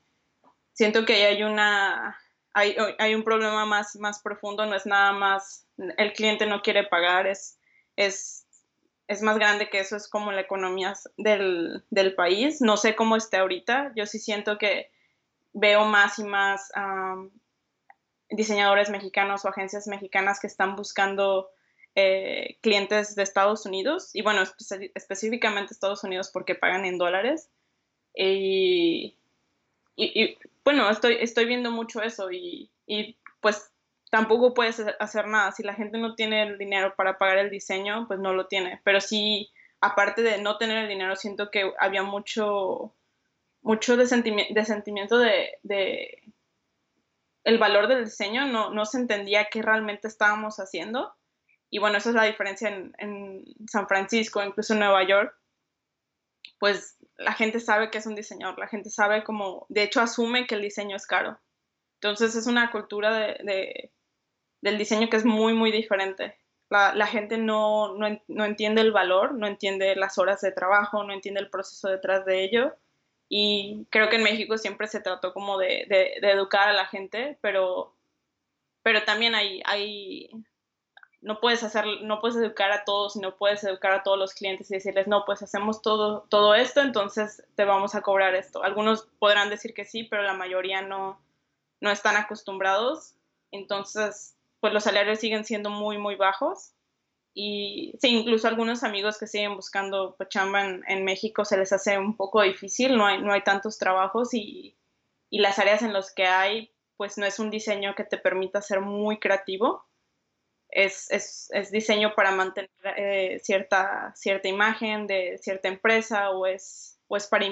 siento 0.74 1.06
que 1.06 1.26
hay 1.26 1.44
una... 1.44 2.18
Hay, 2.54 2.76
hay 2.98 3.14
un 3.14 3.24
problema 3.24 3.68
más, 3.68 3.96
más 3.98 4.20
profundo, 4.20 4.66
no 4.66 4.76
es 4.76 4.88
nada 4.88 5.12
más 5.12 5.68
el 5.78 6.14
cliente 6.14 6.48
no 6.48 6.64
quiere 6.64 6.86
pagar, 6.86 7.28
es, 7.28 7.60
es 7.96 8.48
es 9.08 9.22
más 9.22 9.38
grande 9.38 9.70
que 9.70 9.80
eso, 9.80 9.96
es 9.96 10.08
como 10.08 10.32
la 10.32 10.42
economía 10.42 10.94
del, 11.18 11.84
del, 11.90 12.14
país. 12.14 12.62
No 12.62 12.78
sé 12.78 12.96
cómo 12.96 13.16
esté 13.16 13.38
ahorita, 13.38 13.94
yo 13.96 14.06
sí 14.06 14.20
siento 14.20 14.58
que 14.58 14.92
veo 15.54 15.86
más 15.86 16.20
y 16.20 16.24
más 16.24 16.70
diseñadores 18.30 18.90
mexicanos 18.90 19.46
o 19.46 19.50
agencias 19.50 19.88
mexicanas 19.88 20.40
que 20.40 20.48
están 20.48 20.76
buscando 20.76 21.50
eh, 21.96 22.58
clientes 22.62 23.16
de 23.16 23.24
Estados 23.24 23.66
Unidos, 23.66 24.12
y 24.14 24.22
bueno, 24.22 24.44
específicamente 24.94 25.74
Estados 25.74 26.04
Unidos 26.04 26.30
porque 26.32 26.56
pagan 26.56 26.86
en 26.86 26.98
dólares. 26.98 27.50
Y, 28.14 29.16
y, 29.96 30.38
bueno, 30.64 30.90
estoy, 30.90 31.18
estoy 31.20 31.46
viendo 31.46 31.72
mucho 31.72 32.02
eso 32.02 32.32
y, 32.32 32.70
y 32.86 33.16
pues 33.42 33.72
tampoco 34.10 34.54
puedes 34.54 34.84
hacer 35.00 35.28
nada. 35.28 35.52
Si 35.52 35.64
la 35.64 35.74
gente 35.74 35.98
no 35.98 36.16
tiene 36.16 36.44
el 36.44 36.58
dinero 36.58 36.94
para 36.96 37.18
pagar 37.18 37.38
el 37.40 37.50
diseño, 37.50 38.06
pues 38.08 38.20
no 38.20 38.34
lo 38.34 38.48
tiene. 38.48 38.82
Pero 38.84 39.02
sí, 39.02 39.50
aparte 39.82 40.22
de 40.22 40.42
no 40.42 40.58
tener 40.58 40.78
el 40.78 40.90
dinero, 40.90 41.16
siento 41.16 41.52
que 41.52 41.72
había 41.80 42.04
mucho, 42.04 42.94
mucho 43.62 43.98
de, 43.98 44.08
sentimiento 44.08 45.18
de, 45.18 45.58
de, 45.64 46.24
el 47.48 47.58
valor 47.58 47.88
del 47.88 48.06
diseño. 48.06 48.46
No, 48.46 48.72
no 48.72 48.86
se 48.86 48.98
entendía 48.98 49.50
qué 49.50 49.62
realmente 49.62 50.08
estábamos 50.08 50.58
haciendo. 50.58 51.16
Y 51.70 51.80
bueno, 51.80 51.98
esa 51.98 52.10
es 52.10 52.16
la 52.16 52.24
diferencia 52.24 52.70
en, 52.70 52.94
en 52.98 53.44
San 53.68 53.88
Francisco, 53.88 54.44
incluso 54.44 54.74
en 54.74 54.80
Nueva 54.80 55.04
York. 55.08 55.34
Pues 56.60 56.98
la 57.18 57.34
gente 57.34 57.60
sabe 57.60 57.90
que 57.90 57.98
es 57.98 58.06
un 58.06 58.16
diseñador, 58.16 58.58
la 58.58 58.68
gente 58.68 58.90
sabe 58.90 59.24
como, 59.24 59.66
de 59.70 59.84
hecho 59.84 60.02
asume 60.02 60.48
que 60.48 60.56
el 60.56 60.62
diseño 60.62 60.96
es 60.96 61.06
caro. 61.06 61.40
Entonces 61.96 62.36
es 62.36 62.48
una 62.48 62.72
cultura 62.72 63.14
de, 63.18 63.92
del 64.62 64.78
diseño 64.78 65.10
que 65.10 65.18
es 65.18 65.26
muy, 65.26 65.54
muy 65.54 65.72
diferente. 65.72 66.38
La, 66.70 67.08
gente 67.08 67.38
no, 67.38 67.96
no, 67.96 68.46
entiende 68.46 68.82
el 68.82 68.92
valor, 68.92 69.34
no 69.34 69.48
entiende 69.48 69.96
las 69.96 70.18
horas 70.18 70.42
de 70.42 70.52
trabajo, 70.52 71.04
no 71.04 71.14
entiende 71.14 71.40
el 71.40 71.50
proceso 71.50 71.88
detrás 71.88 72.26
de 72.26 72.44
ello. 72.44 72.76
Y 73.30 73.86
creo 73.90 74.10
que 74.10 74.16
en 74.16 74.24
México 74.24 74.58
siempre 74.58 74.88
se 74.88 75.02
trató 75.02 75.34
como 75.34 75.58
de, 75.58 75.86
de, 75.90 76.30
educar 76.30 76.70
a 76.70 76.74
la 76.74 76.86
gente, 76.86 77.38
pero, 77.42 77.94
pero 78.84 79.04
también 79.04 79.36
hay, 79.36 79.62
hay, 79.66 80.30
no 81.22 81.40
puedes 81.42 81.64
hacer, 81.64 81.86
no 82.04 82.22
puedes 82.22 82.38
educar 82.38 82.72
a 82.72 82.86
todos 82.86 83.18
no 83.18 83.36
puedes 83.36 83.64
educar 83.64 83.92
a 83.92 84.04
todos 84.04 84.18
los 84.18 84.34
clientes 84.34 84.72
y 84.72 84.76
decirles, 84.76 85.08
no, 85.08 85.26
pues 85.26 85.42
hacemos 85.42 85.82
todo, 85.82 86.26
todo 86.30 86.56
esto, 86.56 86.82
entonces 86.82 87.44
te 87.56 87.66
vamos 87.66 87.96
a 87.96 88.02
cobrar 88.02 88.34
esto. 88.36 88.64
Algunos 88.64 89.08
podrán 89.20 89.50
decir 89.50 89.74
que 89.74 89.86
sí, 89.86 90.04
pero 90.04 90.24
la 90.24 90.34
mayoría 90.34 90.82
no, 90.82 91.20
no 91.82 91.92
están 91.92 92.16
acostumbrados. 92.16 93.14
Entonces, 93.52 94.36
pues 94.60 94.74
los 94.74 94.84
salarios 94.84 95.20
siguen 95.20 95.46
siendo 95.46 95.70
muy, 95.70 95.98
muy 95.98 96.16
bajos. 96.16 96.72
Y 97.40 97.94
sí, 98.02 98.08
incluso 98.08 98.48
algunos 98.48 98.84
amigos 98.84 99.20
que 99.20 99.28
siguen 99.28 99.56
buscando 99.56 100.16
pues, 100.18 100.28
chamba 100.30 100.66
en, 100.66 101.06
México 101.06 101.46
se 101.46 101.56
les 101.56 101.72
hace 101.72 102.00
un 102.00 102.18
poco 102.18 102.42
difícil, 102.42 102.98
no 102.98 103.06
hay, 103.06 103.22
no 103.22 103.32
hay 103.32 103.44
tantos 103.44 103.78
trabajos 103.78 104.34
y, 104.34 104.76
y 105.30 105.38
las 105.38 105.60
áreas 105.60 105.84
en 105.84 105.94
las 105.94 106.12
que 106.12 106.26
hay, 106.26 106.74
pues 106.96 107.20
no 107.20 107.28
es 107.28 107.38
un 107.38 107.52
diseño 107.52 107.94
que 107.94 108.06
te 108.06 108.18
permita 108.18 108.60
ser 108.64 108.82
muy 108.82 109.20
creativo. 109.20 109.86
Es, 110.68 111.12
es, 111.12 111.50
es 111.52 111.70
diseño 111.70 112.16
para 112.16 112.32
mantener 112.32 112.72
eh, 112.98 113.40
cierta, 113.44 114.14
cierta 114.16 114.48
imagen 114.48 115.06
de 115.06 115.38
cierta 115.38 115.68
empresa 115.68 116.32
o 116.32 116.48
es, 116.48 117.00
o 117.08 117.18
es 117.18 117.28
para 117.28 117.46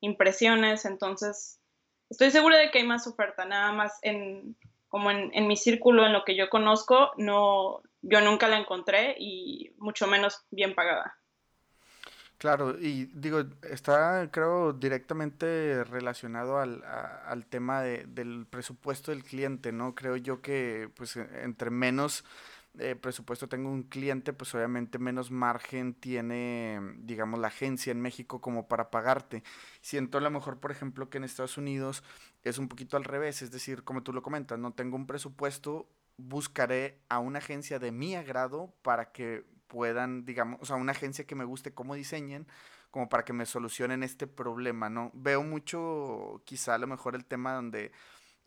impresiones. 0.00 0.86
Entonces, 0.86 1.60
estoy 2.10 2.32
segura 2.32 2.58
de 2.58 2.72
que 2.72 2.80
hay 2.80 2.84
más 2.84 3.06
oferta, 3.06 3.44
nada 3.44 3.70
más 3.70 4.00
en, 4.02 4.56
como 4.92 5.10
en, 5.10 5.30
en, 5.32 5.46
mi 5.46 5.56
círculo, 5.56 6.04
en 6.04 6.12
lo 6.12 6.22
que 6.22 6.36
yo 6.36 6.50
conozco, 6.50 7.12
no, 7.16 7.80
yo 8.02 8.20
nunca 8.20 8.46
la 8.46 8.58
encontré 8.58 9.16
y 9.18 9.72
mucho 9.78 10.06
menos 10.06 10.44
bien 10.50 10.74
pagada. 10.74 11.16
Claro, 12.36 12.76
y 12.78 13.06
digo, 13.14 13.42
está 13.62 14.28
creo 14.30 14.74
directamente 14.74 15.82
relacionado 15.84 16.58
al, 16.58 16.84
al 16.84 17.46
tema 17.46 17.80
de, 17.80 18.04
del 18.04 18.44
presupuesto 18.44 19.12
del 19.12 19.24
cliente, 19.24 19.72
¿no? 19.72 19.94
Creo 19.94 20.16
yo 20.16 20.42
que 20.42 20.90
pues 20.94 21.16
entre 21.16 21.70
menos 21.70 22.22
eh, 22.78 22.96
presupuesto 22.96 23.48
tengo 23.48 23.70
un 23.70 23.82
cliente, 23.82 24.32
pues 24.32 24.54
obviamente 24.54 24.98
menos 24.98 25.30
margen 25.30 25.94
tiene, 25.94 26.80
digamos, 26.98 27.38
la 27.38 27.48
agencia 27.48 27.90
en 27.90 28.00
México 28.00 28.40
como 28.40 28.66
para 28.66 28.90
pagarte. 28.90 29.42
Siento 29.82 30.18
a 30.18 30.20
lo 30.22 30.30
mejor, 30.30 30.58
por 30.58 30.70
ejemplo, 30.70 31.10
que 31.10 31.18
en 31.18 31.24
Estados 31.24 31.58
Unidos 31.58 32.02
es 32.44 32.58
un 32.58 32.68
poquito 32.68 32.96
al 32.96 33.04
revés, 33.04 33.42
es 33.42 33.50
decir, 33.50 33.84
como 33.84 34.02
tú 34.02 34.12
lo 34.12 34.22
comentas, 34.22 34.58
no 34.58 34.72
tengo 34.72 34.96
un 34.96 35.06
presupuesto, 35.06 35.88
buscaré 36.16 36.98
a 37.08 37.18
una 37.18 37.38
agencia 37.40 37.78
de 37.78 37.92
mi 37.92 38.14
agrado 38.14 38.74
para 38.82 39.12
que 39.12 39.44
puedan, 39.68 40.24
digamos, 40.24 40.60
o 40.62 40.66
sea, 40.66 40.76
una 40.76 40.92
agencia 40.92 41.26
que 41.26 41.34
me 41.34 41.44
guste 41.44 41.74
cómo 41.74 41.94
diseñen, 41.94 42.46
como 42.90 43.08
para 43.08 43.24
que 43.24 43.32
me 43.32 43.46
solucionen 43.46 44.02
este 44.02 44.26
problema, 44.26 44.90
¿no? 44.90 45.10
Veo 45.14 45.42
mucho, 45.42 46.42
quizá 46.44 46.74
a 46.74 46.78
lo 46.78 46.86
mejor 46.86 47.14
el 47.16 47.24
tema 47.24 47.54
donde 47.54 47.92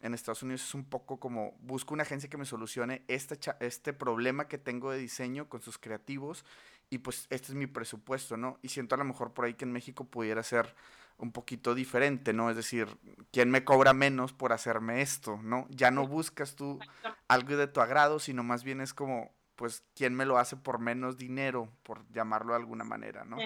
en 0.06 0.14
Estados 0.14 0.44
Unidos 0.44 0.64
es 0.64 0.76
un 0.76 0.86
poco 0.86 1.20
como 1.20 1.58
busco 1.62 1.94
una 1.94 2.04
agencia 2.04 2.30
que 2.30 2.38
me 2.38 2.46
solucione 2.46 3.04
este, 3.08 3.40
este 3.60 3.92
problema 3.92 4.48
que 4.48 4.58
tengo 4.58 4.92
de 4.92 5.00
diseño 5.00 5.50
con 5.50 5.62
sus 5.62 5.78
creativos 5.78 6.46
y 6.90 7.00
pues 7.00 7.26
este 7.32 7.48
es 7.48 7.56
mi 7.56 7.66
presupuesto, 7.66 8.38
¿no? 8.38 8.60
Y 8.62 8.70
siento 8.70 8.96
a 8.96 9.00
lo 9.00 9.04
mejor 9.04 9.34
por 9.34 9.46
ahí 9.46 9.56
que 9.56 9.66
en 9.66 9.72
México 9.72 10.06
pudiera 10.06 10.44
ser 10.44 10.76
un 11.18 11.32
poquito 11.32 11.74
diferente, 11.74 12.34
¿no? 12.34 12.50
Es 12.50 12.56
decir, 12.56 12.88
¿quién 13.32 13.50
me 13.50 13.64
cobra 13.64 13.94
menos 13.94 14.34
por 14.34 14.54
hacerme 14.54 15.02
esto, 15.02 15.40
¿no? 15.42 15.66
Ya 15.70 15.90
no 15.90 16.08
buscas 16.08 16.56
tú 16.56 16.80
algo 17.28 17.58
de 17.58 17.68
tu 17.68 17.82
agrado, 17.82 18.20
sino 18.20 18.44
más 18.44 18.64
bien 18.64 18.82
es 18.82 18.94
como, 18.94 19.34
pues, 19.56 19.84
¿quién 19.96 20.14
me 20.14 20.26
lo 20.26 20.38
hace 20.38 20.56
por 20.56 20.80
menos 20.80 21.18
dinero, 21.18 21.70
por 21.84 22.08
llamarlo 22.12 22.54
de 22.54 22.60
alguna 22.60 22.84
manera, 22.84 23.26
¿no? 23.26 23.38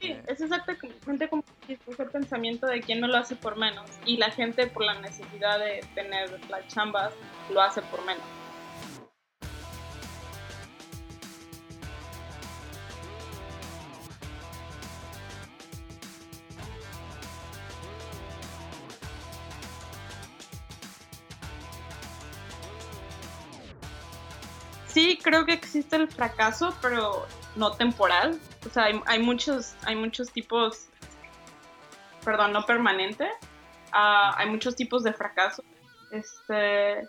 Sí, 0.00 0.16
es 0.28 0.40
exactamente 0.40 1.28
como 1.28 1.42
el 1.66 2.10
pensamiento 2.10 2.66
de 2.66 2.80
quién 2.80 3.00
no 3.00 3.08
lo 3.08 3.16
hace 3.16 3.34
por 3.34 3.56
menos 3.56 3.90
y 4.06 4.16
la 4.16 4.30
gente 4.30 4.68
por 4.68 4.84
la 4.84 4.94
necesidad 5.00 5.58
de 5.58 5.80
tener 5.94 6.30
las 6.48 6.66
chambas 6.68 7.12
lo 7.50 7.60
hace 7.60 7.82
por 7.82 8.04
menos. 8.04 8.37
Creo 25.28 25.44
que 25.44 25.52
existe 25.52 25.96
el 25.96 26.08
fracaso, 26.08 26.74
pero 26.80 27.26
no 27.54 27.72
temporal. 27.72 28.40
O 28.66 28.70
sea, 28.70 28.86
hay, 29.04 29.22
muchos, 29.22 29.74
hay 29.84 29.94
muchos 29.94 30.32
tipos, 30.32 30.86
perdón, 32.24 32.54
no 32.54 32.64
permanente. 32.64 33.28
Ah, 33.92 34.34
hay 34.38 34.48
muchos 34.48 34.74
tipos 34.74 35.04
de 35.04 35.12
fracaso. 35.12 35.62
Este, 36.10 37.06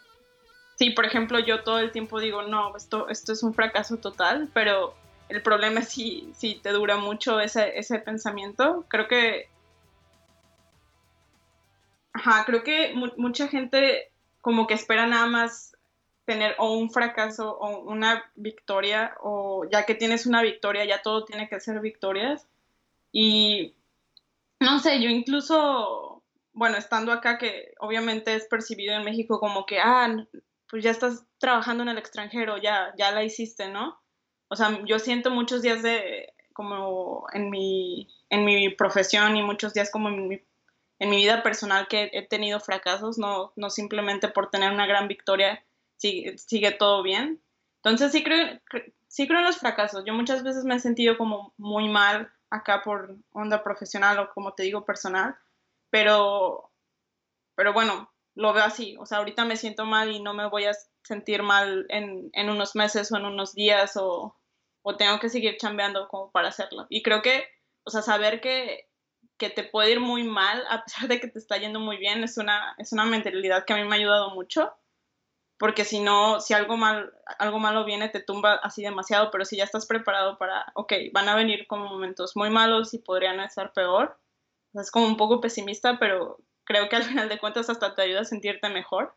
sí, 0.75 0.89
por 0.89 1.05
ejemplo, 1.05 1.39
yo 1.39 1.63
todo 1.63 1.79
el 1.79 1.93
tiempo 1.93 2.19
digo, 2.19 2.41
no, 2.41 2.75
esto, 2.75 3.07
esto 3.07 3.31
es 3.31 3.41
un 3.41 3.53
fracaso 3.53 3.97
total, 3.97 4.49
pero 4.53 4.95
el 5.29 5.41
problema 5.41 5.79
es 5.79 5.87
si, 5.87 6.29
si 6.35 6.55
te 6.55 6.71
dura 6.71 6.97
mucho 6.97 7.39
ese, 7.39 7.79
ese 7.79 7.99
pensamiento. 7.99 8.83
Creo 8.89 9.07
que, 9.07 9.49
ajá, 12.11 12.43
creo 12.43 12.63
que 12.63 12.93
mucha 13.15 13.47
gente 13.47 14.11
como 14.41 14.67
que 14.67 14.73
espera 14.73 15.07
nada 15.07 15.27
más 15.27 15.77
tener 16.29 16.53
o 16.59 16.73
un 16.77 16.91
fracaso 16.91 17.57
o 17.57 17.79
una 17.79 18.23
victoria, 18.35 19.15
o 19.23 19.65
ya 19.71 19.87
que 19.87 19.95
tienes 19.95 20.27
una 20.27 20.43
victoria, 20.43 20.85
ya 20.85 21.01
todo 21.01 21.25
tiene 21.25 21.49
que 21.49 21.59
ser 21.59 21.79
victorias. 21.79 22.45
Y 23.11 23.73
no 24.59 24.77
sé, 24.77 25.01
yo 25.01 25.09
incluso, 25.09 26.21
bueno, 26.53 26.77
estando 26.77 27.11
acá, 27.11 27.39
que 27.39 27.73
obviamente 27.79 28.35
es 28.35 28.45
percibido 28.45 28.93
en 28.93 29.05
México 29.05 29.39
como 29.39 29.65
que, 29.65 29.79
ah, 29.79 30.23
pues 30.67 30.83
ya 30.83 30.91
estás 30.91 31.25
trabajando 31.39 31.81
en 31.81 31.89
el 31.89 31.97
extranjero, 31.97 32.57
ya, 32.57 32.93
ya 32.95 33.09
la 33.09 33.23
hiciste, 33.23 33.67
¿no? 33.67 33.99
O 34.49 34.55
sea, 34.55 34.79
yo 34.85 34.99
siento 34.99 35.31
muchos 35.31 35.63
días 35.63 35.81
de, 35.81 36.31
como 36.53 37.25
en 37.33 37.49
mi, 37.49 38.07
en 38.29 38.45
mi 38.45 38.69
profesión 38.69 39.35
y 39.35 39.41
muchos 39.41 39.73
días 39.73 39.89
como 39.89 40.09
en 40.09 40.27
mi, 40.27 40.41
en 40.99 41.09
mi 41.09 41.17
vida 41.17 41.41
personal 41.41 41.87
que 41.87 42.11
he 42.13 42.21
tenido 42.21 42.59
fracasos, 42.59 43.17
no, 43.17 43.51
no 43.55 43.71
simplemente 43.71 44.27
por 44.27 44.51
tener 44.51 44.71
una 44.71 44.85
gran 44.85 45.07
victoria 45.07 45.65
sigue, 45.99 46.71
todo 46.71 47.03
bien. 47.03 47.41
Entonces 47.77 48.11
sí 48.11 48.23
creo, 48.23 48.59
sí 49.07 49.27
creo 49.27 49.39
en 49.39 49.45
los 49.45 49.57
fracasos. 49.57 50.03
Yo 50.05 50.13
muchas 50.13 50.43
veces 50.43 50.63
me 50.63 50.75
he 50.75 50.79
sentido 50.79 51.17
como 51.17 51.53
muy 51.57 51.89
mal 51.89 52.31
acá 52.49 52.81
por 52.83 53.15
onda 53.31 53.63
profesional 53.63 54.19
o 54.19 54.33
como 54.33 54.53
te 54.53 54.63
digo 54.63 54.85
personal, 54.85 55.37
pero, 55.89 56.71
pero 57.55 57.73
bueno, 57.73 58.11
lo 58.35 58.53
veo 58.53 58.63
así. 58.63 58.95
O 58.99 59.05
sea, 59.05 59.19
ahorita 59.19 59.45
me 59.45 59.57
siento 59.57 59.85
mal 59.85 60.11
y 60.11 60.21
no 60.21 60.33
me 60.33 60.47
voy 60.47 60.65
a 60.65 60.73
sentir 61.03 61.43
mal 61.43 61.85
en, 61.89 62.29
en 62.33 62.49
unos 62.49 62.75
meses 62.75 63.11
o 63.11 63.17
en 63.17 63.25
unos 63.25 63.53
días 63.53 63.97
o, 63.97 64.35
o, 64.81 64.97
tengo 64.97 65.19
que 65.19 65.29
seguir 65.29 65.57
chambeando 65.57 66.07
como 66.07 66.31
para 66.31 66.49
hacerlo. 66.49 66.87
Y 66.89 67.03
creo 67.03 67.21
que, 67.21 67.43
o 67.83 67.91
sea, 67.91 68.01
saber 68.01 68.41
que, 68.41 68.89
que 69.37 69.49
te 69.49 69.63
puede 69.63 69.91
ir 69.91 69.99
muy 69.99 70.23
mal 70.23 70.63
a 70.69 70.83
pesar 70.83 71.07
de 71.07 71.19
que 71.19 71.27
te 71.27 71.39
está 71.39 71.57
yendo 71.57 71.79
muy 71.79 71.97
bien 71.97 72.23
es 72.23 72.37
una, 72.37 72.75
es 72.77 72.91
una 72.91 73.05
mentalidad 73.05 73.65
que 73.65 73.73
a 73.73 73.77
mí 73.77 73.83
me 73.83 73.95
ha 73.95 73.99
ayudado 73.99 74.31
mucho 74.31 74.73
porque 75.59 75.83
si 75.83 75.99
no, 75.99 76.39
si 76.39 76.53
algo, 76.53 76.77
mal, 76.77 77.13
algo 77.37 77.59
malo 77.59 77.83
viene, 77.83 78.07
te 78.07 78.21
tumba 78.21 78.55
así 78.63 78.81
demasiado, 78.81 79.29
pero 79.29 79.43
si 79.43 79.57
ya 79.57 79.65
estás 79.65 79.85
preparado 79.85 80.37
para, 80.37 80.71
ok, 80.73 80.93
van 81.13 81.27
a 81.27 81.35
venir 81.35 81.67
como 81.67 81.89
momentos 81.89 82.37
muy 82.37 82.49
malos 82.49 82.93
y 82.93 82.99
podrían 82.99 83.41
estar 83.41 83.73
peor, 83.73 84.17
es 84.73 84.89
como 84.89 85.05
un 85.05 85.17
poco 85.17 85.41
pesimista, 85.41 85.99
pero 85.99 86.37
creo 86.63 86.87
que 86.87 86.95
al 86.95 87.03
final 87.09 87.27
de 87.27 87.39
cuentas 87.39 87.69
hasta 87.69 87.93
te 87.93 88.03
ayuda 88.03 88.21
a 88.21 88.25
sentirte 88.25 88.69
mejor. 88.69 89.13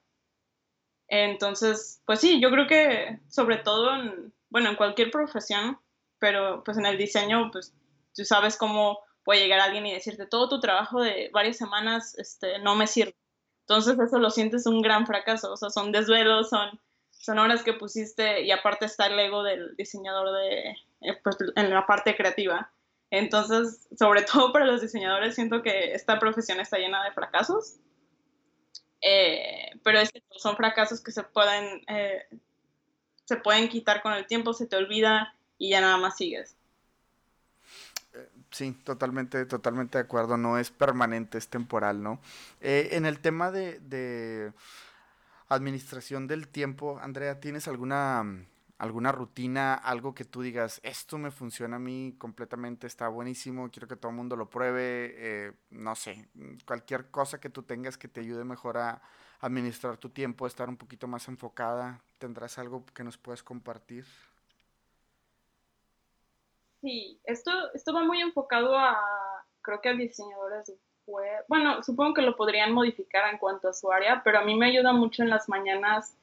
Entonces, 1.07 2.03
pues 2.07 2.19
sí, 2.19 2.41
yo 2.41 2.51
creo 2.51 2.67
que 2.67 3.21
sobre 3.29 3.59
todo 3.59 3.95
en, 3.95 4.35
bueno, 4.51 4.71
en 4.71 4.77
cualquier 4.77 5.13
profesión, 5.13 5.79
pero 6.19 6.65
pues 6.65 6.77
en 6.77 6.87
el 6.87 6.99
diseño, 6.99 7.51
pues 7.53 7.73
tú 8.17 8.25
sabes 8.25 8.57
cómo 8.57 8.99
puede 9.23 9.41
llegar 9.41 9.61
alguien 9.61 9.87
y 9.87 9.93
decirte 9.93 10.27
todo 10.27 10.49
tu 10.49 10.59
trabajo 10.59 11.01
de 11.01 11.31
varias 11.33 11.57
semanas 11.57 12.19
este, 12.19 12.59
no 12.59 12.75
me 12.75 12.89
sirve 12.89 13.15
entonces 13.63 13.99
eso 13.99 14.19
lo 14.19 14.31
sientes 14.31 14.67
un 14.67 14.83
gran 14.83 15.07
fracaso, 15.07 15.53
o 15.53 15.57
sea, 15.57 15.71
son 15.71 15.93
desvelos, 15.93 16.51
son, 16.51 16.81
son 17.11 17.39
horas 17.39 17.63
que 17.63 17.73
pusiste 17.73 18.43
y 18.43 18.51
aparte 18.51 18.87
está 18.87 19.07
el 19.07 19.19
ego 19.19 19.43
del 19.43 19.77
diseñador 19.77 20.37
de, 20.37 20.77
eh, 21.01 21.19
pues, 21.23 21.37
en 21.57 21.71
la 21.71 21.87
parte 21.87 22.17
creativa. 22.17 22.71
Entonces, 23.11 23.87
sobre 23.97 24.23
todo 24.33 24.53
para 24.53 24.67
los 24.67 24.81
diseñadores, 24.81 25.35
siento 25.35 25.63
que 25.63 25.93
esta 25.95 26.19
profesión 26.19 26.61
está 26.61 26.79
llena 26.79 27.05
de 27.05 27.13
fracasos, 27.13 27.77
eh, 29.01 29.71
pero 29.85 30.01
son 30.31 30.57
fracasos 30.57 31.01
que 31.01 31.13
se 31.13 31.23
pueden, 31.23 31.83
eh, 31.89 32.27
se 33.25 33.37
pueden 33.37 33.69
quitar 33.69 34.03
con 34.03 34.13
el 34.13 34.27
tiempo, 34.27 34.53
se 34.53 34.67
te 34.67 34.77
olvida 34.77 35.35
y 35.57 35.71
ya 35.71 35.81
nada 35.81 35.97
más 35.97 36.17
sigues. 36.17 36.57
Sí, 38.53 38.73
totalmente, 38.85 39.47
totalmente 39.47 39.97
de 39.99 40.05
acuerdo. 40.05 40.37
No 40.37 40.59
es 40.59 40.71
permanente, 40.71 41.39
es 41.39 41.49
temporal, 41.49 42.03
¿no? 42.03 42.21
Eh, 42.61 42.91
en 42.93 43.07
el 43.07 43.19
tema 43.21 43.51
de, 43.51 44.53
administración 45.49 46.27
del 46.27 46.49
tiempo, 46.49 46.99
Andrea, 47.03 47.41
¿tienes 47.41 47.67
alguna, 47.67 48.25
alguna 48.79 49.11
rutina, 49.13 49.75
algo 49.75 50.15
que 50.15 50.25
tú 50.25 50.43
digas, 50.43 50.81
esto 50.83 51.19
me 51.19 51.31
funciona 51.31 51.77
a 51.77 51.79
mí 51.79 52.15
completamente, 52.19 52.87
está 52.87 53.09
buenísimo, 53.09 53.71
quiero 53.71 53.89
que 53.89 53.97
todo 53.97 54.11
el 54.11 54.17
mundo 54.17 54.37
lo 54.37 54.49
pruebe? 54.51 55.15
Eh, 55.17 55.53
no 55.71 55.95
sé, 55.95 56.29
cualquier 56.67 57.11
cosa 57.11 57.41
que 57.41 57.51
tú 57.51 57.63
tengas 57.63 57.99
que 57.99 58.09
te 58.09 58.21
ayude 58.21 58.45
mejor 58.45 58.79
a 58.79 59.03
administrar 59.41 59.97
tu 59.97 60.11
tiempo, 60.11 60.47
estar 60.47 60.69
un 60.69 60.77
poquito 60.77 61.07
más 61.09 61.29
enfocada, 61.29 62.01
¿tendrás 62.19 62.59
algo 62.59 62.85
que 62.95 63.05
nos 63.05 63.19
puedas 63.19 63.43
compartir? 63.43 64.07
Sí, 66.83 67.21
esto, 67.25 67.53
esto 67.75 67.95
va 67.95 68.03
muy 68.03 68.21
enfocado 68.21 68.77
a, 68.77 68.99
creo 69.63 69.81
que 69.81 69.89
a 69.89 69.95
diseñadores 69.95 70.73
web. 71.07 71.45
Bueno, 71.49 71.81
supongo 71.85 72.15
que 72.15 72.23
lo 72.23 72.37
podrían 72.37 72.73
modificar 72.73 73.33
en 73.33 73.39
cuanto 73.39 73.69
a 73.69 73.73
su 73.73 73.93
área, 73.93 74.23
pero 74.25 74.41
a 74.41 74.45
mí 74.45 74.57
me 74.57 74.67
ayuda 74.67 74.93
mucho 74.93 75.23
en 75.23 75.31
las 75.31 75.49
mañanas 75.49 76.17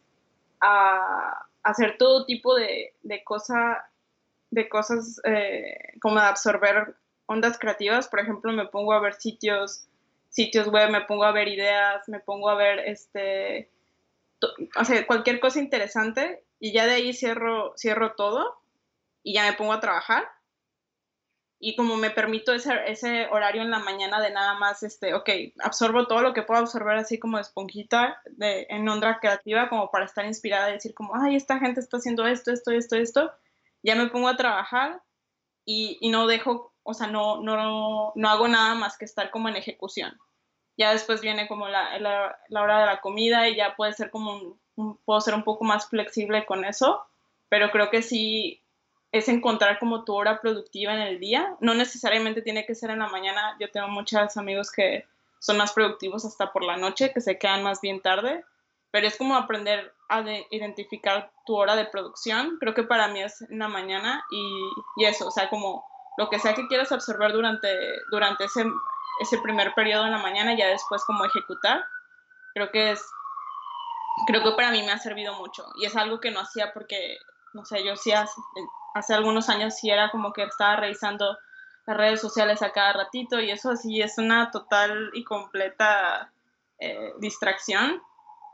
a, 0.59 1.45
hacer 1.63 1.97
todo 1.97 2.25
tipo 2.25 2.55
de, 2.55 2.93
de, 3.03 3.23
de 4.51 4.69
cosas 4.69 5.21
eh, 5.23 5.77
como 6.01 6.15
de 6.15 6.25
absorber 6.25 6.95
ondas 7.25 7.57
creativas. 7.57 8.09
Por 8.09 8.19
ejemplo, 8.19 8.51
me 8.51 8.67
pongo 8.67 8.91
a 8.91 8.99
ver 8.99 9.13
sitios, 9.13 9.87
sitios 10.29 10.67
web, 10.67 10.89
me 10.89 11.01
pongo 11.01 11.23
a 11.23 11.31
ver 11.31 11.47
ideas, 11.47 12.07
me 12.09 12.19
pongo 12.19 12.49
a 12.49 12.55
ver 12.55 12.79
este, 12.79 13.69
o 14.77 14.83
sea, 14.83 15.07
cualquier 15.07 15.39
cosa 15.39 15.59
interesante 15.59 16.43
y 16.59 16.73
ya 16.73 16.85
de 16.85 16.93
ahí 16.93 17.13
cierro, 17.13 17.73
cierro 17.77 18.15
todo 18.15 18.59
y 19.23 19.35
ya 19.35 19.43
me 19.43 19.53
pongo 19.53 19.71
a 19.71 19.79
trabajar 19.79 20.27
y 21.59 21.75
como 21.75 21.97
me 21.97 22.09
permito 22.09 22.53
ese, 22.53 22.73
ese, 22.87 23.27
horario 23.27 23.61
en 23.61 23.69
la 23.69 23.79
mañana 23.79 24.21
de 24.21 24.31
nada 24.31 24.53
más, 24.53 24.81
este, 24.81 25.13
ok, 25.13 25.29
absorbo 25.59 26.07
todo 26.07 26.21
lo 26.21 26.33
que 26.33 26.41
puedo 26.41 26.61
absorber 26.61 26.95
así 26.95 27.19
como 27.19 27.37
esponjita 27.37 28.21
de, 28.25 28.65
en 28.69 28.87
onda 28.87 29.19
creativa 29.19 29.67
como 29.67 29.91
para 29.91 30.05
estar 30.05 30.25
inspirada 30.25 30.69
y 30.69 30.73
decir 30.73 30.93
como, 30.93 31.15
ay, 31.15 31.35
esta 31.35 31.59
gente 31.59 31.81
está 31.81 31.97
haciendo 31.97 32.25
esto, 32.25 32.51
esto, 32.51 32.71
esto, 32.71 32.95
esto, 32.95 33.31
ya 33.83 33.95
me 33.95 34.07
pongo 34.07 34.29
a 34.29 34.37
trabajar 34.37 35.01
y, 35.65 35.97
y 35.99 36.09
no 36.09 36.27
dejo, 36.27 36.73
o 36.83 36.93
sea, 36.93 37.07
no, 37.07 37.41
no, 37.41 38.13
no 38.15 38.29
hago 38.29 38.47
nada 38.47 38.75
más 38.75 38.97
que 38.97 39.05
estar 39.05 39.29
como 39.29 39.49
en 39.49 39.57
ejecución. 39.57 40.17
Ya 40.77 40.93
después 40.93 41.19
viene 41.19 41.49
como 41.49 41.67
la, 41.67 41.99
la, 41.99 42.39
la 42.47 42.61
hora 42.61 42.79
de 42.79 42.85
la 42.85 43.01
comida 43.01 43.49
y 43.49 43.57
ya 43.57 43.75
puede 43.75 43.91
ser 43.91 44.11
como, 44.11 44.57
un, 44.77 44.97
puedo 45.03 45.19
ser 45.19 45.33
un 45.35 45.43
poco 45.43 45.65
más 45.65 45.89
flexible 45.89 46.45
con 46.45 46.63
eso, 46.63 47.05
pero 47.49 47.69
creo 47.71 47.89
que 47.89 48.01
sí 48.01 48.61
es 49.11 49.27
encontrar 49.27 49.79
como 49.79 50.03
tu 50.03 50.15
hora 50.15 50.39
productiva 50.39 50.93
en 50.93 51.01
el 51.01 51.19
día. 51.19 51.55
No 51.59 51.73
necesariamente 51.73 52.41
tiene 52.41 52.65
que 52.65 52.75
ser 52.75 52.91
en 52.91 52.99
la 52.99 53.09
mañana. 53.09 53.55
Yo 53.59 53.71
tengo 53.71 53.87
muchos 53.87 54.37
amigos 54.37 54.71
que 54.71 55.05
son 55.39 55.57
más 55.57 55.73
productivos 55.73 56.25
hasta 56.25 56.51
por 56.51 56.63
la 56.63 56.77
noche, 56.77 57.11
que 57.13 57.21
se 57.21 57.39
quedan 57.39 57.63
más 57.63 57.81
bien 57.81 58.01
tarde, 58.01 58.43
pero 58.91 59.07
es 59.07 59.17
como 59.17 59.35
aprender 59.35 59.93
a 60.09 60.23
identificar 60.51 61.31
tu 61.45 61.55
hora 61.55 61.75
de 61.75 61.85
producción. 61.85 62.57
Creo 62.59 62.73
que 62.73 62.83
para 62.83 63.07
mí 63.07 63.21
es 63.21 63.41
en 63.41 63.59
la 63.59 63.67
mañana 63.67 64.23
y, 64.31 65.05
eso, 65.05 65.27
o 65.27 65.31
sea, 65.31 65.49
como 65.49 65.85
lo 66.17 66.29
que 66.29 66.39
sea 66.39 66.53
que 66.53 66.67
quieras 66.67 66.91
absorber 66.91 67.31
durante, 67.31 67.69
durante 68.11 68.45
ese, 68.45 68.65
ese 69.21 69.37
primer 69.39 69.73
periodo 69.73 70.05
en 70.05 70.11
la 70.11 70.17
mañana 70.17 70.53
y 70.53 70.57
ya 70.57 70.67
después 70.67 71.03
como 71.05 71.23
ejecutar. 71.25 71.85
Creo 72.53 72.71
que 72.71 72.91
es, 72.91 73.05
creo 74.27 74.43
que 74.43 74.51
para 74.51 74.71
mí 74.71 74.83
me 74.83 74.91
ha 74.91 74.97
servido 74.97 75.35
mucho 75.35 75.65
y 75.75 75.85
es 75.85 75.95
algo 75.95 76.19
que 76.19 76.31
no 76.31 76.41
hacía 76.41 76.73
porque, 76.73 77.17
no 77.53 77.65
sé, 77.65 77.83
yo 77.83 77.95
sí 77.95 78.11
hace 78.93 79.13
algunos 79.13 79.49
años 79.49 79.75
sí 79.75 79.89
era 79.89 80.11
como 80.11 80.33
que 80.33 80.43
estaba 80.43 80.75
revisando 80.75 81.37
las 81.85 81.97
redes 81.97 82.21
sociales 82.21 82.61
a 82.61 82.71
cada 82.71 82.93
ratito 82.93 83.39
y 83.39 83.49
eso 83.49 83.75
sí 83.75 84.01
es 84.01 84.17
una 84.17 84.51
total 84.51 85.09
y 85.13 85.23
completa 85.23 86.31
eh, 86.77 87.13
distracción. 87.19 88.01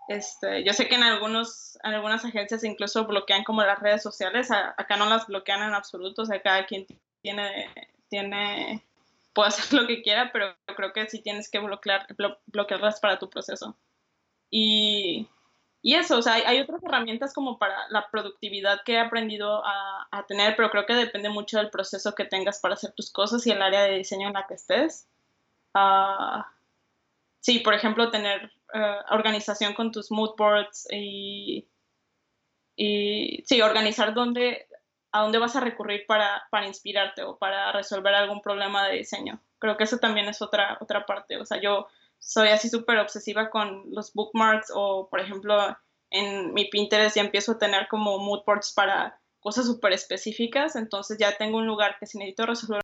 Este, 0.08 0.64
yo 0.64 0.72
sé 0.74 0.88
que 0.88 0.96
en, 0.96 1.04
algunos, 1.04 1.78
en 1.84 1.94
algunas 1.96 2.24
agencias 2.24 2.64
incluso 2.64 3.06
bloquean 3.06 3.44
como 3.44 3.64
las 3.64 3.80
redes 3.80 4.04
sociales, 4.04 4.52
acá 4.52 4.98
no 4.98 5.08
las 5.08 5.28
bloquean 5.28 5.64
en 5.64 5.74
absoluto, 5.74 6.22
o 6.22 6.26
sea, 6.26 6.42
cada 6.42 6.66
quien 6.66 6.86
tiene, 7.22 7.70
tiene, 8.08 8.86
puede 9.34 9.50
hacer 9.50 9.74
lo 9.82 9.88
que 9.88 10.02
quiera, 10.02 10.32
pero 10.32 10.56
creo 10.76 10.94
que 10.94 11.08
sí 11.10 11.22
tienes 11.22 11.50
que 11.50 11.60
bloquear, 11.60 12.08
bloquearlas 12.46 13.00
para 13.00 13.20
tu 13.20 13.30
proceso. 13.30 13.76
Y 14.50 15.28
y 15.86 15.94
eso, 15.94 16.18
o 16.18 16.22
sea, 16.24 16.34
hay, 16.34 16.60
otras 16.60 16.82
herramientas 16.82 17.32
como 17.32 17.60
para 17.60 17.78
la 17.90 18.10
productividad 18.10 18.82
que 18.84 18.94
he 18.94 19.00
aprendido 19.00 19.62
a, 19.64 20.26
tener, 20.28 20.56
pero 20.56 20.72
creo 20.72 20.88
que 20.88 20.96
depende 20.96 21.30
mucho 21.30 21.60
del 21.60 21.70
proceso 21.70 22.16
que 22.16 22.26
tengas 22.26 22.60
para 22.60 22.74
hacer 22.74 22.94
tus 22.94 23.12
cosas 23.12 23.46
y 23.46 23.52
el 23.52 23.62
área 23.62 23.84
de 23.84 23.98
diseño 23.98 24.30
en 24.30 24.34
la 24.34 24.48
que 24.48 24.56
estés. 24.56 25.08
Ah, 25.76 26.52
sí, 27.40 27.60
por 27.60 27.76
ejemplo, 27.76 28.10
tener 28.10 28.52
eh, 28.74 28.98
organización 29.12 29.76
con 29.76 29.92
tus 29.92 30.10
mood 30.10 30.36
boards 30.36 30.88
y, 30.92 31.68
y 32.76 33.44
sí, 33.46 33.62
organizar 33.62 34.16
dónde, 34.16 34.68
a 35.12 35.22
dónde 35.22 35.38
vas 35.38 35.56
a 35.56 35.60
recurrir 35.60 36.08
para, 36.08 36.48
para 36.50 36.66
inspirarte 36.66 37.22
o 37.22 37.38
para 37.38 37.72
resolver 37.74 38.16
algún 38.16 38.42
problema 38.42 38.88
de 38.88 38.98
diseño. 38.98 39.40
Creo 39.60 39.78
que 39.78 39.84
eso 39.84 40.00
también 40.00 40.28
es 40.30 40.42
otra, 40.42 40.80
otra 40.82 41.06
parte. 41.06 41.38
O 41.38 41.46
sea, 41.46 41.62
yo 41.62 41.88
soy 42.20 42.50
así 42.50 42.70
súper 42.70 42.98
obsesiva 43.00 43.50
con 43.50 43.84
los 43.92 44.14
bookmarks 44.14 44.72
o, 44.74 45.08
por 45.10 45.20
ejemplo, 45.20 45.78
en 46.10 46.54
mi 46.54 46.70
Pinterest 46.70 47.16
ya 47.16 47.22
empiezo 47.22 47.54
a 47.54 47.58
tener 47.58 47.88
como 47.88 48.18
mood 48.20 48.44
boards 48.46 48.74
para 48.74 49.20
cosas 49.40 49.66
súper 49.66 49.94
específicas, 49.94 50.76
entonces 50.76 51.18
ya 51.20 51.38
tengo 51.38 51.58
un 51.58 51.68
lugar 51.68 51.98
que 52.00 52.06
si 52.06 52.18
necesito 52.18 52.46
resolver. 52.46 52.82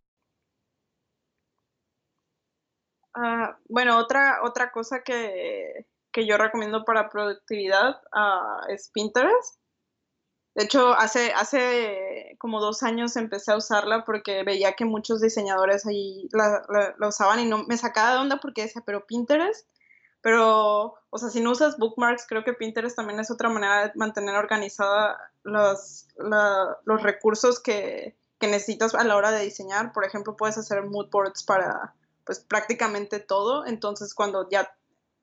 Ah, 3.14 3.58
bueno, 3.68 3.98
otra, 3.98 4.40
otra 4.42 4.70
cosa 4.70 5.02
que, 5.02 5.86
que, 6.12 6.26
yo 6.26 6.38
recomiendo 6.38 6.84
para 6.84 7.10
productividad 7.10 8.00
uh, 8.14 8.70
es 8.70 8.90
Pinterest. 8.92 9.61
De 10.54 10.64
hecho, 10.64 10.92
hace, 10.92 11.32
hace 11.32 12.36
como 12.38 12.60
dos 12.60 12.82
años 12.82 13.16
empecé 13.16 13.52
a 13.52 13.56
usarla 13.56 14.04
porque 14.04 14.42
veía 14.42 14.74
que 14.74 14.84
muchos 14.84 15.22
diseñadores 15.22 15.86
ahí 15.86 16.28
la, 16.32 16.94
usaban 17.06 17.40
y 17.40 17.46
no 17.46 17.64
me 17.64 17.78
sacaba 17.78 18.12
de 18.12 18.18
onda 18.18 18.36
porque 18.36 18.62
decía, 18.62 18.82
pero 18.84 19.06
Pinterest, 19.06 19.66
pero, 20.20 20.94
o 21.10 21.18
sea, 21.18 21.30
si 21.30 21.40
no 21.40 21.50
usas 21.50 21.78
bookmarks, 21.78 22.26
creo 22.28 22.44
que 22.44 22.52
Pinterest 22.52 22.94
también 22.94 23.18
es 23.18 23.30
otra 23.30 23.48
manera 23.48 23.88
de 23.88 23.92
mantener 23.96 24.36
organizada 24.36 25.18
los, 25.42 26.06
los 26.16 27.02
recursos 27.02 27.58
que, 27.58 28.16
que, 28.38 28.46
necesitas 28.46 28.94
a 28.94 29.02
la 29.04 29.16
hora 29.16 29.32
de 29.32 29.42
diseñar. 29.42 29.92
Por 29.92 30.04
ejemplo, 30.04 30.36
puedes 30.36 30.58
hacer 30.58 30.84
mood 30.84 31.08
boards 31.10 31.42
para, 31.42 31.94
pues, 32.24 32.38
prácticamente 32.38 33.18
todo. 33.18 33.66
Entonces, 33.66 34.14
cuando 34.14 34.48
ya, 34.48 34.72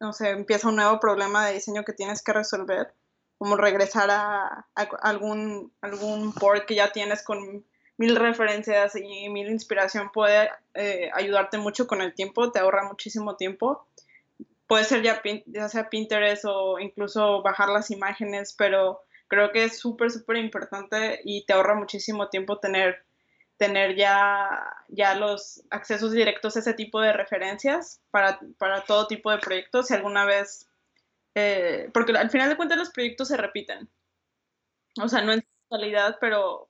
no 0.01 0.11
sé, 0.11 0.31
empieza 0.31 0.67
un 0.67 0.75
nuevo 0.75 0.99
problema 0.99 1.45
de 1.45 1.53
diseño 1.53 1.85
que 1.85 1.93
tienes 1.93 2.21
que 2.21 2.33
resolver, 2.33 2.93
como 3.39 3.55
regresar 3.55 4.11
a, 4.11 4.67
algún, 5.01 5.71
algún 5.81 6.33
board 6.33 6.65
que 6.65 6.75
ya 6.75 6.91
tienes 6.91 7.23
con 7.23 7.65
mil 7.97 8.15
referencias 8.17 8.95
y 8.97 9.29
mil 9.29 9.49
inspiración 9.49 10.11
puede 10.11 10.49
eh, 10.73 11.09
ayudarte 11.13 11.57
mucho 11.57 11.87
con 11.87 12.01
el 12.01 12.13
tiempo, 12.13 12.51
te 12.51 12.59
ahorra 12.59 12.87
muchísimo 12.87 13.37
tiempo. 13.37 13.87
Puede 14.67 14.83
ser 14.83 15.01
ya, 15.01 15.21
ya 15.47 15.69
sea 15.69 15.89
Pinterest 15.89 16.43
o 16.45 16.79
incluso 16.79 17.41
bajar 17.41 17.69
las 17.69 17.91
imágenes, 17.91 18.53
pero 18.57 19.01
creo 19.29 19.51
que 19.53 19.63
es 19.63 19.79
súper, 19.79 20.11
súper 20.11 20.35
importante 20.35 21.21
y 21.23 21.45
te 21.45 21.53
ahorra 21.53 21.75
muchísimo 21.75 22.27
tiempo 22.27 22.59
tener, 22.59 23.05
tener 23.55 23.95
ya, 23.95 24.49
ya 24.89 25.15
los 25.15 25.63
accesos 25.69 26.11
directos 26.11 26.57
a 26.57 26.59
ese 26.59 26.73
tipo 26.73 26.99
de 26.99 27.13
referencias 27.13 28.01
para, 28.11 28.39
para 28.57 28.81
todo 28.83 29.07
tipo 29.07 29.31
de 29.31 29.39
proyectos. 29.39 29.87
Si 29.87 29.93
alguna 29.93 30.25
vez 30.25 30.68
eh, 31.39 31.89
porque 31.93 32.11
al 32.11 32.29
final 32.29 32.49
de 32.49 32.57
cuentas 32.57 32.77
los 32.77 32.89
proyectos 32.89 33.29
se 33.29 33.37
repiten. 33.37 33.89
O 35.01 35.07
sea, 35.07 35.21
no 35.21 35.31
en 35.31 35.45
totalidad, 35.69 36.17
pero, 36.19 36.69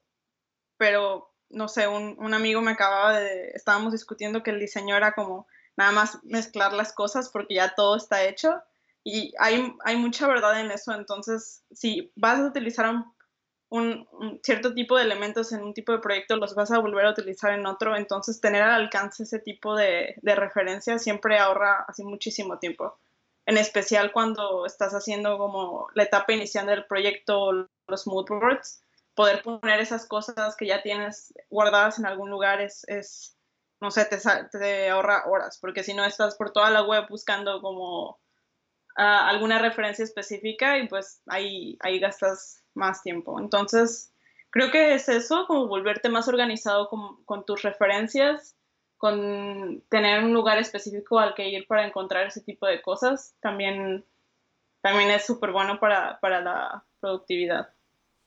pero 0.78 1.34
no 1.50 1.68
sé, 1.68 1.88
un, 1.88 2.16
un, 2.20 2.34
amigo 2.34 2.62
me 2.62 2.72
acababa 2.72 3.20
de, 3.20 3.50
estábamos 3.56 3.94
discutiendo 3.94 4.44
que 4.44 4.52
el 4.52 4.60
diseño 4.60 4.96
era 4.96 5.14
como 5.14 5.48
nada 5.76 5.92
más 5.92 6.24
mezclar 6.24 6.74
las 6.74 6.94
cosas 6.94 7.30
porque 7.30 7.56
ya 7.56 7.74
todo 7.74 7.96
está 7.96 8.24
hecho 8.24 8.62
y 9.04 9.34
hay, 9.40 9.74
hay 9.84 9.96
mucha 9.96 10.28
verdad 10.28 10.60
en 10.60 10.72
eso, 10.72 10.94
entonces 10.94 11.64
si 11.72 12.12
vas 12.16 12.40
a 12.40 12.48
utilizar 12.48 12.94
un, 13.70 14.08
un, 14.12 14.40
cierto 14.44 14.74
tipo 14.74 14.98
de 14.98 15.04
elementos 15.04 15.52
en 15.54 15.64
un 15.64 15.74
tipo 15.74 15.94
de 15.94 16.00
proyecto, 16.00 16.36
los 16.36 16.54
vas 16.54 16.72
a 16.72 16.80
volver 16.80 17.06
a 17.06 17.12
utilizar 17.12 17.54
en 17.54 17.66
otro, 17.66 17.96
entonces 17.96 18.42
tener 18.42 18.62
al 18.62 18.82
alcance 18.82 19.24
ese 19.24 19.40
tipo 19.40 19.76
de, 19.76 20.16
de 20.22 20.36
referencia 20.36 21.00
siempre 21.00 21.40
ahorra 21.40 21.86
así 21.88 22.04
muchísimo 22.04 22.60
tiempo 22.60 23.00
en 23.50 23.58
especial 23.58 24.12
cuando 24.12 24.68
estás 24.68 24.94
haciendo 24.94 25.40
como 25.40 25.88
la 25.96 26.04
etapa 26.04 26.34
inicial 26.34 26.68
del 26.68 26.86
proyecto, 26.86 27.68
los 27.88 28.06
mood 28.06 28.28
boards, 28.30 28.84
poder 29.16 29.42
poner 29.42 29.80
esas 29.80 30.06
cosas 30.06 30.56
que 30.56 30.68
ya 30.68 30.84
tienes 30.84 31.34
guardadas 31.50 31.98
en 31.98 32.06
algún 32.06 32.30
lugar 32.30 32.62
es, 32.62 32.84
es 32.88 33.36
no 33.82 33.90
sé, 33.90 34.06
te, 34.06 34.20
te, 34.52 34.90
ahorra 34.90 35.24
horas, 35.26 35.58
porque 35.60 35.84
si 35.84 35.96
no 35.96 36.06
estás 36.06 36.36
por 36.36 36.52
toda 36.52 36.70
la 36.70 36.84
web 36.84 37.08
buscando 37.10 37.60
como 37.60 38.10
uh, 38.12 38.18
alguna 38.98 39.58
referencia 39.58 40.04
específica 40.04 40.78
y 40.78 40.88
pues 40.88 41.24
ahí, 41.26 41.76
ahí 41.80 42.00
gastas 42.00 42.64
más 42.76 43.02
tiempo. 43.02 43.40
Entonces, 43.40 44.14
creo 44.52 44.70
que 44.70 44.94
es 44.94 45.10
eso, 45.10 45.48
como 45.48 45.66
volverte 45.66 46.10
más 46.10 46.28
organizado 46.28 46.88
con, 46.88 47.24
con 47.24 47.46
tus 47.46 47.64
referencias 47.64 48.59
con 49.00 49.82
tener 49.88 50.26
un 50.26 50.34
lugar 50.34 50.58
específico 50.58 51.20
al 51.20 51.34
que 51.34 51.48
ir 51.48 51.66
para 51.68 51.88
encontrar 51.88 52.28
ese 52.28 52.42
tipo 52.42 52.68
de 52.68 52.82
cosas, 52.82 53.34
también, 53.40 54.06
también 54.82 55.10
es 55.10 55.26
súper 55.26 55.52
bueno 55.54 55.80
para, 55.80 56.20
para, 56.20 56.42
la 56.42 56.86
productividad. 57.00 57.74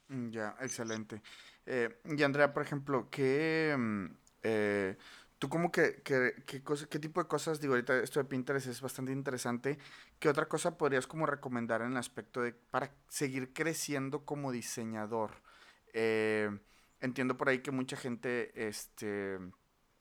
Mm, 0.09 0.31
ya, 0.31 0.57
excelente. 0.61 1.23
Eh, 1.66 2.01
y 2.16 2.23
Andrea, 2.23 2.55
por 2.55 2.62
ejemplo, 2.62 3.09
¿qué, 3.11 3.77
mm, 3.77 4.07
eh, 4.45 4.97
tú 5.39 5.51
como 5.51 5.70
que, 5.70 6.01
que, 6.03 6.62
cosa, 6.64 6.87
qué 6.89 6.99
tipo 6.99 7.23
de 7.23 7.29
cosas, 7.29 7.61
digo, 7.61 7.75
ahorita 7.75 7.99
esto 7.99 8.20
de 8.20 8.25
Pinterest 8.25 8.66
es 8.66 8.81
bastante 8.81 9.12
interesante, 9.12 9.77
¿qué 10.18 10.31
otra 10.31 10.49
cosa 10.49 10.79
podrías 10.79 11.07
como 11.07 11.27
recomendar 11.27 11.83
en 11.83 11.91
el 11.93 11.99
aspecto 11.99 12.41
de, 12.41 12.55
para 12.55 12.91
seguir 13.09 13.53
creciendo 13.53 14.25
como 14.25 14.51
diseñador? 14.51 15.33
Eh, 15.93 16.49
entiendo 17.03 17.37
por 17.37 17.51
ahí 17.51 17.59
que 17.59 17.73
mucha 17.73 17.99
gente, 17.99 18.53
este 18.68 19.39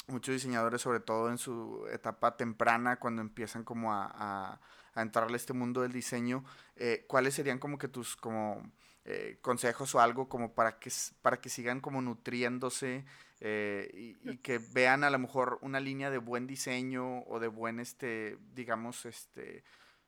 muchos 0.08 0.34
diseñadores, 0.34 0.82
sobre 0.82 1.00
todo 1.00 1.30
en 1.30 1.38
su 1.38 1.88
etapa 1.92 2.38
temprana, 2.38 2.98
cuando 3.00 3.22
empiezan 3.22 3.64
como 3.64 3.94
a, 3.94 4.12
a, 4.14 4.62
a 4.94 5.02
entrarle 5.02 5.38
este 5.38 5.54
mundo 5.54 5.82
del 5.82 5.92
diseño, 5.92 6.44
eh, 6.76 7.06
¿cuáles 7.08 7.36
serían 7.36 7.60
como 7.60 7.78
que 7.78 7.88
tus 7.88 8.16
como 8.16 8.62
eh, 9.06 9.40
consejos 9.42 9.96
o 9.96 10.00
algo 10.00 10.30
como 10.30 10.54
para 10.54 10.80
que, 10.80 10.92
para 11.22 11.40
que 11.42 11.50
sigan 11.50 11.80
como 11.80 12.02
nutriéndose 12.02 13.06
eh, 13.40 14.16
y, 14.24 14.38
que 14.38 14.60
vean 14.60 15.04
a 15.04 15.10
lo 15.10 15.18
mejor 15.18 15.58
una 15.62 15.80
línea 15.80 16.10
de 16.10 16.20
buen 16.20 16.46
diseño 16.46 17.24
o 17.24 17.40
de 17.40 17.48
buen, 17.48 17.80
este, 17.80 18.38
digamos, 18.54 19.06
este, 19.06 19.64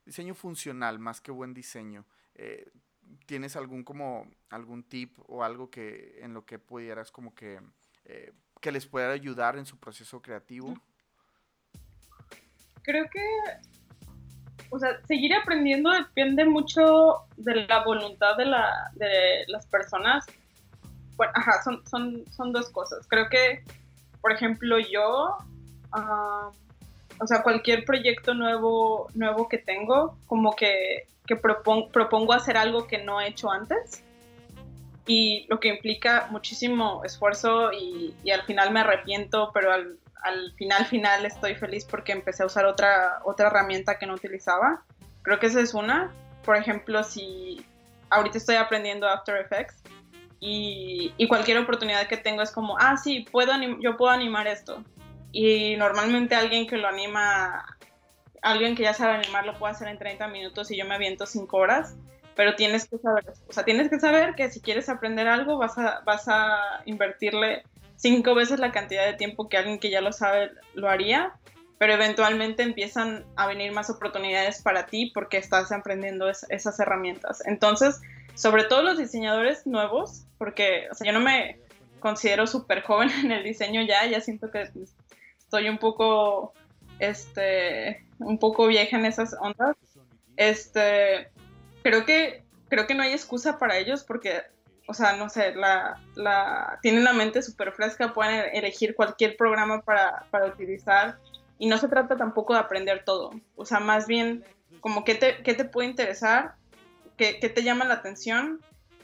diseño 0.05 0.35
funcional 0.35 0.99
más 0.99 1.21
que 1.21 1.31
buen 1.31 1.53
diseño? 1.53 2.05
¿Tienes 3.25 3.55
algún 3.55 3.83
como, 3.83 4.27
algún 4.49 4.83
tip 4.83 5.17
o 5.27 5.43
algo 5.43 5.69
que 5.69 6.19
en 6.21 6.33
lo 6.33 6.45
que 6.45 6.57
pudieras 6.57 7.11
como 7.11 7.35
que 7.35 7.59
que 8.63 8.71
les 8.71 8.85
pueda 8.85 9.11
ayudar 9.11 9.57
en 9.57 9.65
su 9.65 9.77
proceso 9.77 10.21
creativo? 10.21 10.73
Creo 12.81 13.05
que, 13.11 13.21
o 14.69 14.79
sea, 14.79 15.05
seguir 15.05 15.35
aprendiendo 15.35 15.91
depende 15.91 16.45
mucho 16.45 17.25
de 17.35 17.67
la 17.67 17.83
voluntad 17.83 18.37
de, 18.37 18.45
la, 18.45 18.89
de 18.93 19.43
las 19.47 19.67
personas. 19.67 20.25
Bueno, 21.17 21.33
ajá, 21.35 21.61
son, 21.61 21.85
son, 21.85 22.23
son 22.31 22.53
dos 22.53 22.69
cosas. 22.69 23.05
Creo 23.09 23.27
que, 23.29 23.65
por 24.21 24.31
ejemplo, 24.31 24.79
yo, 24.79 25.37
uh, 25.93 26.47
o 27.19 27.27
sea, 27.27 27.43
cualquier 27.43 27.83
proyecto 27.83 28.33
nuevo, 28.33 29.09
nuevo 29.13 29.49
que 29.49 29.57
tengo, 29.57 30.17
como 30.25 30.55
que, 30.55 31.09
que 31.27 31.35
propongo 31.35 32.31
hacer 32.31 32.55
algo 32.55 32.87
que 32.87 33.03
no 33.03 33.19
he 33.19 33.27
hecho 33.27 33.51
antes 33.51 34.05
y 35.05 35.45
lo 35.49 35.59
que 35.59 35.67
implica 35.69 36.27
muchísimo 36.29 37.03
esfuerzo 37.03 37.71
y, 37.73 38.13
y 38.23 38.31
al 38.31 38.43
final 38.43 38.71
me 38.71 38.81
arrepiento, 38.81 39.51
pero 39.53 39.71
al, 39.73 39.97
al, 40.21 40.53
final 40.53 40.85
final 40.85 41.25
estoy 41.25 41.55
feliz 41.55 41.85
porque 41.85 42.13
empecé 42.13 42.43
a 42.43 42.45
usar 42.45 42.65
otra, 42.65 43.19
otra 43.25 43.47
herramienta 43.47 43.99
que 43.99 44.05
no 44.05 44.13
utilizaba. 44.13 44.83
Creo 45.21 45.39
que 45.39 45.47
esa 45.47 45.59
es 45.59 45.73
una. 45.73 46.11
Por 46.45 46.55
ejemplo, 46.55 47.03
si 47.03 47.65
ahorita 48.09 48.37
estoy 48.37 48.55
aprendiendo 48.55 49.07
After 49.07 49.35
Effects 49.35 49.83
y, 50.39 51.13
y 51.17 51.27
cualquier 51.27 51.57
oportunidad 51.57 52.07
que 52.07 52.17
tengo 52.17 52.41
es 52.41 52.51
como, 52.51 52.77
ah, 52.79 52.95
sí, 52.95 53.25
puedo 53.29 53.51
yo 53.81 53.97
puedo 53.97 54.11
animar 54.11 54.47
esto. 54.47 54.83
Y 55.33 55.75
normalmente 55.77 56.35
alguien 56.35 56.67
que 56.67 56.77
lo 56.77 56.87
anima, 56.87 57.77
alguien 58.41 58.75
que 58.75 58.83
ya 58.83 58.93
sabe 58.93 59.15
animar 59.15 59.45
lo 59.45 59.57
puede 59.57 59.73
hacer 59.73 59.89
en 59.89 59.97
30 59.97 60.27
minutos 60.27 60.71
y 60.71 60.77
yo 60.77 60.85
me 60.85 60.95
aviento 60.95 61.25
5 61.25 61.57
horas 61.57 61.95
pero 62.35 62.55
tienes 62.55 62.87
que 62.87 62.97
saber, 62.97 63.25
o 63.47 63.53
sea, 63.53 63.63
tienes 63.63 63.89
que 63.89 63.99
saber 63.99 64.35
que 64.35 64.49
si 64.49 64.59
quieres 64.59 64.89
aprender 64.89 65.27
algo 65.27 65.57
vas 65.57 65.77
a, 65.77 66.01
vas 66.05 66.27
a 66.27 66.81
invertirle 66.85 67.63
cinco 67.95 68.35
veces 68.35 68.59
la 68.59 68.71
cantidad 68.71 69.05
de 69.05 69.13
tiempo 69.13 69.49
que 69.49 69.57
alguien 69.57 69.79
que 69.79 69.89
ya 69.89 70.01
lo 70.01 70.11
sabe 70.11 70.51
lo 70.73 70.89
haría, 70.89 71.33
pero 71.77 71.93
eventualmente 71.93 72.63
empiezan 72.63 73.25
a 73.35 73.47
venir 73.47 73.71
más 73.71 73.89
oportunidades 73.89 74.61
para 74.61 74.85
ti 74.85 75.11
porque 75.13 75.37
estás 75.37 75.71
aprendiendo 75.71 76.29
esas 76.29 76.79
herramientas. 76.79 77.45
Entonces, 77.45 77.99
sobre 78.35 78.63
todo 78.63 78.83
los 78.83 78.97
diseñadores 78.97 79.67
nuevos, 79.67 80.25
porque 80.37 80.87
o 80.91 80.95
sea, 80.95 81.07
yo 81.07 81.13
no 81.13 81.19
me 81.19 81.59
considero 81.99 82.47
súper 82.47 82.83
joven 82.83 83.09
en 83.23 83.31
el 83.31 83.43
diseño 83.43 83.81
ya, 83.81 84.05
ya 84.05 84.21
siento 84.21 84.51
que 84.51 84.69
estoy 85.39 85.69
un 85.69 85.77
poco, 85.77 86.53
este, 86.99 88.05
un 88.19 88.39
poco 88.39 88.67
vieja 88.67 88.97
en 88.97 89.05
esas 89.05 89.35
ondas. 89.39 89.75
Este, 90.35 91.29
creo 91.83 92.05
que, 92.05 92.43
creo 92.69 92.87
que 92.87 92.95
no 92.95 93.03
hay 93.03 93.11
excusa 93.11 93.59
para 93.59 93.77
ellos 93.77 94.03
porque, 94.03 94.41
o 94.87 94.93
sea, 94.93 95.15
no 95.15 95.29
sé, 95.29 95.53
la, 95.53 96.01
la, 96.15 96.79
tienen 96.81 97.03
la 97.03 97.13
mente 97.13 97.41
súper 97.41 97.73
fresca, 97.73 98.13
pueden 98.13 98.45
elegir 98.53 98.95
cualquier 98.95 99.37
programa 99.37 99.81
para, 99.81 100.25
para, 100.31 100.47
utilizar 100.47 101.19
y 101.59 101.67
no 101.67 101.77
se 101.77 101.87
trata 101.87 102.17
tampoco 102.17 102.53
de 102.53 102.59
aprender 102.59 103.03
todo, 103.05 103.31
o 103.55 103.65
sea, 103.65 103.79
más 103.79 104.07
bien 104.07 104.43
como 104.79 105.03
qué 105.03 105.15
te, 105.15 105.43
qué 105.43 105.53
te 105.53 105.65
puede 105.65 105.89
interesar, 105.89 106.55
qué, 107.17 107.39
qué, 107.39 107.49
te 107.49 107.63
llama 107.63 107.85
la 107.85 107.95
atención 107.95 108.59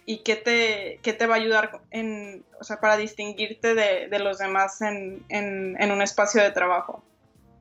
y 0.05 0.23
qué 0.23 0.35
te, 0.35 0.99
qué 1.03 1.13
te 1.13 1.27
va 1.27 1.35
a 1.35 1.37
ayudar 1.37 1.81
en, 1.91 2.43
o 2.59 2.63
sea, 2.63 2.79
para 2.79 2.97
distinguirte 2.97 3.75
de, 3.75 4.07
de 4.07 4.19
los 4.19 4.39
demás 4.39 4.81
en, 4.81 5.23
en, 5.29 5.79
en 5.79 5.91
un 5.91 6.01
espacio 6.01 6.41
de 6.41 6.51
trabajo. 6.51 7.03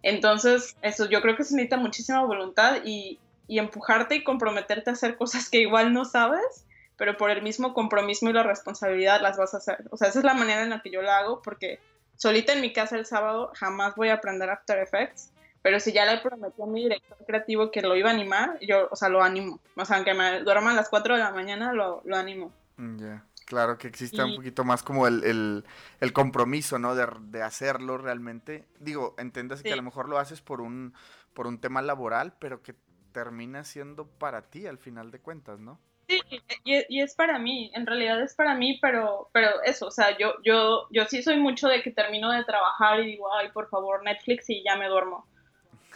Entonces, 0.03 0.77
eso 0.81 1.09
yo 1.09 1.21
creo 1.21 1.37
que 1.37 1.45
se 1.45 1.55
necesita 1.55 1.77
muchísima 1.77 2.25
voluntad 2.25 2.79
y, 2.85 3.19
y 3.49 3.59
empujarte 3.59 4.15
y 4.15 4.25
comprometerte 4.25 4.91
a 4.91 4.93
hacer 4.93 5.17
cosas 5.17 5.49
que 5.49 5.59
igual 5.59 5.93
no 5.93 6.05
sabes, 6.05 6.67
pero 6.97 7.17
por 7.17 7.31
el 7.31 7.43
mismo 7.43 7.75
compromiso 7.75 8.29
y 8.29 8.33
la 8.33 8.43
responsabilidad 8.43 9.21
las 9.21 9.39
vas 9.39 9.55
a 9.55 9.57
hacer. 9.57 9.85
O 9.91 9.97
sea, 9.97 10.09
esa 10.09 10.21
es 10.21 10.25
la 10.25 10.35
manera 10.35 10.63
en 10.63 10.71
la 10.71 10.83
que 10.83 10.91
yo 10.91 11.03
lo 11.03 11.11
hago, 11.11 11.43
porque 11.43 11.81
solita 12.17 12.53
en 12.53 12.61
mi 12.61 12.73
casa 12.73 12.97
el 12.97 13.07
sábado 13.07 13.51
jamás 13.55 13.97
voy 13.97 14.11
a 14.11 14.15
aprender 14.15 14.51
After 14.51 14.79
Effects, 14.79 15.33
pero 15.63 15.81
si 15.81 15.93
ya 15.93 16.05
le 16.05 16.21
prometí 16.21 16.63
a 16.63 16.67
mi 16.67 16.83
director 16.85 17.19
creativo 17.27 17.71
que 17.71 17.83
lo 17.83 17.97
iba 17.97 18.11
a 18.11 18.13
animar, 18.13 18.59
yo, 18.61 18.89
o 18.91 18.97
sea, 18.97 19.09
lo 19.09 19.23
animo. 19.23 19.61
O 19.77 19.85
sea, 19.85 19.97
aunque 19.97 20.15
me 20.15 20.43
duerma 20.43 20.73
a 20.73 20.75
las 20.75 20.89
4 20.89 21.15
de 21.15 21.21
la 21.21 21.33
mañana, 21.33 21.73
lo, 21.73 22.03
lo 22.05 22.17
animo. 22.17 22.53
Mm, 22.77 22.99
ya, 22.99 23.25
claro 23.45 23.79
que 23.79 23.89
exista 23.89 24.25
un 24.25 24.37
poquito 24.37 24.65
más 24.65 24.83
como 24.83 25.07
el, 25.07 25.25
el, 25.25 25.65
el 26.01 26.13
compromiso, 26.13 26.79
¿no? 26.79 26.95
De, 26.95 27.07
de, 27.23 27.43
hacerlo 27.43 27.99
realmente. 27.99 28.67
Digo, 28.79 29.15
entiendes 29.19 29.63
que 29.63 29.73
a 29.73 29.77
lo 29.77 29.83
mejor 29.83 30.09
lo 30.09 30.19
haces 30.19 30.41
por 30.41 30.61
un, 30.61 30.95
por 31.35 31.47
un 31.47 31.61
tema 31.61 31.83
laboral, 31.83 32.35
pero 32.39 32.63
que 32.63 32.75
termina 33.19 33.65
siendo 33.65 34.07
para 34.07 34.43
ti 34.43 34.69
al 34.69 34.79
final 34.79 35.11
de 35.11 35.19
cuentas, 35.19 35.59
¿no? 35.59 35.81
Sí, 36.07 36.21
y, 36.65 37.01
es 37.01 37.17
para 37.17 37.41
mí, 37.41 37.73
en 37.75 37.85
realidad 37.85 38.23
es 38.23 38.33
para 38.37 38.55
mí, 38.55 38.79
pero, 38.81 39.29
pero 39.33 39.61
eso, 39.65 39.89
o 39.89 39.91
sea, 39.91 40.17
yo, 40.17 40.35
yo, 40.45 40.87
yo 40.91 41.05
sí 41.07 41.21
soy 41.21 41.37
mucho 41.37 41.67
de 41.67 41.83
que 41.83 41.91
termino 41.91 42.31
de 42.31 42.45
trabajar 42.45 43.01
y 43.01 43.07
digo, 43.07 43.27
ay, 43.35 43.49
por 43.53 43.69
favor, 43.69 44.05
Netflix 44.05 44.49
y 44.51 44.63
ya 44.63 44.77
me 44.77 44.87
duermo. 44.87 45.27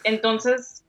Entonces, 0.03 0.85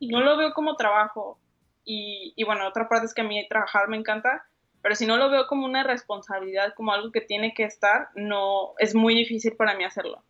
no 0.00 0.20
lo 0.20 0.36
veo 0.36 0.52
como 0.54 0.74
trabajo, 0.74 1.38
y, 1.84 2.34
y 2.34 2.42
bueno, 2.42 2.66
otra 2.66 2.88
parte 2.88 3.06
es 3.06 3.14
que 3.14 3.20
a 3.20 3.24
mí 3.24 3.46
trabajar 3.48 3.86
me 3.86 3.96
encanta, 3.96 4.44
pero 4.82 4.96
si 4.96 5.06
no 5.06 5.16
lo 5.16 5.30
veo 5.30 5.46
como 5.46 5.66
una 5.66 5.84
responsabilidad, 5.84 6.74
como 6.74 6.92
algo 6.92 7.12
que 7.12 7.20
tiene 7.20 7.54
que 7.54 7.62
estar, 7.62 8.08
no, 8.16 8.74
es 8.78 8.96
muy 8.96 9.14
difícil 9.14 9.54
para 9.54 9.76
mí 9.76 9.84
hacerlo. 9.84 10.24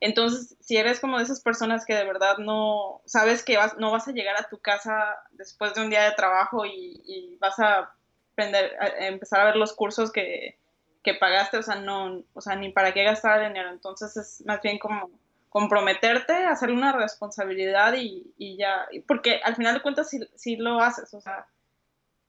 Entonces, 0.00 0.56
si 0.60 0.76
eres 0.76 1.00
como 1.00 1.18
de 1.18 1.24
esas 1.24 1.40
personas 1.40 1.84
que 1.84 1.94
de 1.94 2.04
verdad 2.04 2.38
no 2.38 3.02
sabes 3.04 3.42
que 3.42 3.56
vas, 3.56 3.76
no 3.78 3.90
vas 3.90 4.06
a 4.06 4.12
llegar 4.12 4.36
a 4.38 4.48
tu 4.48 4.58
casa 4.58 5.16
después 5.32 5.74
de 5.74 5.82
un 5.82 5.90
día 5.90 6.04
de 6.04 6.12
trabajo 6.12 6.64
y, 6.64 7.36
vas 7.40 7.58
a 7.58 7.92
aprender, 8.32 8.76
empezar 9.00 9.40
a 9.40 9.44
ver 9.46 9.56
los 9.56 9.72
cursos 9.72 10.12
que, 10.12 10.56
que, 11.02 11.14
pagaste, 11.14 11.58
o 11.58 11.62
sea, 11.62 11.76
no, 11.76 12.22
o 12.32 12.40
sea, 12.40 12.54
ni 12.54 12.70
para 12.70 12.92
qué 12.92 13.02
gastar 13.02 13.46
dinero. 13.46 13.70
Entonces 13.70 14.16
es 14.16 14.44
más 14.46 14.60
bien 14.62 14.78
como 14.78 15.10
comprometerte, 15.48 16.32
hacer 16.32 16.70
una 16.70 16.92
responsabilidad 16.92 17.94
y, 17.94 18.32
y, 18.36 18.56
ya, 18.56 18.86
porque 19.06 19.40
al 19.42 19.56
final 19.56 19.74
de 19.74 19.82
cuentas 19.82 20.10
sí, 20.36 20.56
lo 20.56 20.80
haces, 20.80 21.12
o 21.14 21.20
sea, 21.20 21.46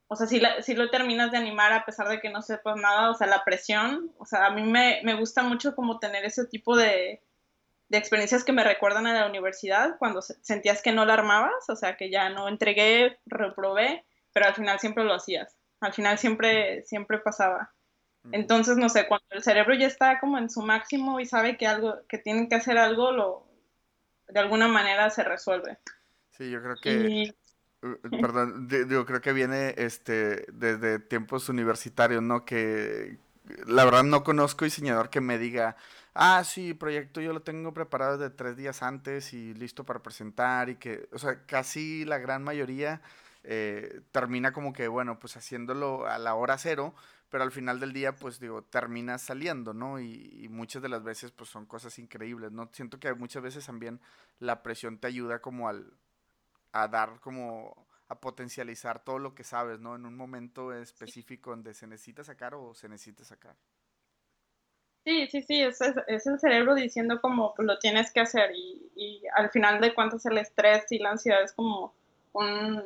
o 0.07 0.15
sea, 0.15 0.25
si, 0.25 0.73
lo 0.73 0.89
terminas 0.89 1.31
de 1.31 1.37
animar 1.37 1.71
a 1.71 1.85
pesar 1.85 2.07
de 2.07 2.19
que 2.19 2.29
no 2.29 2.41
sepas 2.41 2.77
nada, 2.77 3.11
o 3.11 3.13
sea, 3.13 3.27
la 3.27 3.43
presión, 3.43 4.11
o 4.17 4.25
sea, 4.25 4.47
a 4.47 4.49
mí 4.49 4.63
me, 4.63 5.01
me 5.03 5.13
gusta 5.13 5.43
mucho 5.43 5.75
como 5.75 5.99
tener 5.99 6.25
ese 6.25 6.45
tipo 6.45 6.75
de, 6.75 7.21
de 7.89 7.97
experiencias 7.97 8.43
que 8.43 8.53
me 8.53 8.63
recuerdan 8.63 9.07
a 9.07 9.13
la 9.13 9.27
universidad, 9.27 9.97
cuando 9.97 10.21
sentías 10.21 10.81
que 10.81 10.91
no 10.91 11.05
la 11.05 11.15
armabas, 11.15 11.69
o 11.69 11.75
sea, 11.75 11.97
que 11.97 12.09
ya 12.09 12.29
no 12.29 12.47
entregué, 12.47 13.19
reprobé, 13.25 14.05
pero 14.31 14.45
al 14.45 14.55
final 14.55 14.79
siempre 14.79 15.03
lo 15.03 15.13
hacías, 15.13 15.57
al 15.81 15.93
final 15.93 16.17
siempre, 16.17 16.83
siempre 16.83 17.17
pasaba. 17.17 17.73
Entonces, 18.31 18.77
no 18.77 18.89
sé, 18.89 19.07
cuando 19.07 19.25
el 19.31 19.41
cerebro 19.41 19.73
ya 19.73 19.87
está 19.87 20.19
como 20.19 20.37
en 20.37 20.49
su 20.49 20.61
máximo 20.61 21.19
y 21.19 21.25
sabe 21.25 21.57
que 21.57 21.65
algo, 21.65 21.95
que 22.07 22.17
tienen 22.17 22.47
que 22.47 22.55
hacer 22.55 22.77
algo, 22.77 23.11
lo, 23.11 23.47
de 24.27 24.39
alguna 24.39 24.67
manera 24.67 25.09
se 25.09 25.23
resuelve. 25.23 25.77
Sí, 26.31 26.51
yo 26.51 26.61
creo 26.61 26.75
que, 26.81 27.33
perdón, 28.21 28.67
digo, 28.67 29.05
creo 29.05 29.21
que 29.21 29.33
viene 29.33 29.73
este 29.77 30.45
desde 30.51 30.99
tiempos 30.99 31.49
universitarios, 31.49 32.21
¿no? 32.21 32.45
Que 32.45 33.17
la 33.65 33.85
verdad 33.85 34.03
no 34.03 34.23
conozco 34.23 34.65
diseñador 34.65 35.09
que 35.09 35.21
me 35.21 35.37
diga, 35.37 35.75
ah, 36.13 36.43
sí, 36.43 36.73
proyecto 36.73 37.21
yo 37.21 37.33
lo 37.33 37.41
tengo 37.41 37.73
preparado 37.73 38.17
de 38.17 38.29
tres 38.29 38.57
días 38.57 38.83
antes 38.83 39.33
y 39.33 39.53
listo 39.53 39.85
para 39.85 40.01
presentar 40.01 40.69
y 40.69 40.75
que, 40.75 41.07
o 41.11 41.17
sea, 41.19 41.45
casi 41.45 42.05
la 42.05 42.17
gran 42.17 42.43
mayoría 42.43 43.01
eh, 43.43 44.01
termina 44.11 44.51
como 44.53 44.73
que, 44.73 44.87
bueno, 44.87 45.19
pues 45.19 45.37
haciéndolo 45.37 46.07
a 46.07 46.17
la 46.19 46.35
hora 46.35 46.57
cero, 46.57 46.93
pero 47.29 47.43
al 47.43 47.51
final 47.51 47.79
del 47.79 47.93
día, 47.93 48.15
pues 48.15 48.39
digo, 48.39 48.63
termina 48.63 49.17
saliendo, 49.17 49.73
¿no? 49.73 49.99
Y, 49.99 50.47
muchas 50.49 50.81
de 50.81 50.89
las 50.89 51.03
veces, 51.03 51.31
pues 51.31 51.49
son 51.49 51.65
cosas 51.65 51.99
increíbles, 51.99 52.51
¿no? 52.51 52.69
Siento 52.73 52.99
que 52.99 53.13
muchas 53.13 53.43
veces 53.43 53.65
también 53.65 54.01
la 54.39 54.63
presión 54.63 54.97
te 54.97 55.07
ayuda 55.07 55.39
como 55.39 55.69
al, 55.69 55.93
a 56.73 56.87
dar 56.87 57.19
como, 57.21 57.87
a 58.09 58.19
potencializar 58.19 59.03
todo 59.03 59.19
lo 59.19 59.35
que 59.35 59.43
sabes, 59.43 59.79
¿no? 59.79 59.95
En 59.95 60.05
un 60.05 60.17
momento 60.17 60.73
específico 60.73 61.51
donde 61.51 61.73
se 61.73 61.87
necesita 61.87 62.23
sacar 62.23 62.55
o 62.55 62.73
se 62.73 62.89
necesita 62.89 63.23
sacar. 63.23 63.55
Sí, 65.05 65.27
sí, 65.27 65.41
sí, 65.43 65.61
es, 65.61 65.79
es, 66.07 66.27
el 66.27 66.39
cerebro 66.39 66.75
diciendo 66.75 67.21
como 67.21 67.53
pues, 67.55 67.65
lo 67.67 67.79
tienes 67.79 68.11
que 68.11 68.19
hacer 68.19 68.51
y, 68.53 68.91
y, 68.95 69.21
al 69.35 69.49
final 69.49 69.79
de 69.79 69.93
cuentas 69.93 70.25
el 70.25 70.37
estrés 70.37 70.91
y 70.91 70.99
la 70.99 71.11
ansiedad 71.11 71.41
es 71.41 71.53
como 71.53 71.93
un, 72.33 72.83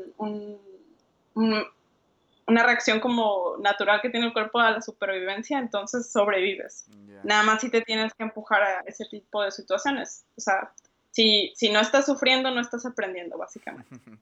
una 2.46 2.64
reacción 2.64 3.00
como 3.00 3.56
natural 3.60 4.02
que 4.02 4.10
tiene 4.10 4.28
el 4.28 4.34
cuerpo 4.34 4.60
a 4.60 4.72
la 4.72 4.82
supervivencia, 4.82 5.58
entonces 5.58 6.12
sobrevives. 6.12 6.86
Nada 7.24 7.44
más 7.44 7.62
si 7.62 7.70
te 7.70 7.82
tienes 7.82 8.14
que 8.14 8.24
empujar 8.24 8.62
a 8.62 8.82
ese 8.82 9.06
tipo 9.06 9.42
de 9.42 9.52
situaciones. 9.52 10.26
O 10.36 10.42
sea, 10.42 10.74
si, 11.12 11.54
si 11.56 11.72
no 11.72 11.80
estás 11.80 12.06
sufriendo, 12.06 12.52
no 12.52 12.60
estás 12.60 12.86
aprendiendo, 12.86 13.38
básicamente. 13.38 13.90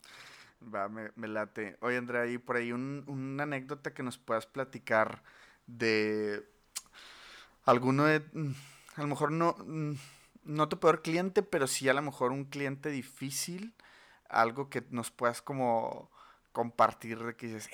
Va, 0.62 0.88
me, 0.90 1.12
me 1.16 1.28
late. 1.28 1.78
Oye, 1.82 1.98
Andrea, 1.98 2.28
y 2.28 2.38
por 2.38 2.56
ahí 2.56 2.72
un, 2.72 3.04
una 3.08 3.44
anécdota 3.44 3.94
que 3.94 4.04
nos 4.04 4.18
puedas 4.18 4.46
platicar 4.46 5.24
de 5.66 6.48
alguno 7.66 8.06
de, 8.06 8.20
mm, 8.34 8.52
a 8.96 9.02
lo 9.02 9.08
mejor 9.08 9.32
no, 9.32 9.56
mm, 9.66 9.94
no 10.44 10.70
tu 10.70 10.80
peor 10.80 11.02
cliente, 11.02 11.44
pero 11.44 11.68
sí 11.68 11.90
a 11.90 11.94
lo 11.94 12.02
mejor 12.02 12.32
un 12.32 12.46
cliente 12.46 12.90
difícil, 12.90 13.74
algo 14.30 14.70
que 14.70 14.84
nos 14.92 15.12
puedas 15.12 15.42
como 15.42 16.12
compartir 16.52 17.24
de 17.24 17.36
que 17.36 17.48
dices, 17.48 17.70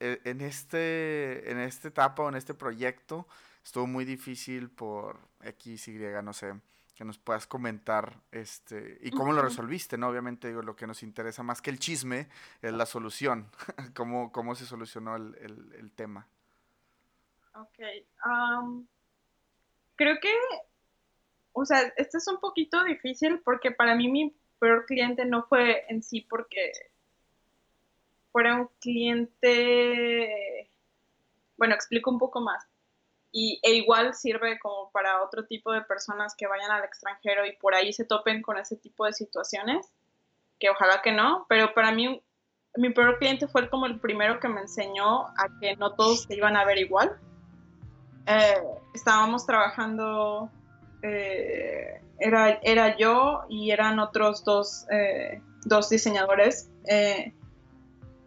e, 0.00 0.20
en, 0.24 0.40
este, 0.40 1.50
en 1.50 1.58
esta 1.58 1.88
etapa 1.88 2.22
o 2.22 2.28
en 2.28 2.36
este 2.36 2.54
proyecto 2.54 3.26
estuvo 3.64 3.86
muy 3.86 4.04
difícil 4.04 4.70
por 4.70 5.18
X, 5.42 5.88
Y, 5.88 5.98
no 6.22 6.32
sé, 6.32 6.54
que 7.00 7.06
nos 7.06 7.16
puedas 7.16 7.46
comentar 7.46 8.20
este 8.30 8.98
y 9.00 9.10
cómo 9.10 9.32
lo 9.32 9.40
resolviste, 9.40 9.96
¿no? 9.96 10.10
Obviamente 10.10 10.48
digo, 10.48 10.60
lo 10.60 10.76
que 10.76 10.86
nos 10.86 11.02
interesa 11.02 11.42
más 11.42 11.62
que 11.62 11.70
el 11.70 11.78
chisme 11.78 12.28
es 12.60 12.74
la 12.74 12.84
solución, 12.84 13.50
cómo, 13.96 14.30
cómo 14.30 14.54
se 14.54 14.66
solucionó 14.66 15.16
el, 15.16 15.34
el, 15.78 15.92
tema. 15.92 16.28
Ok, 17.54 17.78
creo 19.96 20.20
que, 20.20 20.30
o 21.54 21.64
sea, 21.64 21.90
este 21.96 22.18
es 22.18 22.28
un 22.28 22.38
poquito 22.38 22.84
difícil 22.84 23.40
porque 23.46 23.70
para 23.70 23.94
mí 23.94 24.10
mi 24.10 24.36
peor 24.58 24.84
cliente 24.84 25.24
no 25.24 25.44
fue 25.44 25.86
en 25.88 26.02
sí 26.02 26.20
porque 26.28 26.70
fuera 28.30 28.56
un 28.56 28.68
cliente, 28.78 30.70
bueno, 31.56 31.74
explico 31.74 32.10
un 32.10 32.18
poco 32.18 32.42
más. 32.42 32.69
Y, 33.32 33.60
e 33.62 33.74
igual 33.74 34.14
sirve 34.14 34.58
como 34.58 34.90
para 34.90 35.22
otro 35.22 35.46
tipo 35.46 35.72
de 35.72 35.82
personas 35.82 36.34
que 36.36 36.46
vayan 36.46 36.70
al 36.70 36.84
extranjero 36.84 37.46
y 37.46 37.56
por 37.56 37.74
ahí 37.74 37.92
se 37.92 38.04
topen 38.04 38.42
con 38.42 38.58
ese 38.58 38.76
tipo 38.76 39.06
de 39.06 39.12
situaciones, 39.12 39.92
que 40.58 40.70
ojalá 40.70 41.00
que 41.02 41.12
no, 41.12 41.46
pero 41.48 41.72
para 41.74 41.92
mí 41.92 42.22
mi 42.76 42.90
peor 42.90 43.18
cliente 43.18 43.48
fue 43.48 43.68
como 43.68 43.86
el 43.86 44.00
primero 44.00 44.40
que 44.40 44.48
me 44.48 44.60
enseñó 44.60 45.26
a 45.26 45.48
que 45.60 45.76
no 45.76 45.94
todos 45.94 46.24
se 46.24 46.34
iban 46.34 46.56
a 46.56 46.64
ver 46.64 46.78
igual 46.78 47.18
eh, 48.26 48.62
estábamos 48.94 49.46
trabajando, 49.46 50.50
eh, 51.02 52.00
era, 52.18 52.60
era 52.62 52.96
yo 52.96 53.42
y 53.48 53.70
eran 53.70 53.98
otros 53.98 54.44
dos, 54.44 54.86
eh, 54.90 55.40
dos 55.64 55.88
diseñadores. 55.88 56.70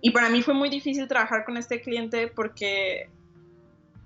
y 0.01 0.11
para 0.11 0.29
mí 0.29 0.41
fue 0.41 0.53
muy 0.53 0.69
difícil 0.69 1.07
trabajar 1.07 1.45
con 1.45 1.55
este 1.55 1.81
cliente 1.81 2.27
porque 2.27 3.09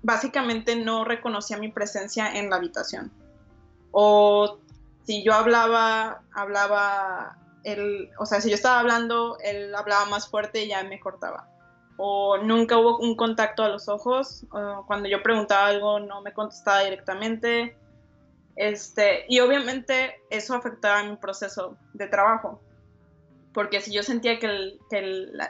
básicamente 0.02 0.76
no 0.76 1.04
reconocía 1.04 1.58
mi 1.58 1.70
presencia 1.70 2.32
en 2.34 2.50
la 2.50 2.56
habitación. 2.56 3.12
O 3.90 4.58
si 5.04 5.24
yo 5.24 5.34
hablaba, 5.34 6.22
hablaba, 6.32 7.38
él, 7.64 8.10
o 8.18 8.26
sea, 8.26 8.40
si 8.40 8.48
yo 8.48 8.54
estaba 8.54 8.80
hablando, 8.80 9.38
él 9.42 9.74
hablaba 9.74 10.06
más 10.06 10.28
fuerte 10.28 10.64
y 10.64 10.68
ya 10.68 10.82
me 10.84 11.00
cortaba 11.00 11.48
o 11.98 12.38
nunca 12.38 12.78
hubo 12.78 12.96
un 12.98 13.16
contacto 13.16 13.64
a 13.64 13.68
los 13.68 13.88
ojos. 13.88 14.46
cuando 14.86 15.08
yo 15.08 15.22
preguntaba 15.22 15.66
algo 15.66 16.00
no 16.00 16.22
me 16.22 16.32
contestaba 16.32 16.80
directamente. 16.84 17.76
Este, 18.54 19.24
y 19.28 19.40
obviamente 19.40 20.22
eso 20.30 20.54
afectaba 20.54 21.02
mi 21.02 21.16
proceso 21.16 21.76
de 21.92 22.06
trabajo. 22.06 22.60
Porque 23.58 23.80
si 23.80 23.92
yo 23.92 24.04
sentía 24.04 24.38
que, 24.38 24.78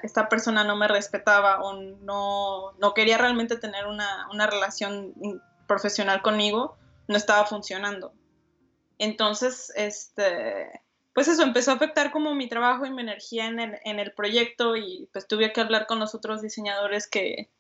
esta 0.02 0.30
persona 0.30 0.64
no 0.64 0.76
me 0.76 0.88
respetaba 0.88 1.60
o 1.60 1.74
no, 1.74 2.72
no 2.78 2.94
quería 2.94 3.18
realmente 3.18 3.58
tener 3.58 3.86
una, 3.86 4.26
una 4.32 4.46
relación 4.46 5.12
profesional 5.66 6.22
conmigo, 6.22 6.78
no 7.06 7.18
estaba 7.18 7.44
funcionando. 7.44 8.14
Entonces, 8.96 9.70
este, 9.76 10.80
pues 11.12 11.28
eso 11.28 11.42
empezó 11.42 11.72
a 11.72 11.74
afectar 11.74 12.10
como 12.10 12.34
mi 12.34 12.48
trabajo 12.48 12.86
y 12.86 12.90
mi 12.90 13.02
energía 13.02 13.44
en 13.44 13.60
el, 13.60 13.78
en 13.84 13.98
el 13.98 14.14
proyecto 14.14 14.74
y 14.74 15.10
pues 15.12 15.28
tuve 15.28 15.52
que 15.52 15.60
hablar 15.60 15.86
con 15.86 15.98
los 15.98 16.14
otros 16.14 16.40
diseñadores 16.40 17.10
que, 17.10 17.50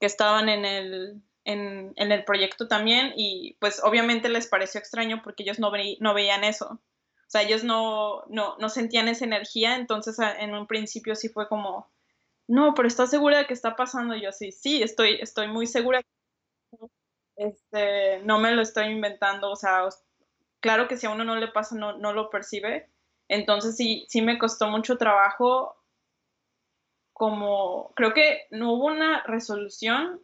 que 0.00 0.06
estaban 0.06 0.48
en 0.48 0.64
el, 0.64 1.22
en, 1.44 1.92
en, 1.96 2.12
el 2.12 2.24
proyecto 2.24 2.66
también 2.66 3.12
y 3.14 3.58
pues 3.60 3.82
obviamente 3.84 4.30
les 4.30 4.46
pareció 4.46 4.78
extraño 4.78 5.20
porque 5.22 5.42
ellos 5.42 5.58
no, 5.58 5.70
no 6.00 6.14
veían 6.14 6.44
eso. 6.44 6.80
O 7.28 7.30
sea, 7.30 7.42
ellos 7.42 7.62
no, 7.62 8.24
no, 8.28 8.56
no 8.56 8.68
sentían 8.70 9.06
esa 9.06 9.26
energía, 9.26 9.76
entonces 9.76 10.18
en 10.18 10.54
un 10.54 10.66
principio 10.66 11.14
sí 11.14 11.28
fue 11.28 11.46
como, 11.46 11.86
no, 12.46 12.72
pero 12.74 12.88
¿estás 12.88 13.10
segura 13.10 13.36
de 13.36 13.46
que 13.46 13.52
está 13.52 13.76
pasando? 13.76 14.16
Y 14.16 14.22
yo 14.22 14.32
sí, 14.32 14.50
sí, 14.50 14.82
estoy, 14.82 15.18
estoy 15.20 15.46
muy 15.48 15.66
segura. 15.66 16.00
Este, 17.36 18.22
no 18.24 18.38
me 18.38 18.52
lo 18.52 18.62
estoy 18.62 18.86
inventando, 18.86 19.50
o 19.50 19.56
sea, 19.56 19.88
claro 20.60 20.88
que 20.88 20.96
si 20.96 21.06
a 21.06 21.10
uno 21.10 21.22
no 21.24 21.36
le 21.36 21.48
pasa, 21.48 21.76
no, 21.76 21.98
no 21.98 22.14
lo 22.14 22.30
percibe, 22.30 22.90
entonces 23.28 23.76
sí, 23.76 24.06
sí 24.08 24.22
me 24.22 24.38
costó 24.38 24.68
mucho 24.68 24.96
trabajo 24.96 25.76
como, 27.12 27.92
creo 27.94 28.14
que 28.14 28.46
no 28.50 28.72
hubo 28.72 28.86
una 28.86 29.22
resolución, 29.24 30.22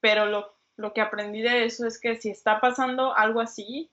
pero 0.00 0.24
lo, 0.24 0.56
lo 0.76 0.94
que 0.94 1.02
aprendí 1.02 1.42
de 1.42 1.66
eso 1.66 1.86
es 1.86 2.00
que 2.00 2.16
si 2.16 2.30
está 2.30 2.60
pasando 2.60 3.14
algo 3.14 3.40
así, 3.40 3.90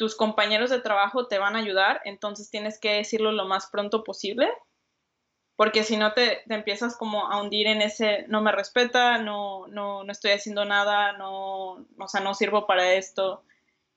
tus 0.00 0.16
compañeros 0.16 0.70
de 0.70 0.80
trabajo 0.80 1.26
te 1.26 1.38
van 1.38 1.56
a 1.56 1.58
ayudar, 1.58 2.00
entonces 2.06 2.48
tienes 2.48 2.78
que 2.78 2.94
decirlo 2.94 3.32
lo 3.32 3.44
más 3.44 3.66
pronto 3.66 4.02
posible, 4.02 4.48
porque 5.56 5.84
si 5.84 5.98
no 5.98 6.14
te, 6.14 6.42
te, 6.48 6.54
empiezas 6.54 6.96
como 6.96 7.30
a 7.30 7.38
hundir 7.38 7.66
en 7.66 7.82
ese 7.82 8.24
no 8.28 8.40
me 8.40 8.50
respeta, 8.50 9.18
no, 9.18 9.66
no, 9.66 10.02
no 10.02 10.10
estoy 10.10 10.30
haciendo 10.30 10.64
nada, 10.64 11.12
no, 11.18 11.84
o 11.98 12.08
sea, 12.08 12.22
no 12.22 12.32
sirvo 12.32 12.66
para 12.66 12.94
esto. 12.94 13.44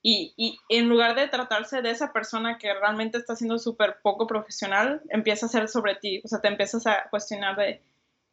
Y, 0.01 0.33
y, 0.35 0.59
en 0.67 0.89
lugar 0.89 1.15
de 1.15 1.29
tratarse 1.29 1.81
de 1.81 1.91
esa 1.91 2.11
persona 2.11 2.57
que 2.57 2.73
realmente 2.73 3.17
está 3.17 3.37
siendo 3.37 3.57
súper 3.57 4.01
poco 4.01 4.27
profesional, 4.27 5.03
empieza 5.07 5.45
a 5.45 5.49
ser 5.49 5.69
sobre 5.69 5.95
ti, 5.95 6.21
o 6.25 6.27
sea, 6.27 6.41
te 6.41 6.49
empiezas 6.49 6.85
a 6.85 7.07
cuestionar 7.11 7.55
de 7.55 7.81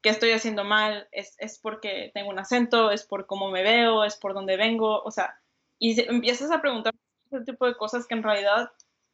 qué 0.02 0.08
estoy 0.08 0.32
haciendo 0.32 0.64
mal, 0.64 1.06
es, 1.12 1.36
es 1.38 1.60
porque 1.60 2.10
tengo 2.14 2.30
un 2.30 2.40
acento, 2.40 2.90
es 2.90 3.04
por 3.04 3.26
cómo 3.26 3.48
me 3.48 3.62
veo, 3.62 4.02
es 4.02 4.16
por 4.16 4.34
dónde 4.34 4.56
vengo, 4.56 5.04
o 5.04 5.12
sea, 5.12 5.38
y 5.78 6.00
empiezas 6.00 6.50
a 6.50 6.60
preguntar 6.60 6.94
ese 7.30 7.44
tipo 7.44 7.66
de 7.66 7.76
cosas 7.76 8.06
que 8.06 8.14
en 8.14 8.22
realidad, 8.22 8.70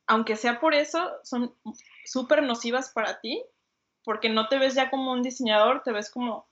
aunque 0.06 0.36
sea 0.36 0.60
por 0.60 0.74
eso, 0.74 1.12
son 1.22 1.54
súper 2.04 2.42
nocivas 2.42 2.90
para 2.90 3.20
ti, 3.20 3.44
porque 4.04 4.28
no 4.28 4.48
te 4.48 4.58
ves 4.58 4.74
ya 4.74 4.90
como 4.90 5.12
un 5.12 5.22
diseñador, 5.22 5.82
te 5.82 5.92
ves 5.92 6.10
como, 6.10 6.46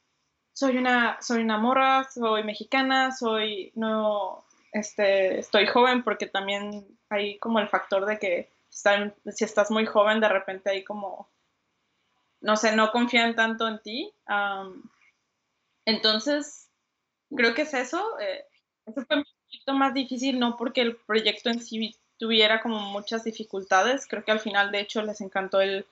soy 0.53 0.77
una, 0.77 1.21
soy 1.21 1.43
una 1.43 1.59
morra, 1.59 2.05
soy 2.11 2.45
mexicana, 2.45 3.13
soy, 3.13 3.73
no, 3.75 4.45
este, 4.73 5.39
estoy 5.39 5.67
joven 5.67 6.03
porque 6.03 6.27
también 6.27 6.87
hay 7.09 7.39
como 7.39 7.61
el 7.61 7.69
factor 7.69 8.07
de 8.07 8.19
que 8.19 8.53
si 8.69 9.45
estás 9.45 9.71
muy 9.71 9.87
joven, 9.87 10.21
de 10.21 10.29
repente 10.29 10.71
hay 10.71 10.83
como, 10.83 11.29
no 12.41 12.57
sé, 12.57 12.75
no 12.75 12.91
confían 12.91 13.37
tanto 13.37 13.69
en 13.69 13.81
ti. 13.83 14.13
entonces, 15.85 16.69
creo 17.35 17.55
que 17.55 17.63
es 17.63 17.75
eso. 17.75 18.19
Eh, 18.19 18.45
fue 18.93 19.25
poquito 19.59 19.75
más 19.75 19.95
difícil, 19.95 20.39
no 20.39 20.57
porque 20.57 20.81
el 20.81 20.97
proyecto 20.97 21.51
en 21.51 21.61
sí 21.61 21.97
tuviera 22.19 22.61
como 22.61 22.79
muchas 22.81 23.25
dificultades. 23.25 24.07
Creo 24.09 24.25
que 24.25 24.33
al 24.33 24.41
final, 24.41 24.71
de 24.71 24.81
hecho, 24.81 25.03
les 25.03 25.21
encantó 25.21 25.61
el, 25.61 25.87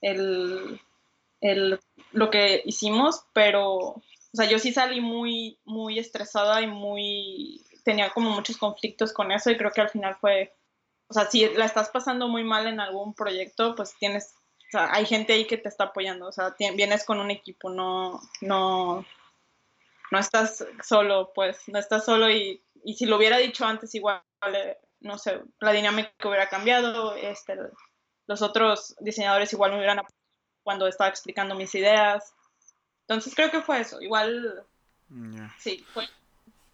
el, 0.00 0.80
el, 1.40 1.80
lo 2.12 2.30
que 2.30 2.62
hicimos, 2.64 3.24
pero, 3.32 3.66
o 3.76 4.02
sea, 4.32 4.46
yo 4.46 4.58
sí 4.58 4.72
salí 4.72 5.00
muy, 5.00 5.58
muy 5.64 5.98
estresada 5.98 6.60
y 6.62 6.66
muy, 6.66 7.62
tenía 7.84 8.10
como 8.10 8.30
muchos 8.30 8.56
conflictos 8.56 9.12
con 9.12 9.32
eso 9.32 9.50
y 9.50 9.56
creo 9.56 9.72
que 9.72 9.80
al 9.80 9.90
final 9.90 10.16
fue 10.20 10.52
o 11.12 11.14
sea, 11.14 11.30
si 11.30 11.46
la 11.46 11.66
estás 11.66 11.90
pasando 11.90 12.26
muy 12.26 12.42
mal 12.42 12.66
en 12.66 12.80
algún 12.80 13.12
proyecto, 13.12 13.74
pues 13.74 13.94
tienes, 13.98 14.34
o 14.68 14.70
sea, 14.70 14.94
hay 14.94 15.04
gente 15.04 15.34
ahí 15.34 15.46
que 15.46 15.58
te 15.58 15.68
está 15.68 15.84
apoyando, 15.84 16.26
o 16.26 16.32
sea, 16.32 16.54
vienes 16.58 17.04
con 17.04 17.20
un 17.20 17.30
equipo, 17.30 17.68
no, 17.68 18.18
no, 18.40 19.04
no 20.10 20.18
estás 20.18 20.64
solo, 20.82 21.30
pues, 21.34 21.68
no 21.68 21.78
estás 21.78 22.06
solo 22.06 22.30
y, 22.30 22.62
y 22.84 22.94
si 22.94 23.06
lo 23.06 23.16
hubiera 23.16 23.38
dicho 23.38 23.64
antes 23.64 23.94
igual, 23.94 24.22
eh, 24.54 24.78
no 25.00 25.18
sé, 25.18 25.40
la 25.60 25.72
dinámica 25.72 26.10
hubiera 26.24 26.48
cambiado, 26.48 27.14
este, 27.16 27.56
los 28.26 28.42
otros 28.42 28.94
diseñadores 29.00 29.52
igual 29.52 29.72
me 29.72 29.78
hubieran 29.78 29.98
apoyado 29.98 30.22
cuando 30.62 30.86
estaba 30.86 31.10
explicando 31.10 31.54
mis 31.54 31.74
ideas. 31.74 32.34
Entonces 33.02 33.34
creo 33.34 33.50
que 33.50 33.62
fue 33.62 33.80
eso, 33.80 34.00
igual, 34.00 34.64
sí, 35.58 35.84
fue. 35.92 36.06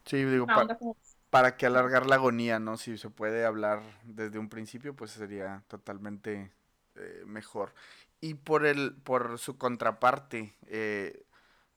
Sí, 0.05 0.25
digo, 0.25 0.47
para 1.31 1.57
que 1.57 1.67
alargar 1.67 2.07
la 2.07 2.17
agonía, 2.17 2.59
¿no? 2.59 2.77
Si 2.77 2.97
se 2.97 3.11
puede 3.11 3.45
hablar 3.45 3.83
desde 4.05 4.39
un 4.39 4.49
principio, 4.49 4.95
pues 4.95 5.11
sería 5.11 5.63
totalmente 5.69 6.53
eh, 6.95 7.23
mejor. 7.27 7.75
Y 8.21 8.35
por 8.35 8.67
el, 8.67 8.95
por 8.95 9.39
su 9.39 9.59
contraparte, 9.59 10.55
eh, 10.67 11.25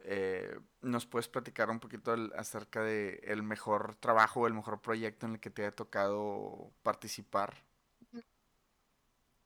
eh, 0.04 0.60
¿nos 0.82 1.06
puedes 1.06 1.28
platicar 1.28 1.70
un 1.70 1.80
poquito 1.80 2.16
acerca 2.36 2.84
de 2.84 3.22
el 3.24 3.44
mejor 3.44 3.96
trabajo, 3.96 4.48
el 4.48 4.54
mejor 4.54 4.82
proyecto 4.82 5.26
en 5.26 5.34
el 5.34 5.40
que 5.40 5.50
te 5.50 5.64
haya 5.64 5.76
tocado 5.76 6.72
participar? 6.84 7.54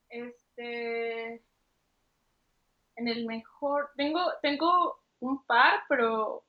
Este, 0.09 1.43
en 2.95 3.07
el 3.07 3.25
mejor, 3.25 3.91
tengo, 3.97 4.21
tengo 4.41 5.03
un 5.19 5.43
par, 5.45 5.83
pero, 5.89 6.45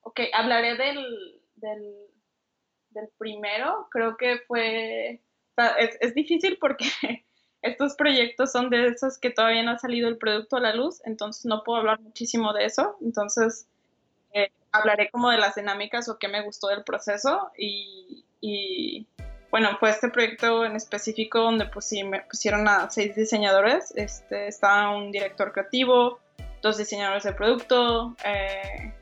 ok, 0.00 0.20
hablaré 0.32 0.76
del, 0.76 1.42
del, 1.56 2.06
del 2.90 3.08
primero, 3.18 3.88
creo 3.90 4.16
que 4.16 4.38
fue, 4.46 5.22
es, 5.78 5.98
es 6.00 6.14
difícil 6.14 6.58
porque 6.58 6.86
estos 7.62 7.94
proyectos 7.94 8.52
son 8.52 8.70
de 8.70 8.88
esos 8.88 9.18
que 9.18 9.30
todavía 9.30 9.62
no 9.62 9.72
ha 9.72 9.78
salido 9.78 10.08
el 10.08 10.18
producto 10.18 10.56
a 10.56 10.60
la 10.60 10.74
luz, 10.74 11.00
entonces 11.04 11.44
no 11.46 11.64
puedo 11.64 11.78
hablar 11.78 12.00
muchísimo 12.00 12.52
de 12.52 12.64
eso, 12.64 12.96
entonces 13.00 13.66
eh, 14.32 14.50
hablaré 14.72 15.10
como 15.10 15.30
de 15.30 15.38
las 15.38 15.54
dinámicas 15.54 16.08
o 16.08 16.18
qué 16.18 16.28
me 16.28 16.42
gustó 16.42 16.68
del 16.68 16.84
proceso 16.84 17.50
y, 17.58 19.06
bueno, 19.50 19.76
fue 19.80 19.90
este 19.90 20.08
proyecto 20.08 20.64
en 20.64 20.76
específico 20.76 21.40
donde 21.40 21.66
pues, 21.66 21.90
me 22.04 22.20
pusieron 22.20 22.68
a 22.68 22.90
seis 22.90 23.16
diseñadores, 23.16 23.92
este, 23.96 24.48
estaba 24.48 24.94
un 24.94 25.10
director 25.10 25.52
creativo, 25.52 26.20
dos 26.62 26.76
diseñadores 26.76 27.24
de 27.24 27.32
producto, 27.32 28.14
eh, 28.24 28.92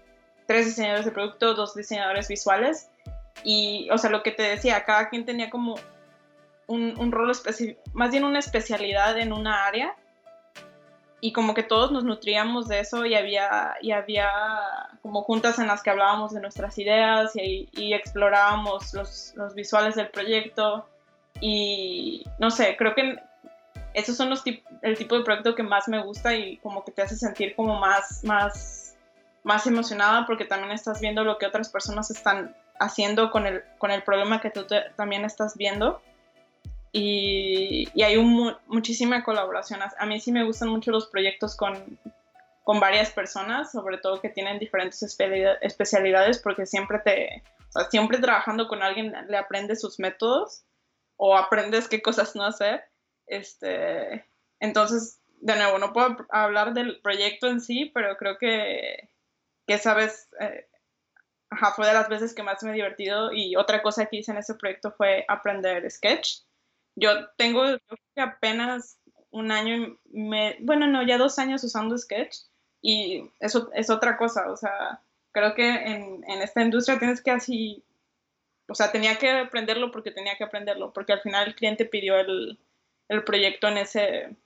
tres 0.47 0.67
diseñadores 0.67 1.05
de 1.05 1.11
producto, 1.13 1.55
dos 1.55 1.75
diseñadores 1.75 2.29
visuales. 2.29 2.89
Y, 3.43 3.89
o 3.91 3.99
sea, 3.99 4.11
lo 4.11 4.23
que 4.23 4.31
te 4.31 4.43
decía, 4.43 4.85
cada 4.85 5.09
quien 5.09 5.25
tenía 5.25 5.51
como 5.51 5.77
un, 6.67 6.99
un 6.99 7.13
rol 7.13 7.31
específico, 7.31 7.81
más 7.93 8.11
bien 8.11 8.25
una 8.25 8.39
especialidad 8.39 9.19
en 9.19 9.33
una 9.33 9.67
área. 9.67 9.95
Y 11.21 11.33
como 11.33 11.55
que 11.55 11.63
todos 11.63 11.91
nos 11.91 12.05
nutríamos 12.05 12.69
de 12.69 12.81
eso 12.81 13.07
y 13.07 13.15
había, 13.15 13.77
y 13.81 13.93
había 13.93 14.31
como 15.01 15.23
juntas 15.23 15.59
en 15.59 15.69
las 15.69 15.83
que 15.83 15.89
hablábamos 15.89 16.35
de 16.35 16.41
nuestras 16.41 16.77
ideas 16.79 17.33
y, 17.35 17.95
explorábamos 17.95 18.93
los, 18.93 19.33
los 19.35 19.55
visuales 19.55 19.95
del 19.95 20.11
proyecto. 20.11 20.87
Y 21.41 22.25
no 22.39 22.51
sé, 22.51 22.77
creo 22.77 22.95
que 22.95 23.19
esos 23.95 24.17
son 24.17 24.29
los 24.29 24.43
el 24.83 24.99
tipo 24.99 25.17
de 25.17 25.25
proyecto 25.25 25.55
que 25.55 25.63
más 25.63 25.89
me 25.89 26.03
gusta 26.03 26.35
y 26.35 26.59
como 26.59 26.85
que 26.85 26.93
te 26.93 27.01
hace 27.01 27.17
sentir 27.17 27.55
como 27.55 27.81
más, 27.81 28.23
más 28.25 28.85
más 29.45 29.67
emocionada 29.67 30.27
porque 30.27 30.47
también 30.47 30.73
estás 30.73 31.01
viendo 31.01 31.23
lo 31.23 31.39
que 31.39 31.47
otras 31.47 31.69
personas 31.69 32.11
están 32.11 32.57
haciendo 32.81 33.31
con 33.31 33.47
el, 33.47 33.63
con 33.79 33.91
el 33.91 34.03
problema 34.03 34.41
que 34.41 34.51
tú 34.51 34.67
también 34.97 35.25
estás 35.25 35.57
viendo. 35.57 36.03
Y, 36.95 37.89
y 37.93 38.03
hay 38.03 38.17
un, 38.17 38.57
muchísima 38.69 39.25
colaboración. 39.25 39.81
A 39.83 40.07
mí 40.07 40.21
sí 40.21 40.31
me 40.31 40.45
gustan 40.45 40.69
mucho 40.69 40.93
los 40.93 41.09
proyectos 41.09 41.57
con, 41.57 41.99
con 42.63 42.79
varias 42.79 43.11
personas, 43.11 43.73
sobre 43.73 43.99
todo 43.99 44.21
que 44.21 44.29
tienen 44.29 44.61
diferentes 44.61 45.03
especialidades, 45.03 46.39
porque 46.39 46.67
siempre 46.67 47.01
te, 47.01 47.43
o 47.69 47.73
sea, 47.73 47.91
siempre 47.91 48.19
trabajando 48.19 48.69
con 48.69 48.83
alguien 48.83 49.13
le 49.29 49.37
aprendes 49.37 49.81
sus 49.81 49.99
métodos 49.99 50.65
o 51.17 51.37
aprendes 51.37 51.89
qué 51.89 52.01
cosas 52.01 52.37
no 52.37 52.45
hacer. 52.45 52.85
Este, 53.27 54.25
entonces, 54.61 55.21
de 55.41 55.57
nuevo, 55.57 55.79
no 55.79 55.93
puedo 55.93 56.17
hablar 56.31 56.75
del 56.75 57.01
proyecto 57.03 57.49
en 57.49 57.61
sí, 57.61 57.91
pero 57.93 58.17
creo 58.17 58.39
que 58.39 59.11
que 59.67 59.75
esa 59.75 59.95
vez, 59.95 60.29
eh, 60.41 60.67
fue 61.77 61.87
de 61.87 61.95
las 61.95 62.09
veces 62.09 62.35
que 62.35 62.43
más 62.43 62.63
me 62.63 62.71
he 62.71 62.75
divertido 62.75 63.33
y 63.33 63.57
otra 63.57 63.83
cosa 63.83 64.07
que 64.07 64.17
hice 64.17 64.33
en 64.33 64.39
ese 64.39 64.55
proyecto 64.55 64.93
fue 64.93 65.25
aprender 65.29 65.89
Sketch. 65.91 66.41
Yo 66.97 67.29
tengo 67.37 67.65
apenas 68.17 68.99
un 69.31 69.51
año, 69.51 69.99
me, 70.13 70.57
bueno, 70.61 70.87
no, 70.87 71.03
ya 71.03 71.19
dos 71.19 71.39
años 71.39 71.65
usando 71.65 71.99
Sketch 71.99 72.37
y 72.81 73.29
eso 73.41 73.71
es 73.75 73.91
otra 73.91 74.17
cosa, 74.17 74.51
o 74.53 74.57
sea, 74.57 75.01
creo 75.33 75.55
que 75.55 75.69
en, 75.69 76.23
en 76.29 76.43
esta 76.43 76.63
industria 76.63 76.99
tienes 76.99 77.21
que 77.21 77.33
así, 77.33 77.83
o 78.69 78.75
sea, 78.75 78.93
tenía 78.93 79.17
que 79.17 79.31
aprenderlo 79.31 79.91
porque 79.91 80.13
tenía 80.13 80.37
que 80.37 80.45
aprenderlo, 80.45 80.93
porque 80.93 81.13
al 81.13 81.21
final 81.21 81.49
el 81.49 81.55
cliente 81.57 81.85
pidió 81.85 82.17
el, 82.17 82.59
el 83.09 83.25
proyecto 83.25 83.67
en 83.67 83.79
ese, 83.79 84.37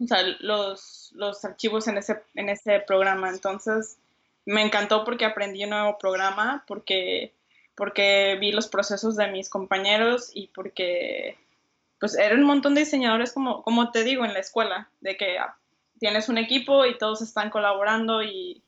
o 0.00 0.06
sea, 0.06 0.22
los, 0.40 1.12
los 1.14 1.44
archivos 1.44 1.86
en 1.88 1.98
ese, 1.98 2.22
en 2.34 2.48
ese 2.48 2.80
programa, 2.80 3.28
entonces 3.28 3.98
me 4.46 4.62
encantó 4.62 5.04
porque 5.04 5.26
aprendí 5.26 5.64
un 5.64 5.70
nuevo 5.70 5.98
programa, 5.98 6.64
porque, 6.66 7.34
porque 7.74 8.38
vi 8.40 8.52
los 8.52 8.68
procesos 8.68 9.16
de 9.16 9.28
mis 9.28 9.50
compañeros 9.50 10.30
y 10.32 10.46
porque 10.46 11.36
pues 12.00 12.16
eran 12.16 12.40
un 12.40 12.46
montón 12.46 12.74
de 12.74 12.80
diseñadores 12.80 13.32
como, 13.32 13.62
como 13.62 13.90
te 13.90 14.04
digo 14.04 14.24
en 14.24 14.34
la 14.34 14.40
escuela, 14.40 14.90
de 15.00 15.16
que 15.16 15.38
tienes 15.98 16.28
un 16.28 16.38
equipo 16.38 16.86
y 16.86 16.96
todos 16.98 17.22
están 17.22 17.50
colaborando 17.50 18.22
y, 18.22 18.62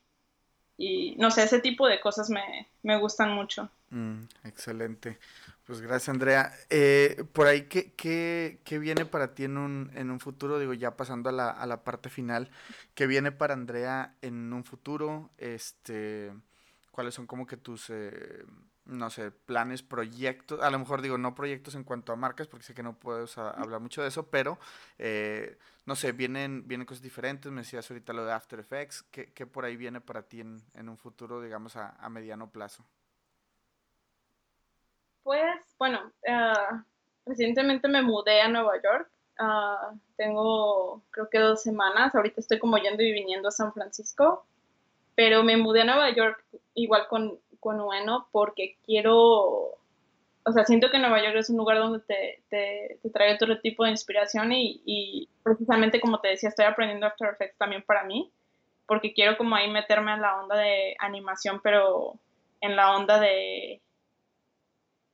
y 0.76 1.14
no 1.16 1.30
sé, 1.30 1.44
ese 1.44 1.60
tipo 1.60 1.86
de 1.86 2.00
cosas 2.00 2.30
me, 2.30 2.68
me 2.82 2.98
gustan 2.98 3.32
mucho. 3.32 3.70
Mm, 3.90 4.22
excelente. 4.44 5.18
Pues 5.64 5.80
gracias, 5.80 6.08
Andrea. 6.08 6.52
Eh, 6.68 7.24
por 7.32 7.46
ahí, 7.46 7.68
¿qué, 7.68 7.92
qué, 7.92 8.60
qué 8.64 8.78
viene 8.80 9.04
para 9.04 9.34
ti 9.34 9.44
en 9.44 9.56
un, 9.56 9.92
en 9.94 10.10
un 10.10 10.18
futuro? 10.18 10.58
Digo, 10.58 10.74
ya 10.74 10.96
pasando 10.96 11.28
a 11.28 11.32
la, 11.32 11.50
a 11.50 11.64
la 11.66 11.84
parte 11.84 12.10
final, 12.10 12.50
¿qué 12.94 13.06
viene 13.06 13.30
para 13.30 13.54
Andrea 13.54 14.16
en 14.20 14.52
un 14.52 14.64
futuro? 14.64 15.30
Este, 15.38 16.32
¿Cuáles 16.90 17.14
son 17.14 17.28
como 17.28 17.46
que 17.46 17.56
tus, 17.56 17.88
eh, 17.90 18.44
no 18.90 19.08
sé, 19.10 19.30
planes, 19.30 19.82
proyectos? 19.82 20.60
A 20.60 20.70
lo 20.70 20.78
mejor 20.78 21.00
digo, 21.00 21.16
no 21.16 21.34
proyectos 21.34 21.74
en 21.74 21.84
cuanto 21.84 22.12
a 22.12 22.16
marcas, 22.16 22.48
porque 22.48 22.66
sé 22.66 22.74
que 22.74 22.82
no 22.82 22.98
puedes 22.98 23.38
hablar 23.38 23.80
mucho 23.80 24.02
de 24.02 24.08
eso, 24.08 24.28
pero, 24.28 24.58
eh, 24.98 25.58
no 25.86 25.96
sé, 25.96 26.12
vienen, 26.12 26.66
vienen 26.66 26.86
cosas 26.86 27.02
diferentes. 27.02 27.50
Me 27.50 27.62
decías 27.62 27.90
ahorita 27.90 28.12
lo 28.12 28.24
de 28.24 28.32
After 28.32 28.58
Effects. 28.60 29.02
¿Qué, 29.10 29.32
qué 29.32 29.46
por 29.46 29.64
ahí 29.64 29.76
viene 29.76 30.00
para 30.00 30.22
ti 30.22 30.40
en, 30.40 30.62
en 30.74 30.88
un 30.88 30.98
futuro, 30.98 31.40
digamos, 31.40 31.76
a, 31.76 31.90
a 31.90 32.08
mediano 32.10 32.50
plazo? 32.50 32.84
Pues, 35.22 35.74
bueno, 35.78 36.12
eh, 36.22 36.52
recientemente 37.26 37.88
me 37.88 38.02
mudé 38.02 38.42
a 38.42 38.48
Nueva 38.48 38.74
York. 38.82 39.10
Ah, 39.38 39.92
tengo, 40.16 41.02
creo 41.10 41.30
que 41.30 41.38
dos 41.38 41.62
semanas. 41.62 42.14
Ahorita 42.14 42.40
estoy 42.40 42.58
como 42.58 42.76
yendo 42.78 43.02
y 43.02 43.12
viniendo 43.12 43.48
a 43.48 43.52
San 43.52 43.72
Francisco. 43.72 44.44
Pero 45.14 45.42
me 45.42 45.56
mudé 45.56 45.82
a 45.82 45.84
Nueva 45.84 46.14
York 46.14 46.44
igual 46.74 47.06
con, 47.08 47.38
con 47.60 47.80
Ueno 47.80 48.28
porque 48.32 48.76
quiero, 48.84 49.18
o 49.18 50.52
sea, 50.52 50.64
siento 50.64 50.90
que 50.90 50.98
Nueva 50.98 51.22
York 51.22 51.36
es 51.36 51.50
un 51.50 51.58
lugar 51.58 51.78
donde 51.78 52.00
te, 52.00 52.42
te, 52.48 52.98
te 53.02 53.10
trae 53.10 53.34
otro 53.34 53.60
tipo 53.60 53.84
de 53.84 53.90
inspiración 53.90 54.52
y, 54.52 54.82
y, 54.84 55.28
precisamente 55.42 56.00
como 56.00 56.20
te 56.20 56.28
decía, 56.28 56.48
estoy 56.48 56.64
aprendiendo 56.64 57.06
After 57.06 57.28
Effects 57.28 57.58
también 57.58 57.82
para 57.82 58.04
mí, 58.04 58.30
porque 58.86 59.12
quiero 59.12 59.36
como 59.36 59.54
ahí 59.54 59.70
meterme 59.70 60.12
en 60.12 60.22
la 60.22 60.40
onda 60.40 60.56
de 60.56 60.96
animación, 60.98 61.60
pero 61.62 62.14
en 62.60 62.76
la 62.76 62.96
onda 62.96 63.20
de 63.20 63.80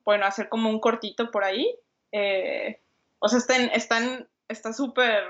bueno, 0.06 0.24
hacer 0.24 0.48
como 0.48 0.70
un 0.70 0.80
cortito 0.80 1.30
por 1.32 1.44
ahí. 1.44 1.76
Eh, 2.12 2.80
o 3.18 3.28
sea, 3.28 3.40
están, 3.40 3.70
están, 3.74 4.28
está 4.48 4.72
súper, 4.72 5.24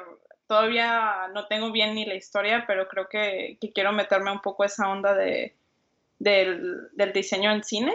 todavía 0.47 1.29
no 1.33 1.47
tengo 1.47 1.73
bien 1.73 1.95
ni 1.95 2.05
la 2.05 2.15
historia, 2.15 2.65
pero 2.67 2.87
creo 2.87 3.09
que, 3.09 3.59
quiero 3.75 3.93
meterme 3.93 4.31
un 4.31 4.43
poco 4.43 4.65
esa 4.65 4.89
onda 4.89 5.15
de, 5.15 5.57
del, 6.19 6.91
diseño 7.13 7.51
en 7.53 7.65
cine. 7.65 7.95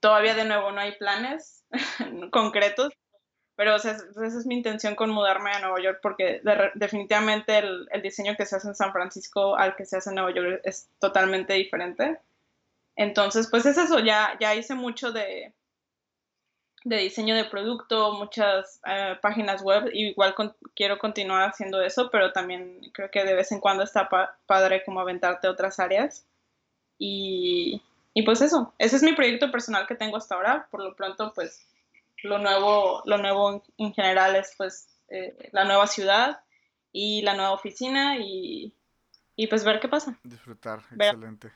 todavía 0.00 0.34
de 0.34 0.44
nuevo 0.44 0.72
no 0.72 0.80
hay 0.80 0.92
planes 0.92 1.64
concretos, 2.32 2.92
pero 3.56 3.76
esa 3.76 3.92
es 3.92 4.46
mi 4.46 4.56
intención 4.56 4.94
con 4.94 5.10
mudarme 5.10 5.52
a 5.52 5.60
Nueva 5.60 5.80
York 5.80 6.00
porque 6.02 6.40
definitivamente 6.74 7.58
el, 7.58 7.88
el, 7.92 8.02
diseño 8.02 8.34
que 8.36 8.46
se 8.46 8.56
hace 8.56 8.68
en 8.68 8.74
San 8.74 8.92
Francisco 8.92 9.56
al 9.56 9.76
que 9.76 9.84
se 9.84 9.98
hace 9.98 10.10
en 10.10 10.16
Nueva 10.16 10.34
York 10.34 10.60
es 10.64 10.88
totalmente 10.98 11.54
diferente. 11.54 12.18
Entonces, 12.96 13.48
pues 13.50 13.64
es 13.66 13.78
eso, 13.78 14.00
ya, 14.00 14.36
ya 14.40 14.54
hice 14.54 14.74
mucho 14.74 15.12
de, 15.12 15.54
de 16.84 16.96
diseño 16.96 17.34
de 17.34 17.44
producto, 17.44 18.12
muchas 18.12 18.80
eh, 18.86 19.16
páginas 19.20 19.62
web, 19.62 19.88
igual 19.92 20.34
quiero 20.74 20.98
continuar 20.98 21.48
haciendo 21.48 21.80
eso, 21.80 22.10
pero 22.10 22.32
también 22.32 22.80
creo 22.92 23.10
que 23.10 23.24
de 23.24 23.34
vez 23.34 23.52
en 23.52 23.60
cuando 23.60 23.84
está 23.84 24.08
padre 24.46 24.82
como 24.84 25.00
aventarte 25.00 25.48
otras 25.48 25.78
áreas. 25.78 26.26
Y, 27.04 27.82
y, 28.14 28.22
pues 28.22 28.40
eso, 28.42 28.72
ese 28.78 28.94
es 28.94 29.02
mi 29.02 29.12
proyecto 29.12 29.50
personal 29.50 29.88
que 29.88 29.96
tengo 29.96 30.16
hasta 30.16 30.36
ahora. 30.36 30.68
Por 30.70 30.84
lo 30.84 30.94
pronto, 30.94 31.32
pues 31.34 31.66
lo 32.22 32.38
nuevo, 32.38 33.02
lo 33.06 33.18
nuevo 33.18 33.64
en, 33.76 33.92
general 33.92 34.36
es 34.36 34.54
pues 34.56 34.86
eh, 35.08 35.50
la 35.50 35.64
nueva 35.64 35.88
ciudad 35.88 36.44
y 36.92 37.22
la 37.22 37.34
nueva 37.34 37.50
oficina 37.50 38.18
y, 38.18 38.72
y 39.34 39.48
pues 39.48 39.64
ver 39.64 39.80
qué 39.80 39.88
pasa. 39.88 40.16
Disfrutar, 40.22 40.78
excelente. 40.94 41.50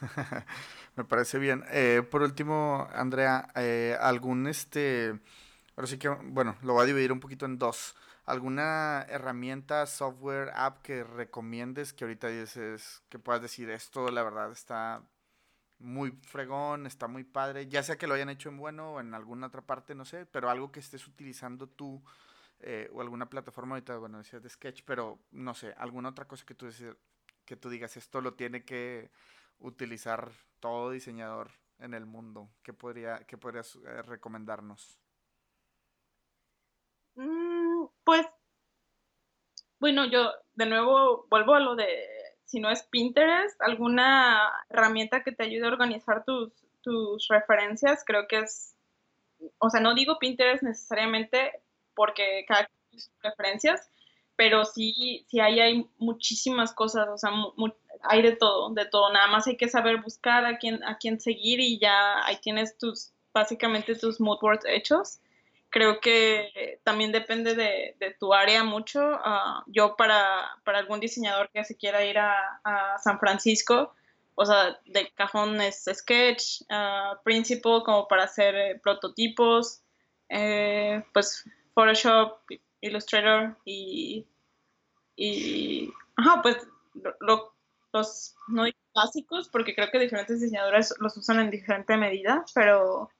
Me 0.96 1.04
parece 1.04 1.38
bien. 1.38 1.62
Eh, 1.70 2.02
por 2.10 2.22
último, 2.22 2.88
Andrea, 2.92 3.52
eh, 3.54 3.96
algún 4.00 4.48
este, 4.48 5.16
ahora 5.76 5.86
sí 5.86 5.96
que, 5.96 6.08
bueno, 6.08 6.56
lo 6.62 6.72
voy 6.72 6.82
a 6.82 6.86
dividir 6.86 7.12
un 7.12 7.20
poquito 7.20 7.46
en 7.46 7.56
dos. 7.56 7.94
¿Alguna 8.28 9.06
herramienta, 9.08 9.86
software, 9.86 10.50
app 10.54 10.82
que 10.82 11.02
recomiendes 11.02 11.94
que 11.94 12.04
ahorita 12.04 12.28
dices, 12.28 13.02
que 13.08 13.18
puedas 13.18 13.40
decir 13.40 13.70
esto, 13.70 14.10
la 14.10 14.22
verdad 14.22 14.52
está 14.52 15.02
muy 15.78 16.10
fregón, 16.10 16.84
está 16.84 17.08
muy 17.08 17.24
padre, 17.24 17.68
ya 17.68 17.82
sea 17.82 17.96
que 17.96 18.06
lo 18.06 18.12
hayan 18.12 18.28
hecho 18.28 18.50
en 18.50 18.58
bueno 18.58 18.92
o 18.92 19.00
en 19.00 19.14
alguna 19.14 19.46
otra 19.46 19.62
parte, 19.62 19.94
no 19.94 20.04
sé, 20.04 20.26
pero 20.26 20.50
algo 20.50 20.70
que 20.70 20.80
estés 20.80 21.08
utilizando 21.08 21.70
tú 21.70 22.04
eh, 22.58 22.90
o 22.92 23.00
alguna 23.00 23.30
plataforma 23.30 23.76
ahorita, 23.76 23.96
bueno, 23.96 24.18
decías 24.18 24.42
de 24.42 24.50
Sketch, 24.50 24.82
pero 24.84 25.18
no 25.30 25.54
sé, 25.54 25.72
alguna 25.78 26.10
otra 26.10 26.28
cosa 26.28 26.44
que 26.44 26.54
tú, 26.54 26.68
que 27.46 27.56
tú 27.56 27.70
digas, 27.70 27.96
esto 27.96 28.20
lo 28.20 28.34
tiene 28.34 28.62
que 28.62 29.10
utilizar 29.58 30.30
todo 30.60 30.90
diseñador 30.90 31.50
en 31.78 31.94
el 31.94 32.04
mundo? 32.04 32.50
¿Qué, 32.62 32.74
podría, 32.74 33.20
qué 33.20 33.38
podrías 33.38 33.76
eh, 33.76 34.02
recomendarnos? 34.02 35.00
Mm, 37.16 37.47
pues, 38.04 38.26
bueno, 39.80 40.06
yo 40.06 40.32
de 40.54 40.66
nuevo 40.66 41.26
vuelvo 41.30 41.54
a 41.54 41.60
lo 41.60 41.76
de, 41.76 41.86
si 42.44 42.60
no 42.60 42.70
es 42.70 42.82
Pinterest, 42.84 43.60
alguna 43.62 44.52
herramienta 44.70 45.22
que 45.22 45.32
te 45.32 45.44
ayude 45.44 45.66
a 45.66 45.72
organizar 45.72 46.24
tus, 46.24 46.52
tus 46.82 47.28
referencias, 47.28 48.04
creo 48.04 48.26
que 48.26 48.40
es, 48.40 48.74
o 49.58 49.70
sea, 49.70 49.80
no 49.80 49.94
digo 49.94 50.18
Pinterest 50.18 50.62
necesariamente 50.62 51.52
porque 51.94 52.44
cada 52.46 52.68
sus 52.90 53.10
referencias, 53.22 53.90
pero 54.36 54.64
sí, 54.64 55.26
sí 55.28 55.40
hay 55.40 55.88
muchísimas 55.98 56.72
cosas, 56.72 57.08
o 57.08 57.18
sea, 57.18 57.30
hay 58.02 58.22
de 58.22 58.36
todo, 58.36 58.72
de 58.72 58.86
todo, 58.86 59.12
nada 59.12 59.26
más 59.26 59.46
hay 59.46 59.56
que 59.56 59.68
saber 59.68 60.00
buscar 60.00 60.44
a 60.44 60.58
quién, 60.58 60.82
a 60.84 60.96
quién 60.98 61.20
seguir 61.20 61.60
y 61.60 61.78
ya 61.78 62.24
ahí 62.24 62.36
tienes 62.40 62.78
tus, 62.78 63.12
básicamente 63.32 63.96
tus 63.96 64.20
mood 64.20 64.38
boards 64.40 64.64
hechos. 64.66 65.20
Creo 65.70 66.00
que 66.00 66.80
también 66.82 67.12
depende 67.12 67.54
de, 67.54 67.94
de 67.98 68.14
tu 68.18 68.32
área 68.32 68.64
mucho. 68.64 69.00
Ah, 69.02 69.62
yo 69.66 69.96
para, 69.96 70.56
para, 70.64 70.78
algún 70.78 71.00
diseñador 71.00 71.50
que 71.50 71.64
se 71.64 71.76
quiera 71.76 72.04
ir 72.04 72.18
a, 72.18 72.60
a 72.64 72.98
San 72.98 73.18
Francisco, 73.18 73.94
o 74.40 74.46
sea, 74.46 74.78
de 74.86 75.10
cajón 75.16 75.60
es 75.60 75.84
Sketch, 75.92 76.62
uh, 76.70 77.20
Principal 77.24 77.82
como 77.84 78.06
para 78.06 78.22
hacer 78.22 78.54
eh, 78.54 78.80
prototipos, 78.80 79.82
eh, 80.28 81.02
pues 81.12 81.44
Photoshop, 81.74 82.38
Illustrator 82.80 83.56
y, 83.64 84.24
y 85.16 85.90
ajá, 86.16 86.40
pues 86.40 86.56
los 87.92 88.34
no 88.46 88.64
básicos, 88.94 89.48
porque 89.48 89.74
creo 89.74 89.90
que 89.90 89.98
diferentes 89.98 90.40
diseñadores 90.40 90.94
los 91.00 91.16
usan 91.16 91.40
en 91.40 91.50
diferente 91.50 91.96
medida, 91.96 92.44
pero, 92.54 93.10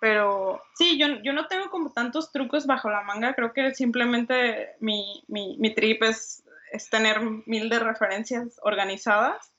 pero 0.00 0.62
sí, 0.74 0.98
yo, 0.98 1.06
yo 1.22 1.32
no 1.34 1.46
tengo 1.46 1.70
como 1.70 1.92
tantos 1.92 2.32
trucos 2.32 2.66
bajo 2.66 2.90
la 2.90 3.02
manga, 3.02 3.34
creo 3.34 3.52
que 3.52 3.74
simplemente 3.74 4.70
mi, 4.80 5.22
mi, 5.28 5.56
mi 5.58 5.74
trip 5.74 6.02
es, 6.02 6.42
es 6.72 6.88
tener 6.88 7.20
mil 7.46 7.68
de 7.68 7.78
referencias 7.78 8.58
organizadas 8.62 9.52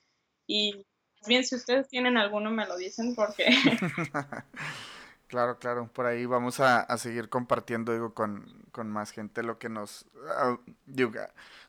y 0.48 0.86
bien 1.28 1.46
si 1.46 1.56
ustedes 1.56 1.88
tienen 1.88 2.18
alguno 2.18 2.50
me 2.50 2.66
lo 2.66 2.76
dicen 2.76 3.14
porque 3.16 3.46
Claro, 5.32 5.60
claro, 5.60 5.88
por 5.88 6.08
ahí 6.08 6.26
vamos 6.26 6.60
a, 6.60 6.86
seguir 6.98 7.30
compartiendo, 7.30 7.94
digo, 7.94 8.14
con, 8.14 8.46
más 8.84 9.12
gente 9.12 9.44
lo 9.44 9.58
que 9.60 9.70
nos, 9.70 10.06
digo, 10.86 11.14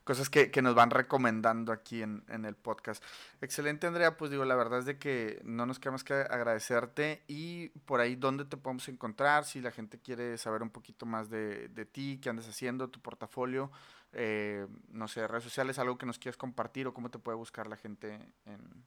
cosas 0.02 0.28
que, 0.28 0.50
nos 0.60 0.74
van 0.74 0.90
recomendando 0.90 1.70
aquí 1.70 2.02
en, 2.02 2.24
el 2.28 2.56
podcast. 2.56 3.04
Excelente, 3.40 3.86
Andrea, 3.86 4.16
pues 4.16 4.32
digo, 4.32 4.44
la 4.44 4.56
verdad 4.56 4.80
es 4.80 4.86
de 4.86 4.98
que 4.98 5.40
no 5.44 5.64
nos 5.64 5.78
queda 5.78 5.92
más 5.92 6.02
que 6.02 6.12
agradecerte 6.12 7.22
y 7.28 7.68
por 7.86 8.00
ahí 8.00 8.16
dónde 8.16 8.44
te 8.46 8.56
podemos 8.56 8.88
encontrar, 8.88 9.44
si 9.44 9.60
la 9.60 9.70
gente 9.70 10.00
quiere 10.00 10.38
saber 10.38 10.62
un 10.62 10.70
poquito 10.70 11.06
más 11.06 11.30
de, 11.30 11.68
de 11.68 11.86
ti, 11.86 12.18
qué 12.20 12.30
andas 12.30 12.48
haciendo, 12.48 12.90
tu 12.90 12.98
portafolio, 12.98 13.70
eh, 14.12 14.66
no 14.88 15.06
sé, 15.06 15.28
redes 15.28 15.44
sociales, 15.44 15.78
algo 15.78 15.98
que 15.98 16.06
nos 16.06 16.18
quieras 16.18 16.36
compartir 16.36 16.88
o 16.88 16.94
cómo 16.94 17.12
te 17.12 17.20
puede 17.20 17.38
buscar 17.38 17.68
la 17.68 17.76
gente 17.76 18.18
en, 18.44 18.84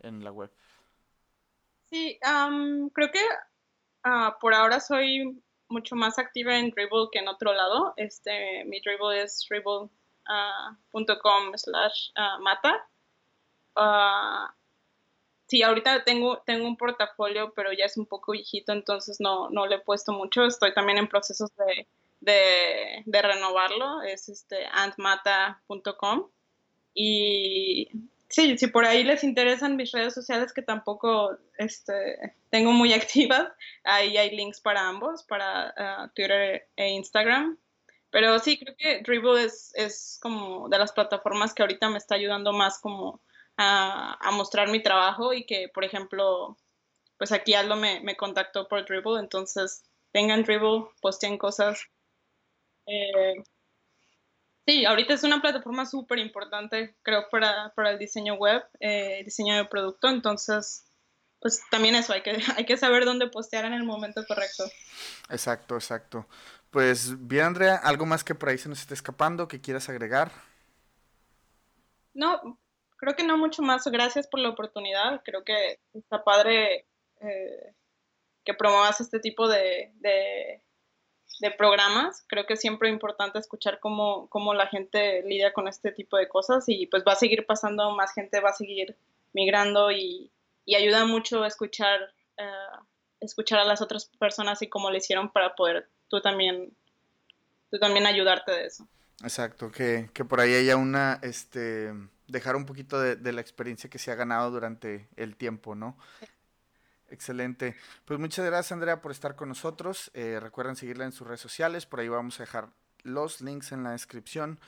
en 0.00 0.22
la 0.22 0.32
web. 0.32 0.52
Sí, 1.88 2.18
creo 2.92 3.10
que 3.10 3.20
Ah, 4.08 4.38
por 4.40 4.54
ahora 4.54 4.78
soy 4.78 5.42
mucho 5.68 5.96
más 5.96 6.16
activa 6.20 6.56
en 6.56 6.70
Dribble 6.70 7.08
que 7.10 7.18
en 7.18 7.26
otro 7.26 7.52
lado. 7.52 7.92
Este, 7.96 8.64
mi 8.66 8.80
Dribble 8.80 9.20
es 9.20 9.44
dribble.com 9.50 9.90
uh, 11.48 11.58
slash 11.58 12.10
ah, 12.14 12.38
mata. 12.40 12.88
Sí, 15.48 15.64
ahorita 15.64 16.04
tengo, 16.04 16.38
tengo 16.46 16.68
un 16.68 16.76
portafolio, 16.76 17.52
pero 17.54 17.72
ya 17.72 17.84
es 17.84 17.96
un 17.96 18.06
poco 18.06 18.30
viejito, 18.30 18.72
entonces 18.72 19.18
no, 19.18 19.50
no 19.50 19.66
le 19.66 19.74
he 19.76 19.80
puesto 19.80 20.12
mucho. 20.12 20.44
Estoy 20.44 20.72
también 20.72 20.98
en 20.98 21.08
procesos 21.08 21.50
de, 21.56 21.88
de, 22.20 23.02
de 23.06 23.22
renovarlo. 23.22 24.02
Es 24.02 24.28
este 24.28 24.66
antmata.com. 24.70 26.28
Y 26.94 27.90
sí, 28.28 28.56
si 28.58 28.66
por 28.68 28.84
ahí 28.84 29.04
les 29.04 29.24
interesan 29.24 29.76
mis 29.76 29.92
redes 29.92 30.14
sociales 30.14 30.52
que 30.52 30.62
tampoco 30.62 31.36
este, 31.58 32.34
tengo 32.50 32.72
muy 32.72 32.92
activas, 32.94 33.48
ahí 33.84 34.16
hay 34.16 34.36
links 34.36 34.60
para 34.60 34.88
ambos, 34.88 35.24
para 35.24 35.74
ah, 35.76 36.10
Twitter 36.14 36.68
e 36.76 36.88
Instagram. 36.90 37.58
Pero 38.10 38.38
sí, 38.38 38.58
creo 38.58 38.74
que 38.78 39.02
Dribble 39.02 39.44
es, 39.44 39.72
es, 39.74 40.18
como 40.22 40.68
de 40.68 40.78
las 40.78 40.92
plataformas 40.92 41.52
que 41.52 41.62
ahorita 41.62 41.90
me 41.90 41.98
está 41.98 42.14
ayudando 42.14 42.52
más 42.52 42.78
como 42.78 43.20
a, 43.56 44.18
mostrar 44.32 44.68
mi 44.68 44.82
trabajo 44.82 45.32
y 45.32 45.44
que, 45.44 45.68
por 45.68 45.84
ejemplo, 45.84 46.56
pues 47.18 47.32
aquí 47.32 47.54
Aldo 47.54 47.76
me, 47.76 48.00
me 48.00 48.16
contactó 48.16 48.68
por 48.68 48.84
Dribble, 48.86 49.20
entonces 49.20 49.84
vengan 50.12 50.44
Dribble, 50.44 50.86
posteen 51.00 51.36
cosas. 51.36 51.84
Eh, 52.86 53.34
Sí, 54.66 54.84
ahorita 54.84 55.14
es 55.14 55.22
una 55.22 55.40
plataforma 55.40 55.86
súper 55.86 56.18
importante, 56.18 56.96
creo, 57.02 57.28
para, 57.30 57.72
para, 57.76 57.90
el 57.90 57.98
diseño 57.98 58.34
web, 58.34 58.64
eh, 58.80 59.22
diseño 59.24 59.54
de 59.54 59.64
producto. 59.64 60.08
Entonces, 60.08 60.84
pues 61.40 61.62
también 61.70 61.94
eso, 61.94 62.12
hay 62.12 62.22
que, 62.22 62.36
hay 62.56 62.66
que 62.66 62.76
saber 62.76 63.04
dónde 63.04 63.28
postear 63.28 63.64
en 63.64 63.74
el 63.74 63.84
momento 63.84 64.24
correcto. 64.26 64.64
Exacto, 65.30 65.76
exacto. 65.76 66.26
Pues 66.70 67.14
bien, 67.28 67.44
Andrea, 67.44 67.76
¿algo 67.76 68.06
más 68.06 68.24
que 68.24 68.34
por 68.34 68.48
ahí 68.48 68.58
se 68.58 68.68
nos 68.68 68.80
esté 68.80 68.94
escapando 68.94 69.46
que 69.46 69.60
quieras 69.60 69.88
agregar? 69.88 70.32
No, 72.12 72.58
creo 72.96 73.14
que 73.14 73.22
no 73.22 73.38
mucho 73.38 73.62
más. 73.62 73.84
Gracias 73.86 74.26
por 74.26 74.40
la 74.40 74.48
oportunidad. 74.48 75.22
Creo 75.24 75.44
que 75.44 75.78
está 75.94 76.24
padre 76.24 76.86
eh, 77.20 77.72
que 78.44 78.54
promuevas 78.54 79.00
este 79.00 79.20
tipo 79.20 79.48
de, 79.48 79.92
de 80.00 80.60
programas. 81.56 82.24
Creo 82.28 82.46
que 82.46 82.54
es 82.54 82.60
siempre 82.60 82.88
importante 82.88 83.38
escuchar 83.38 83.78
cómo, 83.80 84.28
cómo, 84.28 84.54
la 84.54 84.66
gente 84.66 85.22
lidia 85.22 85.52
con 85.52 85.68
este 85.68 85.92
tipo 85.92 86.16
de 86.16 86.28
cosas 86.28 86.64
y 86.68 86.86
pues 86.86 87.04
va 87.06 87.12
a 87.12 87.16
seguir 87.16 87.46
pasando, 87.46 87.94
más 87.94 88.12
gente 88.12 88.40
va 88.40 88.50
a 88.50 88.54
seguir 88.54 88.96
migrando 89.32 89.90
y, 89.92 90.30
y 90.64 90.74
ayuda 90.76 91.04
mucho 91.04 91.42
a 91.42 91.48
escuchar, 91.48 92.00
uh, 92.38 92.84
escuchar 93.20 93.58
a 93.58 93.64
las 93.64 93.82
otras 93.82 94.06
personas 94.18 94.62
y 94.62 94.68
cómo 94.68 94.90
le 94.90 94.98
hicieron 94.98 95.30
para 95.30 95.54
poder 95.54 95.88
tú 96.08 96.20
también, 96.20 96.72
tú 97.70 97.78
también 97.78 98.06
ayudarte 98.06 98.52
de 98.52 98.66
eso. 98.66 98.88
Exacto, 99.22 99.70
que, 99.70 100.10
que 100.12 100.24
por 100.24 100.40
ahí 100.40 100.54
haya 100.54 100.76
una, 100.76 101.18
este, 101.22 101.92
dejar 102.26 102.56
un 102.56 102.66
poquito 102.66 103.00
de, 103.00 103.16
de, 103.16 103.32
la 103.32 103.40
experiencia 103.40 103.88
que 103.88 103.98
se 103.98 104.10
ha 104.10 104.14
ganado 104.14 104.50
durante 104.50 105.08
el 105.16 105.36
tiempo, 105.36 105.74
¿no? 105.74 105.96
Excelente. 107.08 107.76
Pues 108.04 108.18
muchas 108.18 108.44
gracias 108.44 108.72
Andrea 108.72 109.00
por 109.00 109.12
estar 109.12 109.36
con 109.36 109.48
nosotros. 109.48 110.10
Eh, 110.14 110.38
recuerden 110.40 110.76
seguirla 110.76 111.04
en 111.04 111.12
sus 111.12 111.26
redes 111.26 111.40
sociales, 111.40 111.86
por 111.86 112.00
ahí 112.00 112.08
vamos 112.08 112.38
a 112.40 112.42
dejar 112.42 112.68
los 113.02 113.40
links 113.40 113.72
en 113.72 113.82
la 113.84 113.92
descripción. 113.92 114.58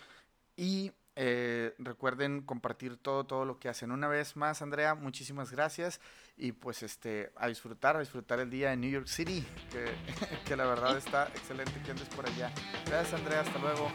Y 0.57 0.93
Eh, 1.21 1.75
recuerden 1.81 2.43
compartir 2.43 2.97
todo, 2.97 3.27
todo 3.27 3.45
lo 3.45 3.59
que 3.59 3.69
hacen. 3.69 3.91
Una 3.91 4.07
vez 4.07 4.37
más, 4.37 4.63
Andrea, 4.63 4.95
muchísimas 4.95 5.51
gracias. 5.51 6.01
Y 6.37 6.53
pues 6.53 6.85
este, 6.85 7.33
a 7.35 7.49
disfrutar, 7.49 7.97
a 7.97 7.99
disfrutar 7.99 8.39
el 8.39 8.51
día 8.51 8.73
en 8.73 8.83
New 8.83 8.91
York 8.91 9.09
City, 9.09 9.45
que, 9.73 9.85
que 10.47 10.55
la 10.55 10.65
verdad 10.67 10.97
está 10.97 11.27
excelente 11.35 11.73
que 11.85 11.91
andes 11.91 12.09
por 12.11 12.25
allá. 12.25 12.53
Gracias, 12.87 13.21
Andrea, 13.21 13.41
hasta 13.41 13.59
luego. 13.59 13.91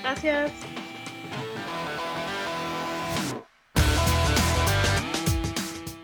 Gracias. 0.00 0.50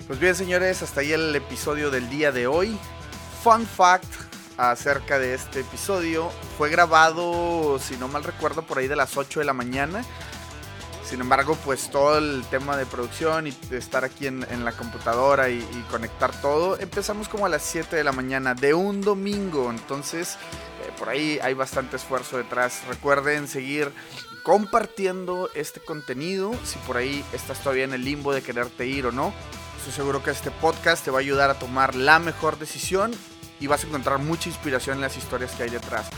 Pues 0.06 0.20
bien, 0.20 0.34
señores, 0.34 0.82
hasta 0.82 1.00
ahí 1.00 1.12
el 1.12 1.34
episodio 1.34 1.90
del 1.90 2.10
día 2.10 2.30
de 2.30 2.46
hoy. 2.46 2.76
Fun 3.42 3.66
fact 3.66 4.04
acerca 4.58 5.18
de 5.18 5.32
este 5.32 5.60
episodio. 5.60 6.30
Fue 6.58 6.68
grabado, 6.68 7.78
si 7.78 7.96
no 7.96 8.06
mal 8.06 8.22
recuerdo, 8.22 8.66
por 8.66 8.76
ahí 8.76 8.86
de 8.86 8.96
las 8.96 9.16
8 9.16 9.40
de 9.40 9.46
la 9.46 9.54
mañana. 9.54 10.04
Sin 11.08 11.22
embargo, 11.22 11.56
pues 11.64 11.90
todo 11.90 12.18
el 12.18 12.44
tema 12.50 12.76
de 12.76 12.84
producción 12.84 13.46
y 13.46 13.52
de 13.70 13.78
estar 13.78 14.04
aquí 14.04 14.26
en, 14.26 14.64
la 14.64 14.72
computadora 14.72 15.48
y, 15.48 15.62
conectar 15.90 16.38
todo, 16.38 16.78
empezamos 16.78 17.30
como 17.30 17.46
a 17.46 17.48
las 17.48 17.62
7 17.62 17.96
de 17.96 18.04
la 18.04 18.12
mañana 18.12 18.52
de 18.54 18.74
un 18.74 19.00
domingo. 19.00 19.70
Entonces, 19.70 20.36
eh, 20.82 20.92
por 20.98 21.08
ahí 21.08 21.38
hay 21.42 21.54
bastante 21.54 21.96
esfuerzo 21.96 22.36
detrás. 22.36 22.82
Recuerden 22.88 23.48
seguir 23.48 23.90
compartiendo 24.42 25.48
este 25.54 25.80
contenido. 25.80 26.52
Si 26.62 26.78
por 26.80 26.98
ahí 26.98 27.24
estás 27.32 27.60
todavía 27.60 27.84
en 27.84 27.94
el 27.94 28.04
limbo 28.04 28.34
de 28.34 28.42
quererte 28.42 28.86
ir 28.86 29.06
o 29.06 29.12
no, 29.12 29.32
estoy 29.84 30.02
seguro 30.02 30.22
que 30.22 30.30
este 30.30 30.50
podcast 30.50 31.04
te 31.04 31.10
va 31.10 31.18
a 31.18 31.20
ayudar 31.20 31.50
a 31.50 31.58
tomar 31.58 31.94
la 31.94 32.18
mejor 32.18 32.58
decisión 32.58 33.12
y 33.60 33.66
vas 33.66 33.84
a 33.84 33.86
encontrar 33.86 34.18
mucha 34.18 34.48
inspiración 34.48 34.96
en 34.96 35.02
las 35.02 35.18
historias 35.18 35.52
que 35.52 35.64
hay 35.64 35.68
detrás. 35.68 36.08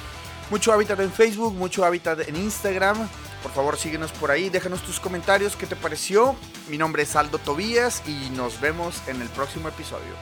Mucho 0.50 0.72
hábitat 0.72 1.00
en 1.00 1.10
Facebook, 1.10 1.52
mucho 1.52 1.84
hábitat 1.84 2.28
en 2.28 2.36
Instagram. 2.36 3.08
Por 3.42 3.50
favor, 3.50 3.76
síguenos 3.76 4.12
por 4.12 4.30
ahí, 4.30 4.50
déjanos 4.50 4.82
tus 4.82 5.00
comentarios, 5.00 5.56
qué 5.56 5.66
te 5.66 5.74
pareció. 5.74 6.36
Mi 6.68 6.78
nombre 6.78 7.02
es 7.02 7.16
Aldo 7.16 7.38
Tobías 7.38 8.06
y 8.06 8.30
nos 8.30 8.60
vemos 8.60 9.02
en 9.08 9.20
el 9.20 9.28
próximo 9.30 9.68
episodio. 9.68 10.14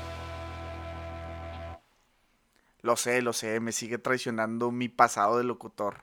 Lo 2.80 2.96
sé, 2.96 3.20
lo 3.20 3.34
sé, 3.34 3.60
me 3.60 3.72
sigue 3.72 3.98
traicionando 3.98 4.70
mi 4.70 4.88
pasado 4.88 5.36
de 5.36 5.44
locutor. 5.44 5.96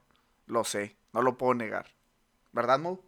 Lo 0.46 0.64
sé, 0.64 0.96
no 1.12 1.24
lo 1.24 1.40
puedo 1.40 1.56
negar. 1.56 1.88
¿Verdad, 2.52 2.78
Mo? 2.78 3.00